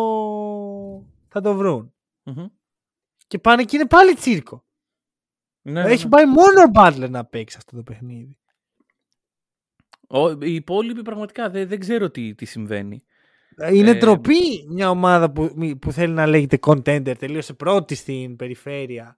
θα 1.28 1.40
το 1.40 1.54
βρουν. 1.54 1.94
Μμμ. 2.22 2.46
Και 3.26 3.38
πάνε 3.38 3.64
και 3.64 3.76
είναι 3.76 3.86
πάλι 3.86 4.14
τσίρκο. 4.14 4.64
Ναι, 5.62 5.80
Έχει 5.80 6.04
ναι. 6.04 6.10
πάει 6.10 6.26
μόνο 6.26 6.60
ο 6.60 6.70
Butler 6.74 7.10
να 7.10 7.24
παίξει 7.24 7.56
αυτό 7.58 7.76
το 7.76 7.82
παιχνίδι. 7.82 8.38
Ο, 10.08 10.30
οι 10.30 10.54
υπόλοιποι 10.54 11.02
πραγματικά 11.02 11.50
δεν, 11.50 11.68
δεν 11.68 11.78
ξέρω 11.80 12.10
τι, 12.10 12.34
τι 12.34 12.44
συμβαίνει. 12.44 13.04
Είναι 13.72 13.90
Ε, 13.90 13.94
τροπή 13.98 14.64
μια 14.68 14.90
ομάδα 14.90 15.30
που, 15.32 15.52
μη- 15.54 15.76
που 15.76 15.92
θέλει 15.92 16.12
να 16.12 16.26
λέγεται 16.26 16.58
contender, 16.62 17.14
τελείωσε 17.18 17.52
πρώτη 17.54 17.94
στην 17.94 18.36
περιφέρεια, 18.36 19.16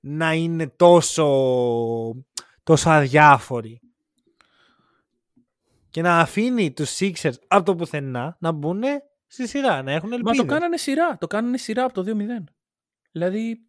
να 0.00 0.32
είναι 0.34 0.66
τόσο, 0.66 1.26
τόσο 2.62 2.90
αδιάφορη. 2.90 3.80
Και 5.98 6.04
να 6.04 6.18
αφήνει 6.18 6.72
τους 6.72 6.98
Sixers 7.00 7.32
από 7.46 7.64
το 7.64 7.74
πουθενά 7.74 8.36
να 8.40 8.52
μπουν 8.52 8.82
στη 9.26 9.48
σειρά, 9.48 9.82
να 9.82 9.92
έχουν 9.92 10.08
Μα 10.08 10.14
ελπίδες. 10.14 10.36
το 10.36 10.44
κάνανε 10.44 10.76
σειρά. 10.76 11.18
Το 11.18 11.26
κάνανε 11.26 11.56
σειρά 11.58 11.84
από 11.84 11.92
το 11.92 12.04
2-0. 12.06 12.44
Δηλαδή, 13.12 13.60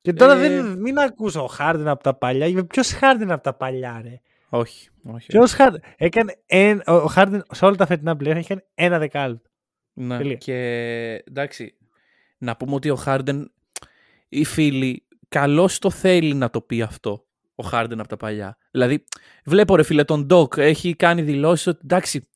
Και 0.00 0.12
τώρα 0.12 0.32
ε, 0.32 0.38
δεν, 0.38 0.78
μην 0.78 0.98
ακούσω 0.98 1.42
ο 1.44 1.48
Harden 1.58 1.84
από 1.86 2.02
τα 2.02 2.14
παλιά. 2.14 2.46
Είπε 2.46 2.64
ποιος 2.64 2.98
Harden 3.00 3.26
από 3.28 3.42
τα 3.42 3.54
παλιά 3.54 4.00
ρε; 4.02 4.20
όχι. 4.48 4.88
όχι. 5.02 5.26
Ποιος 5.26 5.54
Harden. 5.58 5.76
Έκανε 5.96 6.36
ένα, 6.46 6.82
ο 6.86 7.12
Harden 7.16 7.40
σε 7.50 7.64
όλα 7.64 7.76
τα 7.76 7.86
φετινά 7.86 8.16
πλέον 8.16 8.36
έχει 8.36 8.48
κάνει 8.48 8.62
ένα 8.74 8.98
δεκάλεπτο. 8.98 9.50
Ναι. 9.92 10.16
Τελεία. 10.16 10.34
Και 10.34 10.56
εντάξει, 11.26 11.76
να 12.38 12.56
πούμε 12.56 12.74
ότι 12.74 12.90
ο 12.90 12.96
Χάρντεν, 12.96 13.52
οι 14.28 14.44
φίλοι, 14.44 15.06
καλώς 15.28 15.78
το 15.78 15.90
θέλει 15.90 16.34
να 16.34 16.50
το 16.50 16.60
πει 16.60 16.82
αυτό. 16.82 17.24
Ο 17.60 17.62
Χάρντεν 17.62 18.00
από 18.00 18.08
τα 18.08 18.16
παλιά. 18.16 18.56
Δηλαδή, 18.70 19.04
βλέπω 19.44 19.76
ρε 19.76 19.82
φίλε 19.82 20.04
τον 20.04 20.26
Ντοκ, 20.26 20.54
έχει 20.56 20.94
κάνει 20.96 21.22
δηλώσεις 21.22 21.66
ότι 21.66 21.80
εντάξει, 21.82 22.28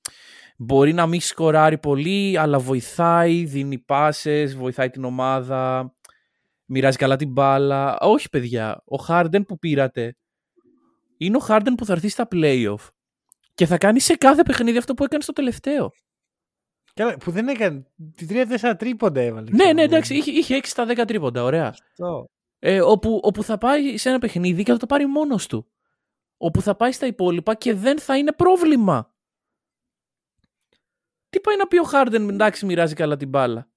μπορεί 0.57 0.93
να 0.93 1.07
μην 1.07 1.21
σκοράρει 1.21 1.79
πολύ, 1.79 2.39
αλλά 2.39 2.59
βοηθάει, 2.59 3.45
δίνει 3.45 3.79
πάσες, 3.79 4.57
βοηθάει 4.57 4.91
την 4.91 5.05
ομάδα, 5.05 5.95
μοιράζει 6.65 6.97
καλά 6.97 7.17
την 7.17 7.33
μπάλα. 7.33 7.99
Όχι 8.01 8.29
παιδιά, 8.29 8.83
ο 8.85 8.97
Χάρντεν 8.97 9.45
που 9.45 9.59
πήρατε 9.59 10.17
είναι 11.17 11.37
ο 11.37 11.41
Χάρντεν 11.41 11.75
που 11.75 11.85
θα 11.85 11.93
έρθει 11.93 12.09
στα 12.09 12.29
playoff 12.33 12.89
και 13.55 13.67
θα 13.67 13.79
κάνει 13.79 14.01
σε 14.01 14.15
κάθε 14.15 14.43
παιχνίδι 14.43 14.79
αυτό 14.79 14.95
που 14.95 15.05
έκανε 15.05 15.23
στο 15.23 15.33
τελευταίο. 15.33 15.93
Καλά, 16.95 17.17
που 17.17 17.31
δεν 17.31 17.49
έκανε. 17.49 17.87
Τη 18.17 18.27
3-4 18.29 18.75
τρίποντα 18.79 19.21
έβαλε. 19.21 19.51
Ναι, 19.51 19.57
ξέρω 19.57 19.73
ναι, 19.73 19.83
εγώ. 19.83 19.91
εντάξει, 19.91 20.15
είχε, 20.15 20.31
είχε 20.31 20.57
6 20.57 20.61
στα 20.65 20.87
10 20.89 21.05
τρίποντα, 21.07 21.43
ωραία. 21.43 21.69
Αυτό. 21.69 22.29
Ε, 22.66 22.81
όπου, 22.81 23.20
όπου 23.22 23.42
θα 23.42 23.59
πάει 23.59 23.96
σε 23.96 24.09
ένα 24.09 24.18
παιχνίδι 24.18 24.62
και 24.62 24.72
θα 24.72 24.79
το 24.79 24.87
πάρει 24.87 25.07
μόνος 25.07 25.46
του. 25.46 25.66
Όπου 26.37 26.61
θα 26.61 26.74
πάει 26.74 26.92
στα 26.92 27.07
υπόλοιπα 27.07 27.55
και 27.55 27.74
δεν 27.74 27.98
θα 27.98 28.16
είναι 28.18 28.33
πρόβλημα. 28.33 29.14
Τι 31.29 31.40
πάει 31.40 31.57
να 31.57 31.66
πει 31.66 31.79
ο 31.79 31.83
Χάρντεν, 31.83 32.29
εντάξει, 32.29 32.66
μοιράζει 32.66 32.94
καλά 32.94 33.16
την 33.16 33.29
μπάλα. 33.29 33.68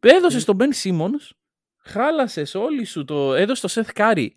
Έδωσε 0.00 0.40
στον 0.40 0.56
Μπεν 0.56 0.72
Σίμον, 0.72 1.20
χάλασες 1.76 2.54
όλη 2.54 2.84
σου 2.84 3.04
το. 3.04 3.34
Έδωσες 3.34 3.54
το 3.54 3.68
Σεθ 3.68 3.92
Κάρι, 3.92 4.36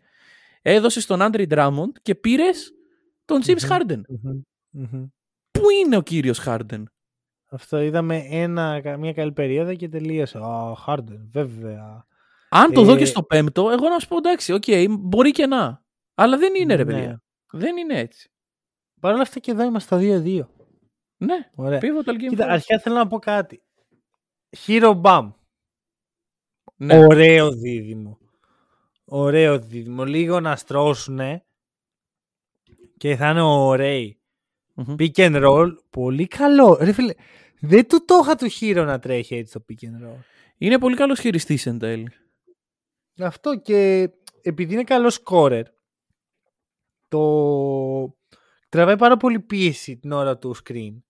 έδωσες 0.62 1.02
τον 1.02 1.22
Άντρι 1.22 1.48
Ντράμοντ 1.48 1.96
και 2.02 2.16
πήρες 2.16 2.74
τον 3.26 3.42
James 3.46 3.62
Μμμ. 3.62 3.68
Χάρντεν. 3.68 4.06
Μμμ, 4.08 4.42
μμμ. 4.70 5.08
Πού 5.52 5.70
είναι 5.70 5.98
ο 5.98 6.02
κύριος 6.02 6.38
Χάρντεν. 6.38 6.92
Αυτό 7.50 7.82
είδαμε 7.82 8.18
ένα, 8.30 8.98
μια 8.98 9.14
καλή 9.14 9.32
περίοδο 9.32 9.76
και 9.76 9.90
τελείωσε. 9.90 10.38
Α, 10.38 10.76
Harden, 10.88 11.28
βέβαια. 11.32 12.06
Αν 12.50 12.72
το 12.74 12.82
δω 12.84 12.94
Ε, 12.94 12.98
και 12.98 13.06
στο 13.06 13.24
πέμπτο, 13.24 13.70
εγώ 13.70 13.90
να 13.90 14.00
σου 14.00 14.08
πω 14.08 14.18
εντάξει, 14.18 14.54
οκ, 14.54 14.64
μπορεί 14.90 15.32
και 15.32 15.46
να. 15.46 15.84
Αλλά 16.16 16.38
δεν 16.38 16.56
είναι 16.56 16.76
ρε 16.76 16.84
Ναι. 16.84 16.92
παιδιά. 16.94 17.22
Δεν 17.52 17.78
είναι 17.78 18.00
έτσι. 18.00 18.32
Παρ' 19.00 19.14
όλα 19.14 19.22
αυτά 19.22 19.40
και 19.40 19.52
εδώ 19.52 19.64
είμαστε 19.64 19.96
στο 19.96 20.22
2-2. 20.24 20.48
Ναι, 21.18 21.50
Ωραία. 21.56 21.80
pivotal 21.82 22.10
game. 22.14 22.28
Κοίτα, 22.30 22.46
five. 22.46 22.50
αρχικά 22.50 22.80
θέλω 22.80 22.96
να 22.96 23.08
πω 23.08 23.20
κάτι. 23.20 23.62
Hero 24.68 25.02
Bam. 25.02 25.32
Ναι. 26.76 26.98
Ωραίο 27.06 27.52
δίδυμο. 27.52 28.18
Ωραίο 29.06 29.60
δίδυμο. 29.60 30.06
Λίγο 30.06 30.40
να 30.40 30.56
στρώσουνε 30.56 31.46
και 32.98 33.16
θα 33.16 33.30
είναι 33.30 33.42
ωραίοι. 33.42 34.20
Μμμ. 34.74 34.96
Pick 35.00 35.12
and 35.16 35.44
roll. 35.48 35.72
Πολύ 35.90 36.28
καλό. 36.28 36.78
Ρε 36.82 36.92
φίλε, 36.92 37.14
δεν 37.60 37.88
του 37.88 38.06
το 38.06 38.20
είχα 38.24 38.36
του 38.36 38.48
Hero 38.60 38.84
να 38.86 39.00
τρέχει 39.00 39.36
έτσι 39.36 39.54
το 39.54 39.66
pick 39.70 39.84
and 39.86 40.08
roll. 40.08 40.20
Είναι 40.58 40.80
πολύ 40.80 40.96
καλός 40.96 41.20
χειριστής 41.20 41.66
εν 41.66 41.80
τέλει. 41.80 42.12
Αυτό 43.20 43.56
και 43.56 44.10
επειδή 44.42 44.74
είναι 44.74 44.84
καλός 44.84 45.24
scorer, 45.26 45.64
το 47.08 48.18
τραβάει 48.70 48.98
πάρα 48.98 49.18
πολύ 49.18 49.40
πίεση 49.40 49.98
την 49.98 50.12
ώρα 50.12 50.38
του 50.38 50.56
screen. 50.56 51.02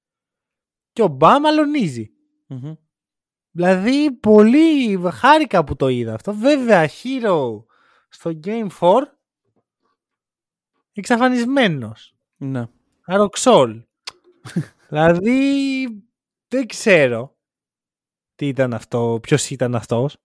Και 0.91 1.02
ο 1.02 1.08
Μπαμ 1.08 1.46
αλωνίζει. 1.46 2.12
Μμμ. 2.48 2.73
Δηλαδή, 3.52 4.12
πολύ 4.12 5.00
χάρηκα 5.12 5.63
που 5.63 5.75
το 5.75 5.88
είδα 5.88 6.13
αυτό. 6.13 6.34
Βέβαια, 6.34 6.90
Hero 6.90 7.63
στο 8.10 8.40
Game 8.44 8.67
4 8.79 9.02
εξαφανισμένος. 10.92 12.15
Ναι. 12.38 12.65
Αροξόλ. 13.06 13.84
δηλαδή, 14.90 15.88
δεν 16.48 16.65
ξέρω 16.65 17.38
τι 18.36 18.48
ήταν 18.48 18.73
αυτό, 18.73 19.19
ποιος 19.21 19.50
ήταν 19.50 19.75
αυτός. 19.75 20.17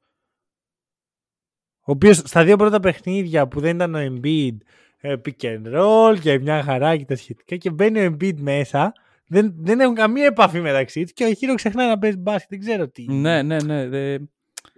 Ο 1.84 1.92
οποίος 1.92 2.16
στα 2.16 2.44
δύο 2.44 2.56
πρώτα 2.56 2.80
παιχνίδια 2.80 3.48
που 3.48 3.60
δεν 3.60 3.74
ήταν 3.74 3.94
ο 3.94 3.98
Embiid 3.98 4.56
ε, 5.00 5.14
pick 5.24 5.44
and 5.44 5.62
roll 5.76 6.16
και 6.20 6.38
μια 6.38 6.62
χαρά 6.62 6.96
και 6.96 7.04
τα 7.04 7.16
σχετικά 7.16 7.56
και 7.56 7.70
μπαίνει 7.70 8.06
ο 8.06 8.16
Embiid 8.16 8.36
μέσα 8.38 8.92
δεν, 9.26 9.54
δεν 9.58 9.80
έχουν 9.80 9.94
καμία 9.94 10.24
επαφή 10.24 10.60
μεταξύ 10.60 11.02
τους 11.02 11.12
και 11.12 11.24
ο 11.24 11.28
Hero 11.28 11.54
ξεχνάει 11.54 11.88
να 11.88 11.98
παίζει 11.98 12.16
μπάσκετ. 12.16 12.48
Δεν 12.50 12.60
ξέρω 12.60 12.88
τι. 12.88 13.04
ναι, 13.12 13.42
ναι, 13.42 13.56
ναι. 13.62 13.88
δε- 13.88 14.18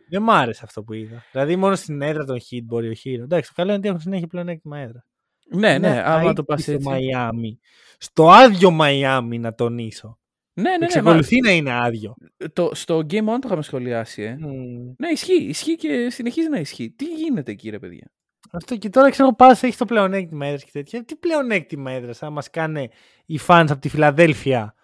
Δεν 0.08 0.22
μ' 0.22 0.30
άρεσε 0.30 0.60
αυτό 0.64 0.82
που 0.82 0.92
είδα. 0.92 1.22
Δηλαδή 1.32 1.56
μόνο 1.56 1.74
στην 1.74 2.02
έδρα 2.02 2.24
των 2.24 2.36
Hit 2.38 2.62
μπορεί 2.64 2.88
ο 2.88 2.92
Hero. 3.04 3.22
Εντάξει, 3.22 3.48
το 3.48 3.54
καλό 3.56 3.68
είναι 3.68 3.78
ότι 3.78 3.88
έχουν 3.88 4.00
συνέχεια 4.00 4.26
πλέον 4.26 4.48
έκτημα 4.48 4.78
έδρα. 4.78 5.04
Ναι, 5.50 5.78
ναι, 5.78 6.02
άμα 6.04 6.16
αίτητη 6.20 6.34
το 6.34 6.44
πας 6.44 6.62
στο 6.62 6.72
έτσι. 6.72 6.88
Μαϊάμι. 6.88 7.58
Στο 7.98 8.30
άδειο 8.30 8.70
Μαϊάμι 8.70 9.38
να 9.38 9.54
τονίσω. 9.54 10.18
Ναι, 10.54 10.62
ναι, 10.62 10.70
ναι. 10.70 10.78
μα- 10.78 10.84
Εξακολουθεί 10.84 11.40
να 11.40 11.50
είναι 11.50 11.72
άδειο. 11.72 12.14
το, 12.52 12.70
στο 12.74 12.98
Game 12.98 13.24
On 13.24 13.38
το 13.40 13.40
είχαμε 13.44 13.62
σχολιάσει, 13.62 14.22
ε. 14.22 14.36
Μμμ. 14.40 14.92
Ναι, 14.98 15.08
ισχύει. 15.12 15.42
Ισχύει 15.44 15.74
και 15.76 16.06
συνεχίζει 16.10 16.48
να 16.48 16.58
ισχύει. 16.58 16.90
Τι 16.90 17.04
γίνεται 17.04 17.50
εκεί, 17.52 17.70
ρε 17.70 17.78
παιδιά; 17.78 18.12
Αυτό 18.52 18.76
και 18.76 18.88
τώρα 18.88 19.10
ξέρω 19.10 19.34
πας 19.34 19.62
έχεις 19.62 19.76
το 19.76 19.84
πλεονέκτημα 19.84 20.46
έδρας 20.46 20.64
και 20.64 20.70
τέτοια. 20.72 21.04
Τι 21.04 21.16
πλεονέκτημα 21.16 21.90
έδρας 21.90 22.18
θα 22.18 22.30
μας 22.30 22.50
κάνει 22.50 22.88
οι 23.26 23.38
fans 23.46 23.66
από 23.68 23.78
τη 23.80 23.88
Φιλαδέλφια 23.88 24.74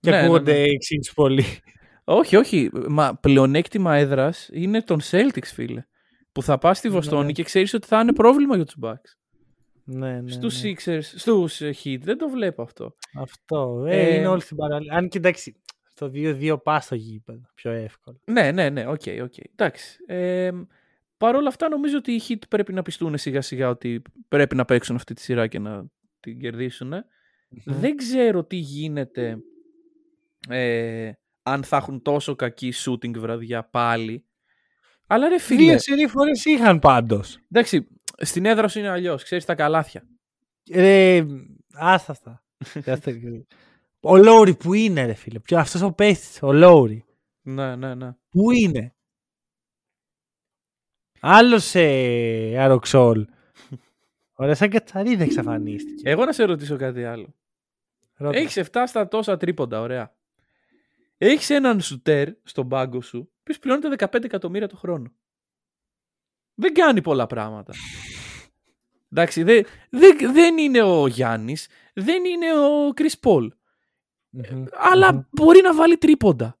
και 0.00 0.10
Ναι, 0.10 0.16
ναι, 0.16 0.22
ακούγονται 0.22 0.52
ναι. 0.52 0.58
εξίσου 0.62 1.14
πολύ. 1.14 1.44
Όχι, 2.04 2.36
όχι. 2.36 2.70
Μα 2.88 3.14
πλεονέκτημα 3.20 3.94
έδρας 3.96 4.48
είναι 4.52 4.82
των 4.82 5.00
Celtics, 5.10 5.50
φίλε. 5.54 5.84
Που 6.32 6.42
θα 6.42 6.58
πας 6.58 6.78
στη 6.78 6.88
Βοστόνη 6.88 7.24
Ναι. 7.26 7.32
και 7.32 7.42
ξέρεις 7.42 7.74
ότι 7.74 7.86
θα 7.86 8.00
είναι 8.00 8.12
πρόβλημα 8.12 8.56
για 8.56 8.64
τους 8.64 8.76
Bucks. 8.82 9.16
Ναι, 9.90 10.20
ναι, 10.20 10.30
Στους 10.30 10.62
ναι. 10.62 10.72
Sixers, 10.74 11.00
στους 11.02 11.60
ε, 11.60 11.74
Heat, 11.84 11.98
δεν 12.00 12.18
το 12.18 12.28
βλέπω 12.28 12.62
αυτό. 12.62 12.94
Αυτό. 13.18 13.84
Ε, 13.86 14.00
Ε, 14.00 14.14
είναι 14.14 14.26
όλοι 14.26 14.40
στην 14.40 14.56
παραλία. 14.56 14.94
Αν 14.96 15.08
και 15.08 15.18
εντάξει, 15.18 15.56
στο 15.94 16.10
2-2 16.14 16.56
πας 16.62 16.84
στο 16.84 16.94
γήπεδο. 16.94 17.40
Πιο 17.54 17.70
εύκολο. 17.70 18.20
Ναι, 18.24 18.52
ναι, 18.52 18.68
ναι, 18.70 18.86
οκ, 18.86 19.02
οκ. 19.22 19.34
Εντάξει. 19.56 19.98
Ε, 20.06 20.50
Παρ' 21.16 21.34
όλα 21.34 21.48
αυτά 21.48 21.68
νομίζω 21.68 21.96
ότι 21.96 22.12
οι 22.12 22.22
Heat 22.28 22.38
πρέπει 22.48 22.72
να 22.72 22.82
πειστούν 22.82 23.18
σιγά 23.18 23.40
σιγά 23.40 23.68
ότι 23.68 24.02
πρέπει 24.28 24.54
να 24.56 24.64
παίξουν 24.64 24.96
αυτή 24.96 25.14
τη 25.14 25.20
σειρά 25.20 25.46
και 25.46 25.58
να 25.58 25.84
την 26.20 26.40
κερδίσουν. 26.40 26.92
Δεν 27.64 27.96
ξέρω 27.96 28.44
τι 28.44 28.56
γίνεται 28.56 29.38
ε, 30.48 31.10
αν 31.42 31.64
θα 31.64 31.76
έχουν 31.76 32.02
τόσο 32.02 32.34
κακή 32.36 32.72
shooting 32.84 33.16
βραδιά 33.18 33.64
πάλι. 33.64 34.24
Αλλά 35.06 35.28
ρε 35.28 35.38
φίλε, 35.38 35.58
Δύο 35.70 35.78
σερή 35.78 36.06
φορές 36.06 36.44
είχαν 36.44 36.78
πάντως. 36.78 37.38
εντάξει, 37.52 37.86
στην 38.20 38.44
έδρα 38.44 38.68
σου 38.68 38.78
είναι 38.78 38.88
αλλιώς. 38.88 39.22
Ξέρεις 39.22 39.44
τα 39.44 39.54
καλάθια. 39.54 40.08
Ρε, 40.72 41.24
άστα 41.72 42.12
αυτά. 42.12 42.44
Άστα. 42.86 43.12
ο 44.00 44.16
Λόουρι 44.16 44.54
που 44.54 44.74
είναι, 44.74 45.06
ρε 45.06 45.14
φίλε. 45.14 45.38
Ποιο, 45.38 45.58
αυτός 45.58 45.82
ο 45.82 45.92
παίχτης, 45.92 46.38
ο 46.42 46.52
Λόουρι. 46.52 47.04
Ναι, 47.42 47.76
ναι, 47.76 47.94
ναι. 47.94 48.12
Πού 48.28 48.50
είναι; 48.50 48.94
Άλλος 51.20 51.74
ε, 51.74 52.56
Αροξόλ. 52.58 53.26
Ωραία, 54.40 54.54
σαν 54.54 54.70
κατσαρίδα 54.70 55.24
εξαφανίστηκε. 55.24 56.08
Εγώ 56.10 56.24
να 56.24 56.32
σε 56.32 56.44
ρωτήσω 56.44 56.76
κάτι 56.76 57.04
άλλο. 57.04 57.34
Ρώτα. 58.14 58.38
Έχεις 58.38 58.68
7 58.72 58.82
στα 58.86 59.08
τόσα 59.08 59.36
τρίποντα, 59.36 59.80
ωραία. 59.80 60.16
Έχεις 61.16 61.50
έναν 61.50 61.80
σουτέρ 61.80 62.28
στον 62.42 62.68
πάγκο 62.68 63.00
σου, 63.00 63.32
που 63.42 63.54
πληρώνεται 63.60 64.06
15 64.12 64.24
εκατομμύρια 64.24 64.68
το 64.68 64.76
χρόνο. 64.76 65.12
Δεν 66.60 66.74
κάνει 66.74 67.02
πολλά 67.02 67.26
πράγματα. 67.26 67.72
Εντάξει, 69.12 69.42
δεν, 69.42 69.64
δεν, 69.90 70.16
δεν 70.32 70.58
είναι 70.58 70.82
ο 70.82 71.06
Γιάννης, 71.06 71.68
δεν 71.94 72.24
είναι 72.24 72.46
ο 72.60 72.92
Κρι 72.94 73.10
Πολ. 73.20 73.52
Μμμ. 74.30 74.64
Αλλά 74.92 75.12
Μμμ. 75.12 75.20
μπορεί 75.30 75.60
να 75.60 75.74
βάλει 75.74 75.96
τρίποντα. 75.96 76.58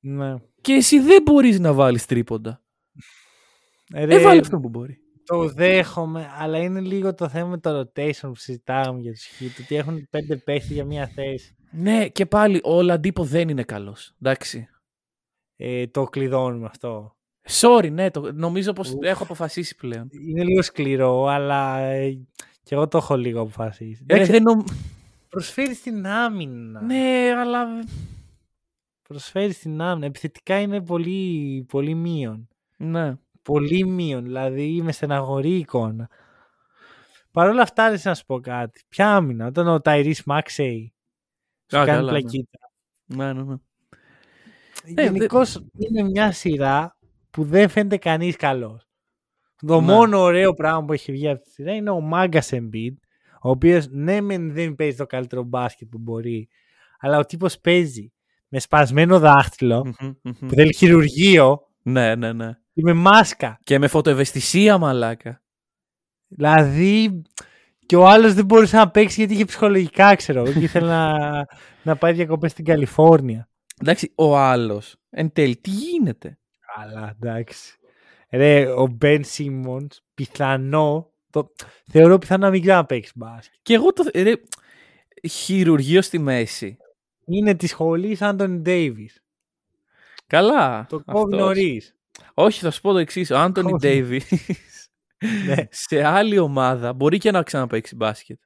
Ναι. 0.00 0.34
Και 0.60 0.72
εσύ 0.72 0.98
δεν 1.00 1.22
μπορείς 1.22 1.58
να 1.60 1.72
βάλεις 1.72 2.06
τρίποντα. 2.06 2.62
Ε, 3.92 4.04
Ρε, 4.04 4.14
Ε, 4.14 4.22
βάλει 4.22 4.40
αυτό 4.40 4.60
που 4.60 4.68
μπορεί. 4.68 4.98
Το 5.24 5.48
δέχομαι, 5.48 6.30
αλλά 6.36 6.58
είναι 6.58 6.80
λίγο 6.80 7.14
το 7.14 7.28
θέμα 7.28 7.48
με 7.48 7.58
το 7.58 7.80
rotation 7.80 8.20
που 8.20 8.34
συζητάμε 8.36 9.00
για 9.00 9.12
τους 9.12 9.26
Heat, 9.40 9.62
ότι 9.62 9.76
έχουν 9.76 10.08
πέντε 10.10 10.36
παίχτες 10.36 10.70
για 10.70 10.84
μία 10.84 11.06
θέση. 11.06 11.56
Ναι, 11.70 12.08
και 12.08 12.26
πάλι 12.26 12.60
ο 12.64 12.82
Λαντίπο 12.82 13.24
δεν 13.24 13.48
είναι 13.48 13.62
καλός. 13.62 14.14
Εντάξει. 14.22 14.68
Ε, 15.56 15.86
το 15.86 16.04
κλειδώνουμε 16.04 16.66
αυτό. 16.66 17.16
Sorry, 17.48 17.90
ναι, 17.92 18.10
το, 18.10 18.32
νομίζω 18.32 18.72
πως 18.72 18.90
Ουφ. 18.92 19.02
έχω 19.04 19.22
αποφασίσει 19.22 19.76
πλέον. 19.76 20.08
Είναι 20.10 20.44
λίγο 20.44 20.62
σκληρό, 20.62 21.26
αλλά 21.26 21.78
ε, 21.78 22.10
και 22.62 22.74
εγώ 22.74 22.88
το 22.88 22.98
έχω 22.98 23.16
λίγο 23.16 23.40
αποφασίσει. 23.40 24.04
Ε, 24.06 24.14
Εντάξει, 24.14 24.32
δεν 24.32 24.42
νομ- 24.42 24.66
Προσφέρεις 25.28 25.76
στην 25.78 26.06
άμυνα. 26.06 26.80
Ναι, 26.82 27.32
αλλά 27.40 27.66
Προσφέρεις 29.08 29.56
στην 29.56 29.80
άμυνα. 29.80 30.06
Επιθετικά 30.06 30.60
είναι 30.60 30.82
πολύ, 30.82 31.64
πολύ 31.68 31.94
μείον. 31.94 32.48
Ναι. 32.76 33.14
Πολύ 33.42 33.84
μείον. 33.86 34.22
Δηλαδή 34.22 34.80
με 34.82 34.92
στεναγωρή 34.92 35.56
εικόνα. 35.56 36.08
Παρ' 37.30 37.48
όλα 37.48 37.62
αυτά, 37.62 37.90
δεν 37.90 38.00
να 38.04 38.14
σου 38.14 38.24
πω 38.26 38.40
κάτι. 38.40 38.82
Ποια 38.88 39.14
άμυνα, 39.16 39.46
όταν 39.46 39.68
ο 39.68 39.80
Ταϊρή 39.80 40.16
Μάξεϊ 40.26 40.94
σου 41.70 41.78
Α, 41.78 41.84
κάνει 41.84 41.98
καλά, 41.98 42.12
ναι. 42.12 42.18
πλακίτα. 42.18 42.58
Ναι, 43.04 43.32
ναι, 43.32 43.42
ναι. 43.42 43.54
Γενικώς 45.02 45.64
είναι 45.78 46.02
μια 46.02 46.32
σειρά 46.32 46.93
που 47.34 47.44
δεν 47.44 47.68
φαίνεται 47.68 47.96
κανείς 47.96 48.36
καλός. 48.36 48.88
Το 49.66 49.80
Ναι. 49.80 49.92
μόνο 49.92 50.18
ωραίο 50.20 50.54
πράγμα 50.54 50.84
που 50.84 50.92
έχει 50.92 51.12
βγει 51.12 51.28
από 51.28 51.42
τη 51.42 51.50
σειρά 51.50 51.74
είναι 51.74 51.90
ο 51.90 52.00
Μάγκας 52.00 52.50
Embiid, 52.52 52.94
ο 53.42 53.50
οποίος 53.50 53.86
ναι, 53.90 54.20
μεν 54.20 54.52
δεν 54.52 54.74
παίζει 54.74 54.96
το 54.96 55.06
καλύτερο 55.06 55.42
μπάσκετ 55.42 55.88
που 55.90 55.98
μπορεί, 55.98 56.48
αλλά 56.98 57.18
ο 57.18 57.24
τύπος 57.24 57.58
παίζει 57.60 58.12
με 58.48 58.58
σπασμένο 58.60 59.18
δάχτυλο, 59.18 59.84
Μμμ, 60.00 60.12
μμμ. 60.22 60.32
που 60.48 60.54
θέλει 60.54 60.74
χειρουργείο 60.74 61.60
Ναι, 61.82 62.14
ναι, 62.14 62.32
ναι. 62.32 62.50
και 62.72 62.82
με 62.82 62.92
μάσκα. 62.92 63.58
Και 63.62 63.78
με 63.78 63.86
φωτοευαισθησία, 63.88 64.78
μαλάκα. 64.78 65.42
Δηλαδή, 66.28 67.22
και 67.86 67.96
ο 67.96 68.06
άλλος 68.08 68.34
δεν 68.34 68.44
μπορούσε 68.44 68.76
να 68.76 68.90
παίξει 68.90 69.18
γιατί 69.20 69.34
είχε 69.34 69.44
ψυχολογικά, 69.44 70.14
ξέρω 70.14 70.40
εγώ, 70.40 70.52
και 70.58 70.58
ήθελε 70.58 70.86
να, 70.86 71.12
να 71.82 71.96
πάει 71.96 72.12
διακοπές 72.12 72.50
στην 72.50 72.64
Καλιφόρνια. 72.64 73.48
Εντάξει, 73.80 74.12
ο 74.14 74.36
άλλος. 74.38 74.96
Εν 75.10 75.32
τέλει, 75.32 75.56
τι 75.56 75.70
γίνεται; 75.70 76.38
Καλά, 76.76 77.16
εντάξει. 77.22 77.78
Ρε, 78.30 78.66
ο 78.66 78.86
Μπεν 78.86 79.24
Σίμον, 79.24 79.88
πιθανό, 80.14 81.12
το, 81.30 81.52
θεωρώ 81.90 82.18
πιθανό 82.18 82.44
να 82.44 82.50
μην 82.50 82.60
ξέρει 82.60 82.76
να 82.76 82.86
παίξει 82.86 83.12
μπάσκετ. 83.14 83.58
Και 83.62 83.74
εγώ 83.74 83.92
το. 83.92 84.04
Ρε, 84.14 84.32
χειρουργείο 85.28 86.02
στη 86.02 86.18
μέση. 86.18 86.76
Είναι 87.26 87.54
της 87.54 87.70
σχολής 87.70 88.22
Άντωνι 88.22 88.58
Ντέιβις. 88.58 89.22
Καλά. 90.26 90.86
Το 90.88 91.00
κόβει 91.04 91.34
αυτός. 91.34 91.40
νωρίς. 91.40 91.96
Όχι, 92.34 92.60
θα 92.60 92.70
σου 92.70 92.80
πω 92.80 92.92
το 92.92 92.98
εξής. 92.98 93.30
Ο 93.30 93.38
Άντωνι 93.38 93.70
Κόβει. 93.70 93.88
Ντέιβις 93.88 94.24
ναι. 95.46 95.54
σε 95.70 96.04
άλλη 96.04 96.38
ομάδα 96.38 96.92
μπορεί 96.92 97.18
και 97.18 97.30
να 97.30 97.42
ξαναπαίξει 97.42 97.96
μπάσκετ. 97.96 98.38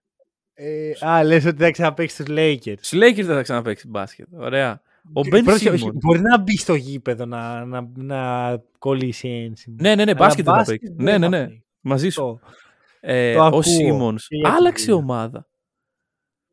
ε, 0.54 0.90
α, 1.06 1.24
λες 1.24 1.44
ότι 1.44 1.62
θα 1.62 1.70
ξαναπέξει 1.70 2.24
τους 2.24 2.34
Lakers. 2.38 2.78
Στους 2.80 2.98
Lakers 2.98 3.24
δεν 3.24 3.34
θα 3.36 3.42
ξαναπαίξει 3.42 3.88
μπάσκετ. 3.88 4.26
Ωραία. 4.32 4.82
Ο 5.12 5.20
Μπεν 5.28 5.44
Πρόσεχε, 5.44 5.68
όχι, 5.68 5.78
Σίμον. 5.78 5.96
Μπορεί 6.02 6.20
να 6.20 6.38
μπει 6.40 6.56
στο 6.56 6.74
γήπεδο 6.74 7.26
να, 7.26 7.64
να, 7.64 7.88
να 7.94 8.56
κολλήσει 8.78 9.28
ένσημα. 9.28 9.76
Ναι, 9.80 9.94
ναι, 9.94 10.04
ναι, 10.04 10.10
Αλλά 10.10 10.14
μπάσκετ 10.14 10.44
δεν 10.44 10.54
θα 10.54 10.58
μπάσκετ 10.58 10.80
παίξει. 10.80 10.94
δεν 10.96 11.04
Ναι, 11.04 11.18
ναι, 11.18 11.36
θα 11.36 11.42
ναι. 11.42 11.46
παίξει. 11.46 11.64
Μαζί 11.80 12.08
σου. 12.08 12.22
Αυτό. 12.22 12.40
Ε, 13.00 13.34
Το 13.34 13.40
ο 13.40 13.44
ακούω. 13.44 13.62
Σίμονς 13.62 14.26
Και 14.28 14.36
για 14.36 14.48
την 14.48 14.56
άλλαξε 14.56 14.84
δουλειά. 14.84 15.02
ομάδα. 15.04 15.48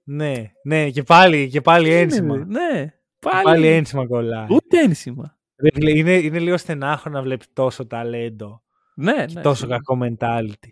Ναι, 0.03 0.51
ναι, 0.63 0.89
και 0.89 1.03
πάλι, 1.03 1.49
και 1.49 1.61
πάλι 1.61 1.83
Τι 1.85 1.91
είναι, 1.91 1.99
ένσημα. 2.01 2.35
ρε, 2.37 2.43
Ναι, 2.45 2.93
Πάλι, 3.19 3.43
πάλι. 3.43 3.67
ένσημα 3.67 4.07
κολλάει. 4.07 4.47
Ούτε 4.49 4.79
ένσημα. 4.79 5.37
Ρε 5.55 5.69
φίλε, 5.73 5.97
είναι, 5.97 6.13
είναι 6.13 6.39
λίγο 6.39 6.57
στενάχο 6.57 7.09
να 7.09 7.21
βλέπεις 7.21 7.47
τόσο 7.53 7.87
ταλέντο 7.87 8.63
Ναι, 8.95 9.25
και 9.25 9.33
ναι. 9.33 9.41
τόσο 9.41 9.55
σίγουρα. 9.55 9.77
κακό 9.77 9.97
mentality. 10.01 10.69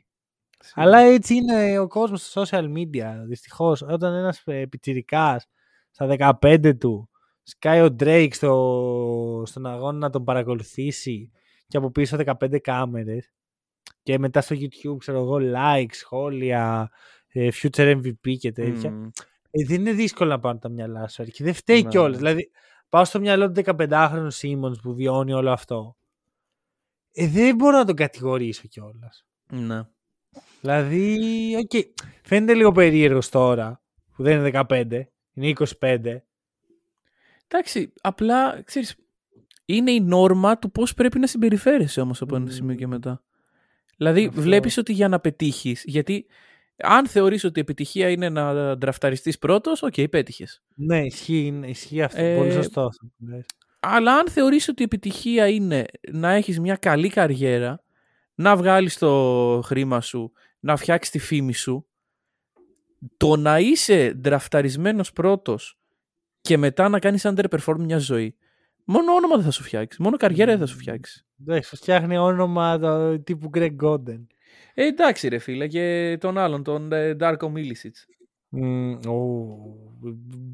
Σίγουρα. 0.59 0.73
Αλλά 0.75 0.97
έτσι 0.99 1.35
είναι 1.35 1.79
ο 1.79 1.87
κόσμος 1.87 2.25
στα 2.25 2.43
social 2.45 2.65
media. 2.77 3.13
Δυστυχώς, 3.27 3.81
όταν 3.81 4.13
ένας 4.13 4.43
πιτσιρικάς 4.69 5.45
στα 5.91 6.35
15 6.41 6.77
του 6.79 7.09
σκάει 7.43 7.81
ο 7.81 7.95
Drake 7.99 8.29
στο, 8.31 9.43
στον 9.45 9.65
αγώνα 9.65 9.97
να 9.97 10.09
τον 10.09 10.23
παρακολουθήσει 10.23 11.31
και 11.67 11.77
από 11.77 11.91
πίσω 11.91 12.17
15 12.41 12.57
κάμερες 12.61 13.31
και 14.03 14.19
μετά 14.19 14.41
στο 14.41 14.55
YouTube, 14.59 14.97
ξέρω 14.97 15.17
εγώ, 15.19 15.37
like, 15.55 15.85
σχόλια, 15.91 16.91
ε, 17.27 17.47
future 17.61 18.01
MVP 18.01 18.37
και 18.37 18.51
τέτοια. 18.51 18.91
Μμμ. 18.91 19.09
Ε, 19.51 19.65
δεν 19.65 19.79
είναι 19.79 19.91
δύσκολο 19.91 20.29
να 20.29 20.39
πάνε 20.39 20.59
τα 20.59 20.69
μυαλά 20.69 21.07
σου. 21.07 21.23
Και 21.23 21.43
δεν 21.43 21.53
φταίει 21.53 21.81
Ναι, 21.83 21.89
κιόλας. 21.89 22.11
ναι. 22.11 22.17
Δηλαδή, 22.17 22.51
πάω 22.89 23.05
στο 23.05 23.19
μυαλό 23.19 23.51
του 23.51 23.61
15χρονου 23.65 24.27
Σίμονς 24.27 24.79
που 24.81 24.93
βιώνει 24.93 25.33
όλο 25.33 25.51
αυτό. 25.51 25.95
Ε, 27.11 27.27
δεν 27.27 27.55
μπορώ 27.55 27.77
να 27.77 27.85
τον 27.85 27.95
κατηγορήσω 27.95 28.67
κιόλας. 28.67 29.25
Ναι. 29.49 29.81
Δηλαδή, 30.61 31.19
οκ, 31.57 31.85
φαίνεται 32.23 32.53
λίγο 32.53 32.71
περίεργος 32.71 33.29
τώρα 33.29 33.81
που 34.15 34.23
δεν 34.23 34.37
είναι 34.39 34.63
15, 34.67 35.01
είναι 35.33 35.53
25. 35.79 36.17
Εντάξει, 37.55 37.93
απλά 38.01 38.61
ξέρεις, 38.61 38.95
είναι 39.65 39.91
η 39.91 39.99
νόρμα 40.01 40.57
του 40.59 40.71
πώς 40.71 40.93
πρέπει 40.93 41.19
να 41.19 41.27
συμπεριφέρεσαι 41.27 42.01
όμως 42.01 42.21
από 42.21 42.35
ένα 42.35 42.45
Μμμ. 42.45 42.51
σημείο 42.51 42.75
και 42.75 42.87
μετά. 42.87 43.23
Δηλαδή 43.97 44.25
Αυτό. 44.25 44.41
βλέπεις 44.41 44.77
ότι 44.77 44.93
για 44.93 45.07
να 45.07 45.19
πετύχεις, 45.19 45.83
γιατί 45.85 46.25
αν 46.77 47.07
θεωρείς 47.07 47.43
ότι 47.43 47.59
η 47.59 47.61
επιτυχία 47.61 48.09
είναι 48.09 48.29
να 48.29 48.77
ντραφταριστείς 48.77 49.37
πρώτος, 49.37 49.81
οκ, 49.83 49.93
πέτυχες. 50.09 50.63
Ναι, 50.75 51.05
ισχύει, 51.05 51.45
είναι- 51.45 51.67
ισχύει 51.67 52.01
αυτό. 52.01 52.21
Ε, 52.21 52.35
Πολύ 52.37 52.51
σωστό 52.51 52.81
αυτό 52.81 53.05
που 53.05 53.25
λες. 53.27 53.45
Αλλά 53.79 54.13
αν 54.15 54.29
θεωρείς 54.29 54.67
ότι 54.67 54.81
η 54.81 54.85
επιτυχία 54.85 55.47
είναι 55.47 55.85
να 56.11 56.31
έχεις 56.31 56.59
μια 56.59 56.75
καλή 56.75 57.09
καριέρα, 57.09 57.83
να 58.35 58.55
βγάλεις 58.55 58.97
το 58.97 59.61
χρήμα 59.65 60.01
σου, 60.01 60.31
να 60.59 60.75
φτιάξεις 60.75 61.11
τη 61.11 61.19
φήμη 61.19 61.53
σου, 61.53 61.87
το 63.17 63.35
να 63.35 63.59
είσαι 63.59 64.13
ντραφταρισμένος 64.13 65.11
πρώτος 65.11 65.77
και 66.43 66.57
μετά 66.57 66.89
να 66.89 66.99
κάνεις 66.99 67.25
underperform 67.25 67.77
μια 67.79 67.97
ζωή, 67.97 68.35
μόνο 68.85 69.13
όνομα 69.13 69.35
δεν 69.35 69.45
θα 69.45 69.51
σου 69.51 69.63
φτιάξεις, 69.63 69.99
μόνο 69.99 70.17
καριέρα 70.17 70.51
δεν 70.51 70.59
θα 70.59 70.65
σου 70.65 70.77
φτιάξεις. 70.77 71.25
Εντάξει, 71.41 71.69
σου 71.69 71.75
φτιάχνει 71.75 72.17
όνομα 72.17 72.79
το, 72.79 73.19
τύπου 73.19 73.49
Greg 73.53 73.75
Golden. 73.83 74.25
Ε, 74.73 74.85
εντάξει 74.85 75.27
ρε 75.27 75.37
φίλε 75.37 75.67
και 75.67 76.17
τον 76.19 76.37
άλλον, 76.37 76.63
τον 76.63 76.91
ε, 76.91 77.13
Ντάρκο 77.13 77.49
Μίλισιτς. 77.49 78.05
Μμ, 78.49 78.93
ου, 79.07 79.95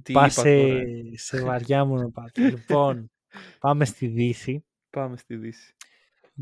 Τι 0.04 0.14
πας 0.14 0.34
είπα 0.34 0.42
σε, 0.42 0.62
τώρα. 0.62 0.84
σε 1.14 1.42
βαριά 1.42 1.86
μονοπάτια. 1.86 2.50
λοιπόν, 2.50 3.12
πάμε 3.60 3.86
στη 3.86 4.08
Δύση. 4.08 4.66
Πάμε 4.90 5.18
στη 5.18 5.36
Δύση. 5.36 5.74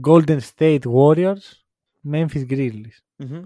Golden 0.07 0.39
State 0.55 0.81
Warriors, 0.81 1.63
Memphis 2.11 2.45
Grizzlies. 2.49 2.99
Μμμ. 3.15 3.43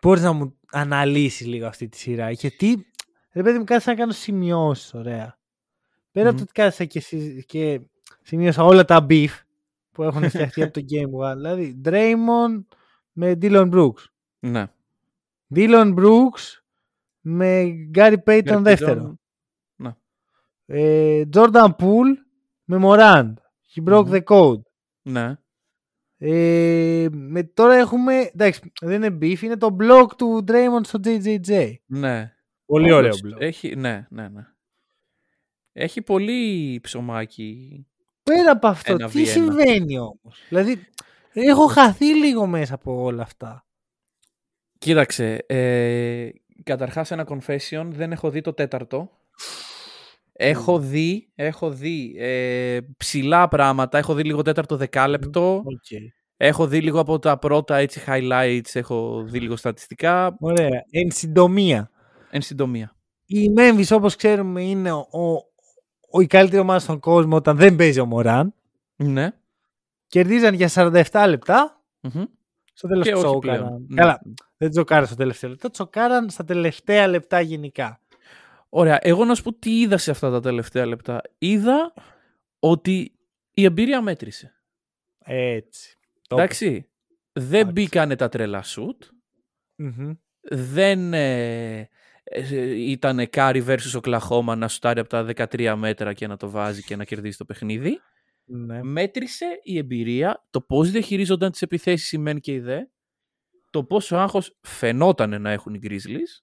Μπορείς 0.00 0.22
να 0.22 0.32
μου 0.32 0.58
αναλύσεις 0.70 1.46
λίγο 1.46 1.66
αυτή 1.66 1.88
τη 1.88 1.98
σειρά. 1.98 2.30
Γιατί, 2.30 2.86
ρε 3.32 3.42
παιδί 3.42 3.58
μου, 3.58 3.64
κάθισα 3.64 3.90
να 3.90 3.96
κάνω 3.96 4.12
σημειώσεις, 4.12 4.94
ωραία. 4.94 5.38
Πέρα 6.10 6.28
από 6.28 6.36
Μμμ. 6.36 6.36
το 6.36 6.42
ότι 6.42 6.52
κάθισα 6.52 6.84
και, 6.84 7.00
συ- 7.00 7.44
και 7.46 7.80
σημείωσα 8.22 8.64
όλα 8.64 8.84
τα 8.84 9.06
beef 9.08 9.28
που 9.90 10.02
έχουν 10.02 10.28
φτιαχτεί 10.30 10.62
από 10.62 10.72
το 10.72 10.80
Game 10.90 11.30
One. 11.30 11.34
Δηλαδή, 11.36 11.80
Draymond 11.84 12.64
με 13.12 13.38
Dylan 13.42 13.70
Brooks. 13.72 14.04
Ναι. 14.38 14.66
Dylan 15.54 15.94
Brooks 15.98 16.60
με 17.20 17.72
Gary 17.94 18.16
Payton 18.26 18.56
Gary 18.56 18.60
δεύτερο. 18.62 19.02
Payton. 19.10 19.14
Ναι. 19.76 19.90
Ε, 20.66 21.22
Jordan 21.32 21.68
Poole 21.78 22.14
με 22.64 22.78
Morant. 22.82 23.32
He 23.74 23.84
broke 23.88 24.06
Μμμ. 24.06 24.12
the 24.12 24.22
code. 24.24 24.60
Ναι. 25.02 25.36
Ε, 26.18 27.06
με, 27.10 27.42
τώρα 27.42 27.74
έχουμε. 27.74 28.30
Εντάξει, 28.34 28.72
δεν 28.80 29.02
είναι 29.02 29.18
beef, 29.20 29.40
είναι 29.42 29.56
το 29.56 29.76
blog 29.80 30.06
του 30.16 30.44
Draymond 30.46 30.80
στο 30.82 30.98
JJJ. 31.04 31.72
Ναι. 31.86 32.32
Πολύ 32.72 32.92
Όντως, 32.92 33.22
ωραίο 33.22 33.34
blog. 33.36 33.40
Έχει, 33.40 33.76
ναι, 33.76 34.06
ναι, 34.10 34.28
ναι. 34.28 34.46
Έχει 35.72 36.02
πολύ 36.02 36.78
ψωμάκι. 36.82 37.86
Πέρα 38.22 38.50
από 38.50 38.66
αυτό, 38.66 38.92
Ένα 38.92 39.08
τι 39.08 39.22
V1. 39.22 39.26
συμβαίνει 39.26 39.98
όμως; 39.98 40.38
Δηλαδή, 40.48 40.86
έχω 41.32 41.66
χαθεί 41.66 42.04
λίγο 42.16 42.46
μέσα 42.46 42.74
από 42.74 43.02
όλα 43.02 43.22
αυτά. 43.22 43.66
Κοίταξε, 44.78 45.44
ε, 45.46 46.28
καταρχάς 46.62 47.10
ένα 47.10 47.26
confession, 47.28 47.86
δεν 47.90 48.12
έχω 48.12 48.30
δει 48.30 48.40
το 48.40 48.52
τέταρτο. 48.52 49.10
Έχω 50.32 50.78
δει, 50.78 51.28
έχω 51.34 51.70
δει 51.70 52.14
ε, 52.18 52.78
ψηλά 52.96 53.48
πράγματα, 53.48 53.98
έχω 53.98 54.14
δει 54.14 54.22
λίγο 54.24 54.42
τέταρτο 54.42 54.76
δεκάλεπτο, 54.76 55.62
Okay. 55.64 56.06
έχω 56.36 56.66
δει 56.66 56.80
λίγο 56.80 57.00
από 57.00 57.18
τα 57.18 57.38
πρώτα 57.38 57.76
έτσι 57.76 58.00
highlights, 58.06 58.70
έχω 58.72 59.22
δει 59.26 59.40
λίγο 59.40 59.56
στατιστικά, 59.56 60.36
Ωραία. 60.40 60.84
Εν 60.90 61.10
συντομία, 61.10 61.90
εν 62.34 62.42
συντομία. 62.42 62.96
η 63.26 63.52
Memphis 63.56 63.86
όπως 63.90 64.16
ξέρουμε 64.16 64.62
είναι 64.62 64.92
ο, 64.92 65.06
ο, 65.10 65.22
ο 66.10 66.20
η 66.20 66.26
καλύτερη 66.26 66.60
ομάδα 66.60 66.78
στον 66.78 67.00
κόσμο 67.00 67.36
όταν 67.36 67.56
δεν 67.56 67.76
παίζει 67.76 68.00
ο 68.00 68.06
Μωράν. 68.06 68.54
Ναι. 68.96 69.30
Κερδίζαν 70.06 70.54
για 70.54 70.70
47 70.74 71.24
λεπτά. 71.28 71.82
Μμμ. 72.00 72.22
Στο 72.72 72.88
τέλος 72.88 73.06
Και 73.06 73.14
όχι 73.14 73.22
τσόκαραν. 73.22 73.60
πλέον. 73.64 73.86
Ναι. 73.88 73.94
Καλά, 74.00 74.20
δεν 74.56 74.70
τσοκάραν 74.70 75.06
στο 75.06 75.16
τελευταίο 75.16 75.50
λεπτό, 75.50 75.70
τσοκάραν 75.70 76.30
στα 76.30 76.44
τελευταία 76.44 77.06
λεπτά 77.08 77.40
γενικά. 77.40 78.00
Ωραία, 78.68 78.98
εγώ 79.02 79.24
να 79.24 79.34
σου 79.34 79.42
πω 79.42 79.52
τι 79.52 79.80
είδα 79.80 79.98
σε 79.98 80.10
αυτά 80.10 80.30
τα 80.30 80.40
τελευταία 80.40 80.86
λεπτά. 80.86 81.20
Είδα 81.38 81.92
ότι 82.58 83.12
η 83.54 83.64
εμπειρία 83.64 84.00
μέτρησε. 84.02 84.54
Έτσι. 85.24 85.98
Το 86.28 86.36
Εντάξει. 86.36 86.88
Δεν 87.32 87.44
Εντάξει. 87.60 87.72
μπήκανε 87.72 88.16
τα 88.16 88.28
τρελά 88.28 88.62
σουτ. 88.62 89.02
Μμμ. 89.76 90.12
δεν 90.40 91.12
ε, 91.14 91.78
ε, 91.78 91.88
ήταν 92.76 93.30
Κάρι 93.30 93.64
versus 93.66 93.96
Οκλαχώμα 93.96 94.56
να 94.56 94.68
σουτάρει 94.68 95.00
από 95.00 95.08
τα 95.08 95.26
13 95.36 95.74
μέτρα 95.76 96.12
και 96.12 96.26
να 96.26 96.36
το 96.36 96.50
βάζει 96.50 96.82
και 96.82 96.96
να 96.96 97.04
κερδίσει 97.04 97.38
το 97.38 97.44
παιχνίδι. 97.44 98.00
Ναι. 98.44 98.82
Μέτρησε 98.82 99.46
η 99.62 99.78
εμπειρία, 99.78 100.46
το 100.50 100.60
πώς 100.60 100.90
διαχειρίζονταν 100.90 101.50
τις 101.50 101.62
επιθέσεις 101.62 102.12
οι 102.12 102.18
μεν 102.18 102.40
και 102.40 102.52
οι 102.52 102.60
δε, 102.60 102.80
το 103.70 103.84
πόσο 103.84 104.16
άγχος 104.16 104.58
φαινόταν 104.60 105.42
να 105.42 105.50
έχουν 105.50 105.74
οι 105.74 105.78
Grizzlies 105.82 106.42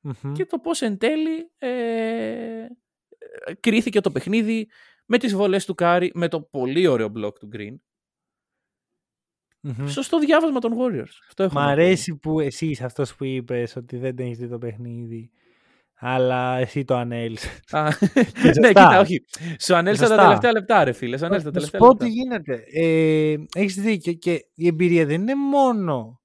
Μμμ. 0.00 0.32
και 0.32 0.46
το 0.46 0.58
πώς 0.58 0.82
εν 0.82 0.98
τέλει 0.98 1.50
ε, 1.58 2.66
ε, 3.44 3.54
κρίθηκε 3.60 4.00
το 4.00 4.10
παιχνίδι 4.10 4.68
με 5.06 5.18
τις 5.18 5.34
βολές 5.34 5.64
του 5.64 5.74
Κάρι, 5.74 6.10
με 6.14 6.28
το 6.28 6.42
πολύ 6.42 6.86
ωραίο 6.86 7.08
μπλοκ 7.08 7.38
του 7.38 7.48
Green. 7.52 7.74
Μμμ. 9.64 9.86
Σωστό 9.86 10.18
διάβασμα 10.18 10.58
των 10.60 10.72
Warriors. 10.78 11.12
Αυτό 11.28 11.42
έχω 11.42 11.52
Μ' 11.54 11.58
να 11.58 11.64
πω. 11.64 11.70
αρέσει 11.70 12.16
που 12.16 12.40
εσύ 12.40 12.66
είσαι 12.66 12.84
αυτός 12.84 13.14
που 13.14 13.24
είπες 13.24 13.76
ότι 13.76 13.96
δεν 13.96 14.18
έχεις 14.18 14.38
δει 14.38 14.48
το 14.48 14.58
παιχνίδι. 14.58 15.30
Αλλά 16.04 16.56
εσύ 16.58 16.84
το 16.84 16.94
ανέλυσες. 16.96 17.60
Α, 17.70 17.88
Και 18.12 18.20
ναι, 18.40 18.52
σωστά. 18.54 18.68
κοίτα, 18.68 19.00
όχι. 19.00 19.24
Σου 19.60 19.74
ανέλυσα 19.74 20.02
τα 20.02 20.08
Σωστά. 20.08 20.22
τελευταία 20.22 20.52
λεπτά, 20.52 20.84
ρε 20.84 20.92
φίλε. 20.92 21.18
Σου 21.18 21.24
ανέλυσα 21.26 21.50
τα 21.50 21.58
Να 21.60 21.64
σου 21.64 21.70
τελευταία 21.70 21.80
πω 21.80 21.86
λεπτά. 21.86 22.04
τι 22.04 22.10
γίνεται. 22.10 22.64
Ε, 22.72 23.36
έχεις 23.54 23.74
δίκιο 23.74 24.12
και 24.12 24.44
η 24.54 24.66
εμπειρία 24.66 25.06
δεν 25.06 25.20
είναι 25.20 25.34
μόνο 25.34 26.20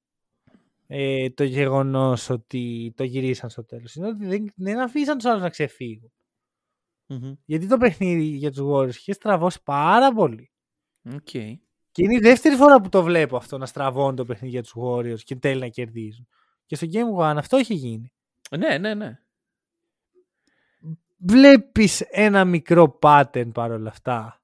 ε, 0.87 1.29
το 1.29 1.43
γεγονός 1.43 2.29
ότι 2.29 2.93
το 2.95 3.03
γυρίσαν 3.03 3.49
στο 3.49 3.65
τέλος. 3.65 3.95
Είναι 3.95 4.07
ότι 4.07 4.25
δεν, 4.25 4.45
δεν 4.55 4.79
αφήσαν 4.79 5.15
τους 5.17 5.25
άλλους 5.25 5.41
να 5.41 5.49
ξεφύγουν. 5.49 6.11
Μμμ. 7.07 7.33
Γιατί 7.45 7.67
το 7.67 7.77
παιχνίδι 7.77 8.23
για 8.23 8.51
τους 8.51 8.61
Warriors 8.71 8.95
είχε 8.95 9.13
στραβώσει 9.13 9.59
πάρα 9.63 10.13
πολύ. 10.13 10.51
Οκ. 11.13 11.29
Και 11.97 12.03
είναι 12.03 12.13
η 12.15 12.19
δεύτερη 12.19 12.55
φορά 12.55 12.81
που 12.81 12.89
το 12.89 13.03
βλέπω 13.03 13.37
αυτό 13.37 13.57
να 13.57 13.65
στραβώνει 13.65 14.15
το 14.15 14.25
παιχνίδι 14.25 14.53
για 14.53 14.63
τους 14.63 14.73
Warriors 14.81 15.19
και 15.23 15.33
εν 15.33 15.39
τέλει 15.39 15.59
να 15.59 15.67
κερδίζουν. 15.67 16.27
Και 16.65 16.75
στο 16.75 16.87
Game 16.91 17.21
One 17.23 17.35
αυτό 17.37 17.59
είχε 17.59 17.73
γίνει. 17.73 18.11
Ναι, 18.57 18.77
ναι, 18.77 18.93
ναι. 18.93 19.19
Βλέπεις 21.17 22.01
ένα 22.01 22.45
μικρό 22.45 22.99
pattern 23.01 23.51
παρόλα 23.53 23.89
αυτά. 23.89 24.41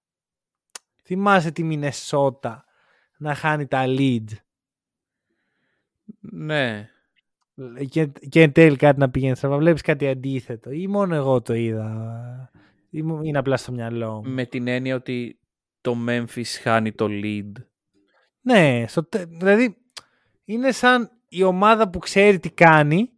Θυμάσαι 1.03 1.51
τη 1.51 1.63
Μινεσότα 1.63 2.65
να 3.17 3.33
χάνει 3.35 3.67
τα 3.67 3.83
lead 3.87 4.23
Ναι. 6.19 6.89
και, 7.89 8.05
και 8.29 8.41
εν 8.41 8.51
τέλει 8.51 8.75
κάτι 8.75 8.99
να 8.99 9.09
πηγαίνει 9.09 9.35
στραβά. 9.35 9.57
Βλέπεις 9.57 9.81
κάτι 9.81 10.07
αντίθετο 10.07 10.71
ή 10.71 10.87
μόνο 10.87 11.15
εγώ 11.15 11.41
το 11.41 11.53
είδα 11.53 12.51
ή 12.89 13.01
μου- 13.01 13.23
είναι 13.23 13.37
απλά 13.37 13.57
στο 13.57 13.71
μυαλό 13.71 14.13
μου. 14.13 14.29
Με 14.31 14.45
την 14.45 14.67
έννοια 14.67 14.95
ότι 14.95 15.37
το 15.83 15.97
Memphis 16.09 16.45
χάνει 16.61 16.91
το 16.91 17.07
lead. 17.09 17.51
Ναι, 18.41 18.85
στο, 18.87 19.03
τε- 19.03 19.27
δηλαδή 19.29 19.77
είναι 20.45 20.71
σαν 20.71 21.11
η 21.27 21.43
ομάδα 21.43 21.89
που 21.89 21.99
ξέρει 21.99 22.39
τι 22.39 22.49
κάνει 22.51 23.09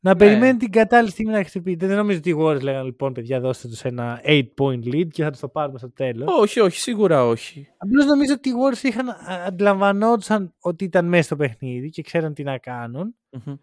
να 0.00 0.12
Ναι. 0.12 0.18
περιμένει 0.18 0.58
την 0.58 0.70
κατάλληλη 0.70 1.10
στιγμή 1.10 1.32
να 1.32 1.44
χτυπήσει. 1.44 1.76
Δεν 1.76 1.96
νομίζω 1.96 2.18
ότι 2.18 2.30
οι 2.30 2.34
Warriors 2.38 2.62
λέγανε 2.62 2.84
λοιπόν 2.84 3.12
παιδιά 3.12 3.40
δώστε 3.40 3.68
τους 3.68 3.84
ένα 3.84 4.20
8 4.24 4.42
point 4.58 4.84
lead 4.94 5.08
και 5.08 5.22
θα 5.22 5.30
τους 5.30 5.40
το 5.40 5.48
πάρουμε 5.48 5.78
στο 5.78 5.90
τέλος. 5.92 6.28
Όχι, 6.40 6.60
όχι, 6.60 6.78
σίγουρα 6.80 7.24
όχι. 7.26 7.68
Απλώς 7.76 8.04
νομίζω 8.04 8.32
ότι 8.34 8.48
οι 8.48 8.52
Warriors 8.52 8.82
είχαν, 8.82 9.08
α- 9.08 9.16
αντιλαμβανόντουσαν 9.46 10.54
ότι 10.60 10.84
ήταν 10.84 11.06
μέσα 11.06 11.22
στο 11.22 11.36
παιχνίδι 11.36 11.90
και 11.90 12.02
ξέραν 12.02 12.34
τι 12.34 12.42
να 12.42 12.58
κάνουν 12.58 13.14
Μμμ. 13.30 13.54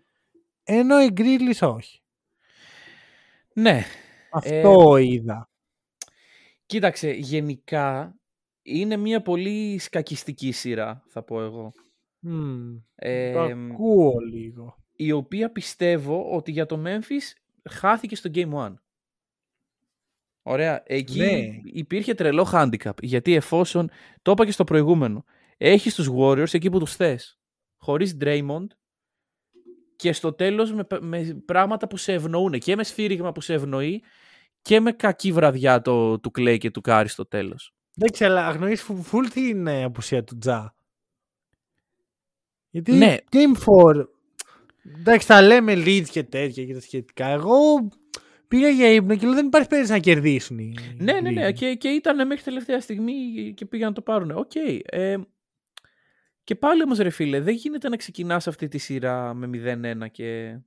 ενώ 0.64 1.02
οι 1.02 1.10
Grizzlies 1.18 1.70
όχι. 1.76 2.02
Ναι. 3.54 3.84
Αυτό 4.32 4.98
είδα. 4.98 5.50
Κοίταξε, 6.66 7.12
γενικά 7.12 8.16
είναι 8.62 8.98
μια 8.98 9.22
πολύ 9.22 9.78
σκακιστική 9.80 10.52
σειρά, 10.52 11.04
θα 11.08 11.24
πω 11.24 11.42
εγώ. 11.42 11.72
Μμμ. 12.20 12.78
Ε, 12.96 13.32
το 13.34 13.40
ακούω 13.42 14.14
λίγο. 14.20 14.78
η 14.96 15.12
οποία 15.12 15.52
πιστεύω 15.52 16.32
ότι 16.36 16.52
για 16.52 16.66
το 16.66 16.84
Memphis 16.86 17.34
χάθηκε 17.70 18.16
στο 18.16 18.30
Game 18.34 18.54
1. 18.54 18.74
Ωραία. 20.42 20.84
Εκεί 20.86 21.20
Ναι. 21.20 21.48
υπήρχε 21.64 22.14
τρελό 22.14 22.48
handicap. 22.52 23.02
Γιατί 23.02 23.34
εφόσον, 23.34 23.90
το 24.22 24.32
είπα 24.32 24.46
και 24.46 24.52
στο 24.52 24.64
προηγούμενο, 24.64 25.24
έχεις 25.58 25.96
τους 25.96 26.10
Warriors 26.18 26.54
εκεί 26.54 26.70
που 26.70 26.80
τους 26.80 26.96
θες. 26.96 27.40
Χωρίς 27.78 28.18
Draymond 28.22 28.66
και 29.96 30.14
στο 30.14 30.34
τέλος 30.34 30.74
με, 30.74 30.86
με 31.00 31.42
πράγματα 31.46 31.88
που 31.88 31.98
σε 31.98 32.14
ευνοούν. 32.14 32.52
Και 32.60 32.76
με 32.76 32.84
σφύριγμα 32.84 33.32
που 33.32 33.42
σε 33.42 33.54
ευνοεί 33.54 34.04
και 34.66 34.80
με 34.80 34.92
κακή 34.92 35.32
βραδιά 35.32 35.82
το, 35.82 36.20
του 36.20 36.32
Clay 36.38 36.58
και 36.60 36.72
του 36.72 36.82
Κάρι 36.82 37.08
στο 37.10 37.26
τέλος. 37.26 37.74
Εντάξει, 37.98 38.26
αλλά 38.26 38.48
αγνοείς 38.48 38.82
φου- 38.82 39.04
φουλ 39.04 39.28
την 39.28 39.68
ε, 39.68 39.84
απουσία 39.84 40.24
του 40.24 40.38
Τζα. 40.38 40.76
Γιατί 42.70 42.92
Ναι. 42.94 43.16
Game 43.32 43.58
4, 43.94 44.06
εντάξει, 45.00 45.28
τα 45.28 45.42
λέμε 45.42 45.74
leads 45.74 46.06
και 46.10 46.24
τέτοια 46.24 46.66
και 46.66 46.74
τα 46.74 46.80
σχετικά. 46.82 47.26
Εγώ 47.26 47.56
πήγα 48.48 48.70
για 48.70 48.90
ύπνο 48.90 49.16
και 49.16 49.26
λέω 49.26 49.36
δεν 49.36 49.46
υπάρχει 49.46 49.68
περίπτωση 49.68 49.98
να 49.98 50.04
κερδίσουν. 50.04 50.60
οι 50.60 50.74
Ναι, 50.98 51.20
ναι, 51.22 51.32
ναι. 51.32 51.48
Grizzlies. 51.50 51.54
Και, 51.54 51.76
και 51.76 51.88
ήταν 51.90 52.28
μέχρι 52.28 52.44
τελευταία 52.44 52.82
στιγμή 52.82 53.14
και 53.56 53.66
πήγαν 53.66 53.88
να 53.88 53.94
το 53.94 54.02
πάρουν. 54.02 54.32
Οκ. 54.32 54.52
ε, 54.86 55.18
και 56.44 56.56
πάλι 56.56 56.84
όμως 56.84 56.98
ρε 56.98 57.10
φίλε, 57.10 57.40
δεν 57.42 57.54
γίνεται 57.54 57.90
να 57.90 57.96
ξεκινάς 57.96 58.48
αυτή 58.48 58.68
τη 58.68 58.78
σειρά 58.78 59.34
με 59.34 59.50
0-1 60.04 60.12
και... 60.12 60.60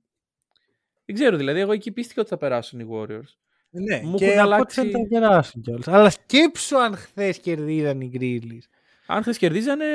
Δεν 1.05 1.15
ξέρω 1.15 1.37
δηλαδή, 1.37 1.59
εγώ 1.59 1.71
εκεί 1.71 1.91
πείστηκα 1.91 2.21
ότι 2.21 2.29
θα 2.29 2.37
περάσουν 2.37 2.79
οι 2.79 2.87
Warriors. 2.91 3.33
Ναι, 3.71 4.01
Μου 4.03 4.15
και 4.17 4.25
έχουν 4.25 4.39
από 4.39 4.47
ό,τι 4.47 4.53
αλλάξει- 4.53 4.79
φαίνεται 4.79 4.97
θα 4.97 5.05
περάσουν 5.07 5.61
κιόλας. 5.61 5.87
Αλλά 5.87 6.09
σκέψου 6.09 6.77
αν 6.77 6.95
χθες 6.95 7.39
κερδίζαν 7.39 8.01
οι 8.01 8.11
Grizzlies 8.13 8.67
Αν 9.07 9.21
χθες 9.21 9.37
κερδίζανε... 9.37 9.85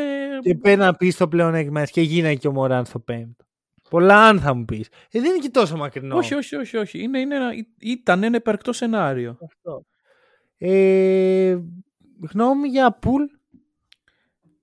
και 0.43 0.55
παίρναν 0.55 0.95
εκεί 0.95 1.13
το 1.13 1.29
πλεονέκτημα 1.29 1.85
και 1.85 2.01
γίνανε 2.01 2.35
και 2.35 2.49
ο 2.49 2.53
Μωράν 2.53 2.85
στο 2.85 2.99
πέμπτο. 3.01 3.45
Πολλά 3.91 4.27
αν 4.29 4.41
θα 4.41 4.55
μου 4.55 4.65
πεις. 4.65 4.89
Ε, 5.11 5.21
δεν 5.21 5.25
είναι 5.31 5.39
και 5.39 5.51
τόσο 5.51 5.77
μακρινό. 5.77 6.17
Όχι, 6.17 6.35
όχι, 6.35 6.57
όχι, 6.57 6.77
όχι. 6.77 7.03
Είναι, 7.03 7.19
είναι 7.21 7.35
ένα, 7.37 7.51
ήταν 7.81 8.23
ένα 8.23 8.37
υπαρκτό 8.37 8.73
σενάριο. 8.73 9.39
Αυτό. 9.45 9.87
Ε, 10.59 11.59
γνώμη 12.33 12.69
για 12.69 12.93
Πουλ. 12.99 13.23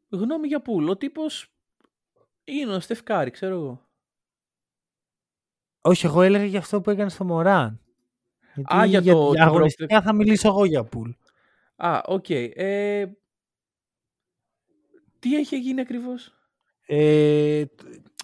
γνώμη 0.10 0.48
για 0.48 0.62
Πουλ. 0.62 0.88
Ο 0.90 0.98
τύπος 0.98 1.48
είναι 2.44 2.74
ο 2.76 2.80
Στεφ 2.80 3.06
Κάρι, 3.06 3.32
ξέρω 3.32 3.54
εγώ. 3.56 3.90
Όχι, 5.82 6.06
εγώ 6.06 6.22
έλεγα 6.22 6.46
για 6.46 6.60
αυτό 6.60 6.82
που 6.82 6.90
έκανε 6.90 7.10
στο 7.10 7.24
Μωράν. 7.24 7.81
Γιατί 8.56 8.76
Α, 8.76 8.86
για 8.86 9.02
το- 9.02 9.32
για 9.34 9.44
το 9.46 9.50
αγωνιστικά 9.50 10.02
θα 10.02 10.14
μιλήσω 10.14 10.48
εγώ 10.48 10.66
για 10.66 10.84
Πουλ. 10.84 11.10
Α, 11.76 12.02
οκ. 12.06 12.30
Ε, 12.30 13.06
τι 15.20 15.36
έχει 15.36 15.58
γίνει 15.60 15.82
ακριβώς; 15.82 16.34
Ε, 16.86 17.64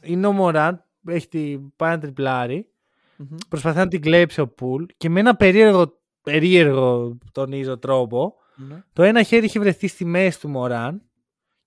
είναι 0.03 0.27
ο 0.27 0.31
Μωράν, 0.31 0.83
έχει 1.07 1.27
την 1.27 1.75
μπάλα, 1.75 1.91
ντριπλάρει, 1.91 2.69
Μμμ. 3.17 3.37
προσπαθεί 3.49 3.77
να 3.77 3.87
την 3.87 4.01
κλέψει 4.01 4.41
ο 4.41 4.47
Πουλ 4.47 4.83
και 4.97 5.09
με 5.09 5.19
ένα 5.19 5.35
περίεργο, 5.35 5.99
περίεργο 6.21 7.17
τονίζω 7.31 7.77
τρόπο, 7.77 8.35
Ναι. 8.55 8.83
το 8.93 9.03
ένα 9.03 9.23
χέρι 9.23 9.45
έχει 9.45 9.59
βρεθεί 9.59 9.87
στη 9.87 10.05
μέση 10.05 10.39
του 10.39 10.49
Μωράν 10.49 11.01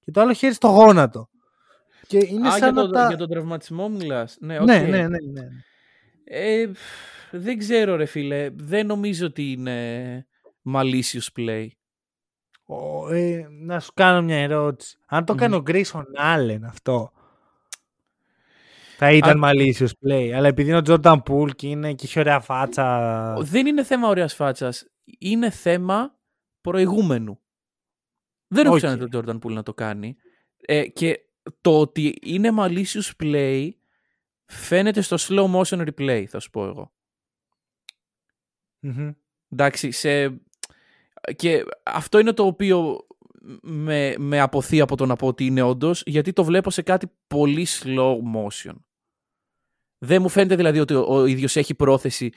και 0.00 0.10
το 0.10 0.20
άλλο 0.20 0.32
χέρι 0.32 0.54
στο 0.54 0.68
γόνατο. 0.68 1.28
Και 2.06 2.18
είναι 2.30 2.48
Α, 2.48 2.50
σαν 2.50 2.60
για, 2.60 2.70
να 2.72 2.82
το, 2.82 2.90
τα... 2.90 3.06
για 3.08 3.16
τον 3.16 3.28
τραυματισμό 3.28 3.88
μιλάς. 3.88 4.36
Ναι, 4.40 4.58
οκ. 4.60 4.66
ναι, 4.66 4.78
ναι, 4.78 5.08
ναι, 5.08 5.18
ναι. 5.32 5.48
Ε, 6.24 6.66
πφ, 6.72 6.80
δεν 7.30 7.58
ξέρω 7.58 7.96
ρε 7.96 8.04
φίλε. 8.04 8.50
Δεν 8.54 8.86
νομίζω 8.86 9.26
ότι 9.26 9.52
είναι 9.52 10.26
malicious 10.74 11.28
play. 11.38 11.66
Ο, 12.64 13.08
ε, 13.12 13.46
να 13.50 13.80
σου 13.80 13.92
κάνω 13.94 14.22
μια 14.22 14.36
ερώτηση. 14.36 14.98
Αν 15.06 15.24
το 15.24 15.32
Μμμ. 15.32 15.38
κάνει 15.38 15.54
ο 15.54 15.62
Grayson 15.66 16.02
Allen 16.18 16.60
αυτό, 16.66 17.12
θα 19.02 19.12
ήταν 19.12 19.42
malicious 19.44 19.90
play. 20.06 20.30
Αλλά 20.34 20.48
επειδή 20.48 20.68
είναι 20.68 20.78
ο 20.78 20.82
Jordan 20.86 21.18
Poole 21.28 21.54
και, 21.56 21.68
είναι, 21.68 21.94
και 21.94 22.04
έχει 22.04 22.18
ωραία 22.18 22.40
φάτσα. 22.40 23.34
Δεν 23.40 23.66
είναι 23.66 23.84
θέμα 23.84 24.08
ωραίας 24.08 24.34
φάτσας. 24.34 24.90
Είναι 25.18 25.50
θέμα 25.50 26.18
προηγούμενου. 26.60 27.40
Δεν 28.46 28.64
έχω 28.64 28.74
Οκ. 28.74 28.80
ξαναδεί 28.80 29.08
τον 29.08 29.24
Jordan 29.24 29.46
Poole 29.46 29.52
να 29.52 29.62
το 29.62 29.74
κάνει. 29.74 30.16
Ε, 30.66 30.88
και 30.88 31.20
το 31.60 31.80
ότι 31.80 32.18
είναι 32.22 32.50
malicious 32.58 33.10
play 33.22 33.70
φαίνεται 34.50 35.00
στο 35.00 35.16
slow 35.20 35.54
motion 35.54 35.88
replay, 35.88 36.24
θα 36.28 36.38
σου 36.40 36.50
πω 36.50 36.64
εγώ. 36.66 36.92
Μμμ. 38.80 39.10
Εντάξει, 39.48 39.90
σε... 39.90 40.28
και 41.36 41.64
αυτό 41.82 42.18
είναι 42.18 42.32
το 42.32 42.44
οποίο 42.46 43.06
με, 43.62 44.14
με 44.18 44.40
απωθεί 44.40 44.80
από 44.80 44.96
το 44.96 45.06
να 45.06 45.16
πω 45.16 45.26
ότι 45.26 45.46
είναι 45.46 45.62
όντως, 45.62 46.02
γιατί 46.06 46.32
το 46.32 46.44
βλέπω 46.44 46.70
σε 46.70 46.82
κάτι 46.82 47.06
πολύ 47.26 47.66
slow 47.70 48.16
motion. 48.34 48.74
Δεν 49.98 50.22
μου 50.22 50.28
φαίνεται 50.28 50.56
δηλαδή 50.56 50.78
ότι 50.80 50.94
ο, 50.94 51.04
ο 51.08 51.24
ίδιος 51.26 51.56
έχει 51.56 51.74
πρόθεση 51.74 52.30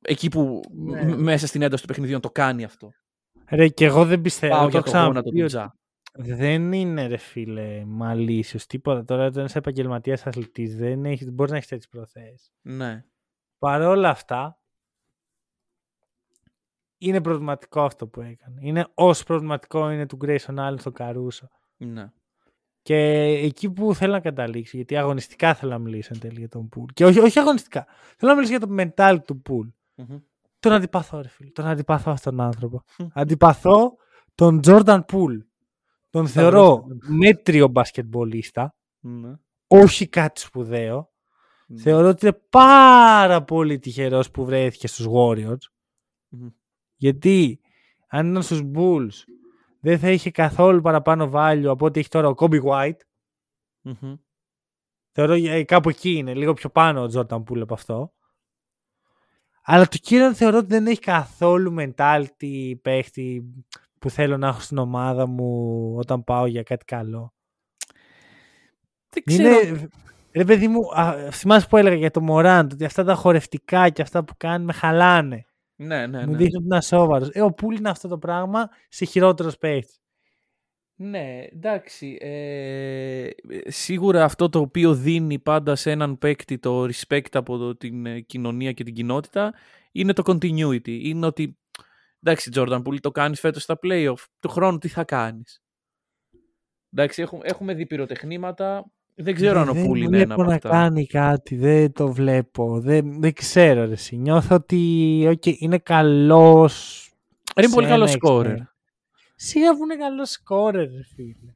εκεί 0.00 0.28
που 0.28 0.60
Ναι. 0.74 1.02
μ- 1.02 1.18
μέσα 1.20 1.46
στην 1.46 1.62
ένταση 1.62 1.82
του 1.82 1.88
παιχνιδιού 1.88 2.14
να 2.14 2.20
το 2.20 2.30
κάνει 2.30 2.64
αυτό. 2.64 2.92
Ρε, 3.48 3.68
και 3.68 3.84
εγώ 3.84 4.04
δεν 4.04 4.20
πιστεύω. 4.20 4.52
Πάω 4.54 4.62
το 4.62 4.68
για 4.68 4.78
έχω 4.78 4.90
το 4.90 4.98
γόνατο 4.98 5.10
ξαναπεί 5.12 5.38
του 5.38 5.44
ότι 5.44 5.46
Τζα. 5.46 5.77
Δεν 6.20 6.72
είναι 6.72 7.06
ρε 7.06 7.16
φίλε 7.16 7.84
malicious 8.00 8.62
τίποτα. 8.66 9.04
Τώρα 9.04 9.26
όταν 9.26 9.44
είσαι 9.44 9.58
επαγγελματίας 9.58 10.26
αθλητής, 10.26 10.76
δεν 10.76 11.04
έχεις, 11.04 11.30
μπορείς 11.30 11.50
να 11.50 11.56
έχεις 11.56 11.68
τέτοιες 11.68 11.88
προθέσεις. 11.88 12.52
Ναι. 12.62 13.04
Παρ' 13.58 13.82
όλα 13.82 14.08
αυτά, 14.08 14.58
είναι 16.98 17.20
προβληματικό 17.20 17.82
αυτό 17.82 18.06
που 18.06 18.20
έκανε. 18.20 18.58
Είναι 18.60 18.86
όσο 18.94 19.24
προβληματικό 19.24 19.90
είναι 19.90 20.06
του 20.06 20.18
Grayson 20.24 20.54
Allen 20.54 20.74
στο 20.78 20.92
Καρούσο. 20.92 21.48
ναι. 21.76 22.12
Και 22.82 22.96
εκεί 23.42 23.70
που 23.70 23.94
θέλω 23.94 24.12
να 24.12 24.20
καταλήξω, 24.20 24.76
γιατί 24.76 24.96
αγωνιστικά 24.96 25.54
θέλω 25.54 25.72
να 25.72 25.78
μιλήσω 25.78 26.10
εν 26.14 26.20
τέλει 26.20 26.38
για 26.38 26.48
τον 26.48 26.68
Πουλ. 26.68 26.84
Και 26.94 27.04
όχι, 27.04 27.18
όχι 27.18 27.38
αγωνιστικά. 27.38 27.86
Θέλω 28.16 28.32
να 28.32 28.38
μιλήσω 28.38 28.56
για 28.56 28.66
το 28.66 28.74
mental 28.78 29.18
του 29.26 29.42
Πουλ. 29.42 29.68
Μμμ. 29.94 30.18
Τον 30.60 30.72
αντιπαθώ, 30.72 31.20
ρε 31.20 31.28
φίλε. 31.28 31.50
Τον 31.50 31.66
αντιπαθώ 31.66 32.10
αυτόν 32.10 32.36
τον 32.36 32.44
άνθρωπο. 32.46 32.82
Μμ. 32.98 33.06
αντιπαθώ 33.12 33.96
τον 34.34 34.60
Jordan 34.64 35.00
Πουλ. 35.06 35.38
Τον 36.10 36.26
Θα 36.26 36.32
θεωρώ 36.40 36.84
βρω. 36.86 36.96
μέτριο 37.00 37.68
μπασκετμπολίστα. 37.68 38.74
Ναι. 39.00 39.34
Όχι 39.66 40.08
κάτι 40.08 40.40
σπουδαίο. 40.40 41.12
Ναι. 41.66 41.80
Θεωρώ 41.80 42.08
ότι 42.08 42.26
είναι 42.26 42.40
πάρα 42.50 43.44
πολύ 43.44 43.78
τυχερός 43.78 44.30
που 44.30 44.44
βρέθηκε 44.44 44.86
στους 44.86 45.06
Warriors. 45.12 45.68
Μμμ. 46.28 46.48
Γιατί 46.96 47.60
αν 48.08 48.30
ήταν 48.30 48.42
στους 48.42 48.60
Bulls 48.74 49.14
δεν 49.80 49.98
θα 49.98 50.10
είχε 50.10 50.30
καθόλου 50.30 50.80
παραπάνω 50.80 51.30
value 51.34 51.64
από 51.66 51.86
ό,τι 51.86 52.00
έχει 52.00 52.08
τώρα 52.08 52.28
ο 52.28 52.34
Kobe 52.36 52.62
White. 52.62 53.00
Μμμ. 53.80 54.14
Θεωρώ 55.12 55.32
ε, 55.32 55.64
κάπου 55.64 55.88
εκεί 55.88 56.10
είναι, 56.10 56.34
λίγο 56.34 56.52
πιο 56.52 56.70
πάνω 56.70 57.02
ο 57.02 57.08
Jordan 57.14 57.42
Poole 57.42 57.60
από 57.60 57.74
αυτό. 57.74 58.12
Αλλά 59.62 59.88
το 59.88 59.96
κύριο 59.96 60.34
θεωρώ 60.34 60.58
ότι 60.58 60.66
δεν 60.66 60.86
έχει 60.86 61.00
καθόλου 61.00 61.74
mentality 61.78 62.72
παίχτη 62.82 63.54
που 64.00 64.10
θέλω 64.10 64.36
να 64.36 64.48
έχω 64.48 64.60
στην 64.60 64.78
ομάδα 64.78 65.26
μου 65.26 65.94
όταν 65.98 66.24
πάω 66.24 66.46
για 66.46 66.62
κάτι 66.62 66.84
καλό. 66.84 67.32
Δεν 69.10 69.22
ξέρω. 69.26 69.48
Είναι, 69.60 69.88
ρε 70.32 70.44
παιδί 70.44 70.68
μου, 70.68 70.80
α, 71.00 71.30
θυμάσαι 71.30 71.66
που 71.68 71.76
έλεγα 71.76 71.94
για 71.96 72.10
το 72.10 72.20
Μωράντ, 72.20 72.72
ότι 72.72 72.84
αυτά 72.84 73.04
τα 73.04 73.14
χορευτικά 73.14 73.88
και 73.88 74.02
αυτά 74.02 74.24
που 74.24 74.32
κάνει 74.36 74.64
με 74.64 74.72
χαλάνε. 74.72 75.46
Ναι, 75.76 76.06
ναι, 76.06 76.18
Μου 76.26 76.30
ναι. 76.30 76.36
δείχνουν 76.36 76.56
ότι 76.56 76.64
είναι 76.64 76.76
ασόβαρος. 76.76 77.28
Ε, 77.32 77.40
ο 77.42 77.52
Πούλ 77.52 77.74
είναι 77.76 77.88
αυτό 77.90 78.08
το 78.08 78.18
πράγμα 78.18 78.68
σε 78.88 79.04
χειρότερο 79.04 79.50
παίχτη. 79.60 79.92
Ναι, 81.00 81.44
εντάξει. 81.52 82.16
Ε, 82.20 83.28
σίγουρα 83.66 84.24
αυτό 84.24 84.48
το 84.48 84.58
οποίο 84.60 84.94
δίνει 84.94 85.38
πάντα 85.38 85.74
σε 85.76 85.90
έναν 85.90 86.18
παίκτη 86.18 86.58
το 86.58 86.84
respect 86.84 87.28
από 87.32 87.56
το- 87.56 87.76
την 87.76 88.06
ε, 88.06 88.20
κοινωνία 88.20 88.72
και 88.72 88.84
την 88.84 88.94
κοινότητα 88.94 89.54
είναι 89.92 90.12
το 90.12 90.22
continuity. 90.26 90.88
Είναι 90.88 91.26
ότι, 91.26 91.58
εντάξει 92.22 92.50
Jordan, 92.54 92.80
που 92.84 93.00
το 93.00 93.10
κάνεις 93.10 93.40
φέτος 93.40 93.62
στα 93.62 93.78
playoff, 93.82 94.24
του 94.40 94.48
χρόνου 94.48 94.78
τι 94.78 94.88
θα 94.88 95.04
κάνεις; 95.04 95.62
Εντάξει, 96.92 97.22
έχουμε, 97.22 97.42
έχουμε 97.44 97.74
δει 97.74 97.86
πυροτεχνήματα. 97.86 98.84
Δεν 99.14 99.34
ξέρω 99.34 99.60
αν 99.60 99.68
ο 99.68 99.72
Πούλ 99.72 99.98
είναι 100.00 100.16
ένα 100.16 100.24
βλέπω 100.24 100.32
από 100.40 100.50
να 100.50 100.54
αυτά. 100.54 100.68
κάνει 100.68 101.06
κάτι, 101.06 101.56
δεν 101.56 101.92
το 101.92 102.12
βλέπω. 102.12 102.80
Δεν, 102.80 103.20
δεν 103.20 103.32
ξέρω 103.32 103.84
ρε 103.86 103.92
εσύ. 103.92 104.16
Νιώθω 104.16 104.54
ότι 104.54 105.22
okay, 105.28 105.56
είναι 105.58 105.78
καλός. 105.78 107.04
Είναι 107.56 107.66
σε 107.66 107.74
πολύ 107.74 107.86
καλός 107.86 108.08
ένα 108.10 108.18
σκόρερ. 108.18 108.56
extent. 108.56 108.62
Σιγά 109.34 109.76
που 109.76 109.82
είναι 109.84 109.96
καλός 109.96 110.30
σκόρερ, 110.30 110.90
ρε 110.90 111.02
φίλε. 111.14 111.52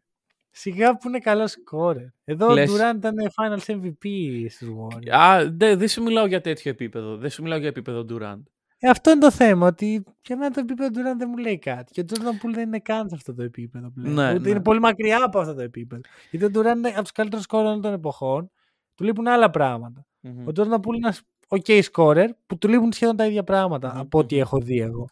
Σιγά 0.50 0.96
που 0.96 1.08
είναι 1.08 1.18
καλός 1.18 1.50
σκόρερ. 1.50 2.06
Εδώ 2.24 2.48
Λες- 2.52 2.70
ο 2.70 2.74
Durant 2.74 2.96
ήταν 2.96 3.14
finals 3.34 3.74
MVP 3.74 4.46
στους 4.48 4.68
Warriors. 4.68 5.10
Α, 5.10 5.50
δεν 5.52 5.78
δεν 5.78 5.88
σου 5.88 6.02
μιλάω 6.02 6.26
για 6.26 6.40
τέτοιο 6.40 6.70
επίπεδο. 6.70 7.16
Δεν 7.16 7.30
σου 7.30 7.42
μιλάω 7.42 7.58
για 7.58 7.68
επίπεδο 7.68 8.06
Durant. 8.08 8.42
Ε, 8.84 8.88
αυτό 8.88 9.10
είναι 9.10 9.20
το 9.20 9.30
θέμα, 9.30 9.66
ότι 9.66 10.04
για 10.26 10.36
μένα 10.36 10.50
το 10.50 10.60
επίπεδο 10.60 10.90
του 10.90 11.00
Durant 11.00 11.18
δεν 11.18 11.28
μου 11.30 11.36
λέει 11.36 11.58
κάτι. 11.58 11.92
Και 11.92 12.00
ο 12.00 12.04
Jordan 12.08 12.46
Poole 12.46 12.52
δεν 12.54 12.66
είναι 12.66 12.78
καν 12.78 13.08
σε 13.08 13.14
αυτό 13.14 13.34
το 13.34 13.42
επίπεδο 13.42 13.90
πλέον. 13.90 14.14
Ναι, 14.14 14.30
Ούτε 14.30 14.38
ναι. 14.38 14.48
είναι 14.50 14.60
πολύ 14.60 14.80
μακριά 14.80 15.24
από 15.24 15.38
αυτό 15.38 15.54
το 15.54 15.60
επίπεδο. 15.62 16.00
Γιατί 16.30 16.44
ο 16.46 16.60
Durant 16.62 16.76
είναι 16.76 16.88
από 16.88 17.02
τους 17.02 17.12
καλύτερους 17.12 17.44
σκόρερ 17.44 17.66
όλων 17.66 17.80
των 17.80 17.92
εποχών. 17.92 18.50
Του 18.94 19.04
λείπουν 19.04 19.26
άλλα 19.26 19.50
πράγματα. 19.50 20.06
Μμμ. 20.20 20.46
Ο 20.46 20.50
Jordan 20.56 20.74
Poole 20.74 20.94
είναι 20.94 20.96
ένας 21.06 21.22
OK 21.48 21.82
scorer 21.92 22.26
που 22.46 22.58
του 22.58 22.68
λείπουν 22.68 22.92
σχεδόν 22.92 23.16
τα 23.16 23.26
ίδια 23.26 23.42
πράγματα 23.44 23.92
Μμμ, 23.92 24.00
από 24.00 24.18
ό,τι 24.18 24.34
μμμ. 24.34 24.40
έχω 24.40 24.58
δει 24.58 24.78
εγώ. 24.80 25.08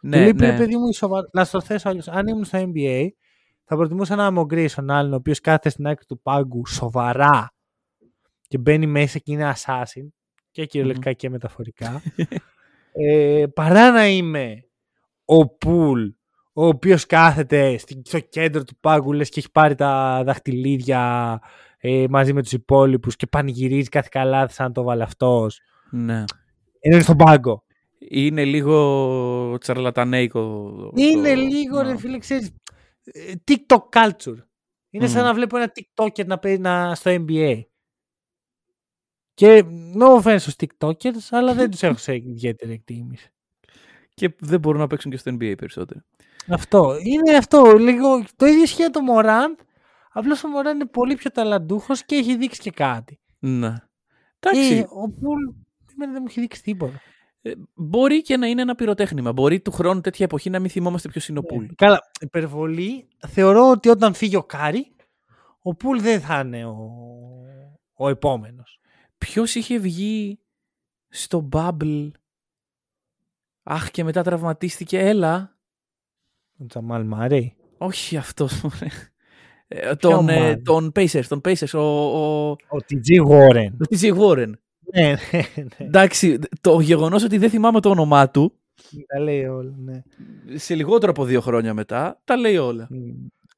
Ναι, 0.00 0.16
του 0.18 0.22
λείπει, 0.24 0.40
ναι. 0.40 0.50
ρε 0.50 0.56
παιδί 0.56 0.76
μου, 0.76 0.88
η 0.88 0.92
σοβα- 0.94 1.28
να 1.32 1.44
στο 1.44 1.60
θέσω 1.60 1.88
αλλιώς. 1.88 2.08
Αν 2.08 2.26
ήμουν 2.26 2.44
στο 2.44 2.58
NBA, 2.74 3.06
θα 3.64 3.76
προτιμούσα 3.76 4.16
να 4.16 4.26
είμαι 4.26 4.40
ο 4.40 4.46
Grayson 4.50 4.86
Allen, 4.90 5.10
ο 5.10 5.14
οποίος 5.14 5.40
κάθεται 5.40 5.68
στην 5.68 5.86
άκρη 5.86 6.04
του 6.06 6.20
πάγκου 6.20 6.66
σοβαρά 6.66 7.52
και 8.48 8.58
μπαίνει 8.58 8.86
μέσα 8.86 9.18
και 9.18 9.32
είναι 9.32 9.52
assassin. 9.56 10.06
Και 10.50 10.66
κυριολεκτικά 10.66 11.12
και 11.12 11.30
μεταφορικά. 11.30 12.02
ε, 12.92 13.44
παρά 13.54 13.90
να 13.90 14.08
είμαι 14.08 14.64
ο 15.24 15.48
Πουλ, 15.48 16.02
ο 16.52 16.66
οποίος 16.66 17.06
κάθεται 17.06 17.78
στη- 17.78 18.02
στο 18.04 18.20
κέντρο 18.20 18.64
του 18.64 18.76
πάγκου 18.80 19.12
λες 19.12 19.28
και 19.28 19.38
έχει 19.40 19.50
πάρει 19.50 19.74
τα 19.74 20.22
δαχτυλίδια 20.24 21.40
ε, 21.78 22.04
μαζί 22.10 22.32
με 22.32 22.42
τους 22.42 22.52
υπόλοιπους 22.52 23.16
και 23.16 23.26
πανηγυρίζει 23.26 23.88
κάθε 23.88 24.08
καλά 24.10 24.48
σαν 24.48 24.72
το 24.72 24.82
βάλε 24.82 25.02
αυτός. 25.02 25.60
ναι. 25.90 26.24
Είναι 26.80 27.00
στον 27.00 27.16
πάγκο. 27.16 27.64
Είναι 28.08 28.44
λίγο 28.44 29.56
τσαρλατανέικο. 29.60 30.72
Είναι 30.94 31.34
το- 31.34 31.40
λίγο, 31.40 31.82
ναι. 31.82 31.88
ρε 31.90 31.96
φίλε, 31.98 32.18
ξέρεις, 32.18 32.50
ε, 33.04 33.32
TikTok 33.50 34.00
culture. 34.00 34.36
Είναι 34.90 35.06
σαν 35.06 35.20
Μμμ. 35.20 35.26
να 35.28 35.34
βλέπω 35.34 35.56
ένα 35.56 35.72
TikToker 35.74 36.26
να 36.26 36.38
παίζει 36.38 36.58
να- 36.60 36.94
στο 36.94 37.10
NBA. 37.10 37.60
Και 39.34 39.64
no 39.98 40.22
offense 40.22 40.36
στους 40.38 40.54
TikTokers, 40.58 41.28
αλλά 41.30 41.54
δεν 41.54 41.70
τους 41.70 41.82
έχω 41.82 41.96
σε 41.98 42.14
ιδιαίτερη 42.14 42.72
εκτίμηση. 42.72 43.32
Και 44.14 44.34
δεν 44.38 44.60
μπορούν 44.60 44.80
να 44.80 44.86
παίξουν 44.86 45.10
και 45.10 45.16
στο 45.16 45.30
NBA 45.34 45.54
περισσότερο. 45.58 46.00
Αυτό. 46.48 46.96
Είναι 47.04 47.36
αυτό. 47.36 47.72
Λίγο, 47.76 48.24
το 48.36 48.46
ίδιο 48.46 48.62
ισχύει 48.62 48.80
για 48.80 48.90
το 48.90 49.00
Μωράν. 49.00 49.56
Απλώς 50.12 50.44
ο 50.44 50.48
Μωράν 50.48 50.74
είναι 50.74 50.86
πολύ 50.86 51.14
πιο 51.14 51.30
ταλαντούχος 51.30 52.04
και 52.04 52.14
έχει 52.14 52.36
δείξει 52.36 52.60
και 52.60 52.70
κάτι. 52.70 53.20
Ναι. 53.38 53.74
Εντάξει. 54.40 54.74
Ε, 54.76 54.80
ο 54.80 55.10
Πουλ 55.10 55.38
εμένα 55.94 56.12
δεν 56.12 56.20
μου 56.22 56.26
έχει 56.28 56.40
δείξει 56.40 56.62
τίποτα. 56.62 57.00
ε, 57.42 57.52
μπορεί 57.74 58.22
και 58.22 58.36
να 58.36 58.46
είναι 58.46 58.62
ένα 58.62 58.74
πυροτέχνημα. 58.74 59.32
Μπορεί 59.32 59.60
του 59.60 59.70
χρόνου 59.72 60.00
τέτοια 60.00 60.24
εποχή 60.24 60.50
να 60.50 60.58
μην 60.58 60.70
θυμόμαστε 60.70 61.08
ποιος 61.08 61.28
είναι 61.28 61.38
ο 61.38 61.42
Πούλ. 61.42 61.64
Ε, 61.64 61.68
Καλά, 61.76 62.00
υπερβολή. 62.20 63.08
Θεωρώ 63.28 63.70
ότι 63.70 63.88
όταν 63.88 64.14
φύγει 64.14 64.36
ο 64.36 64.42
Κάρι, 64.44 64.92
ο 65.62 65.74
Πουλ 65.74 66.00
δεν 66.00 66.20
θα 66.20 66.40
είναι 66.40 66.64
ο, 66.64 66.76
ο 67.94 68.08
επόμενος. 68.08 68.80
Ποιος 69.22 69.54
είχε 69.54 69.78
βγει 69.78 70.38
στο 71.08 71.48
Bubble; 71.52 72.10
Αχ, 73.62 73.90
και 73.90 74.04
μετά 74.04 74.22
τραυματίστηκε. 74.22 74.98
Έλα. 74.98 75.56
Ο 76.58 76.66
Τζαμάλ 76.66 77.04
Μάρεϊ. 77.04 77.54
Όχι 77.78 78.16
αυτός. 78.16 78.64
Ε, 79.68 79.94
τον, 79.94 80.28
ε, 80.28 80.34
ομάδα; 80.36 80.62
τον 80.62 80.92
Pacers, 80.94 81.24
τον 81.28 81.40
Pacers, 81.44 81.70
ο, 81.74 81.78
ο, 81.78 82.50
Ο 82.50 82.76
TG 82.88 83.28
Warren. 83.28 83.70
ο 83.72 83.84
TJ 83.90 84.18
Warren. 84.18 84.52
ναι, 84.94 85.16
ναι, 85.32 85.42
ναι. 85.56 85.86
Εντάξει, 85.86 86.38
το 86.60 86.80
γεγονός 86.80 87.24
ότι 87.24 87.38
δεν 87.38 87.50
θυμάμαι 87.50 87.80
το 87.80 87.90
όνομά 87.90 88.30
του 88.30 88.52
Τα 89.06 89.18
λέει 89.20 89.44
όλα, 89.44 89.74
ναι. 89.76 90.02
σε 90.54 90.74
λιγότερο 90.74 91.10
από 91.10 91.24
δύο 91.24 91.40
χρόνια 91.40 91.74
μετά 91.74 92.20
τα 92.24 92.36
λέει 92.36 92.56
όλα. 92.56 92.88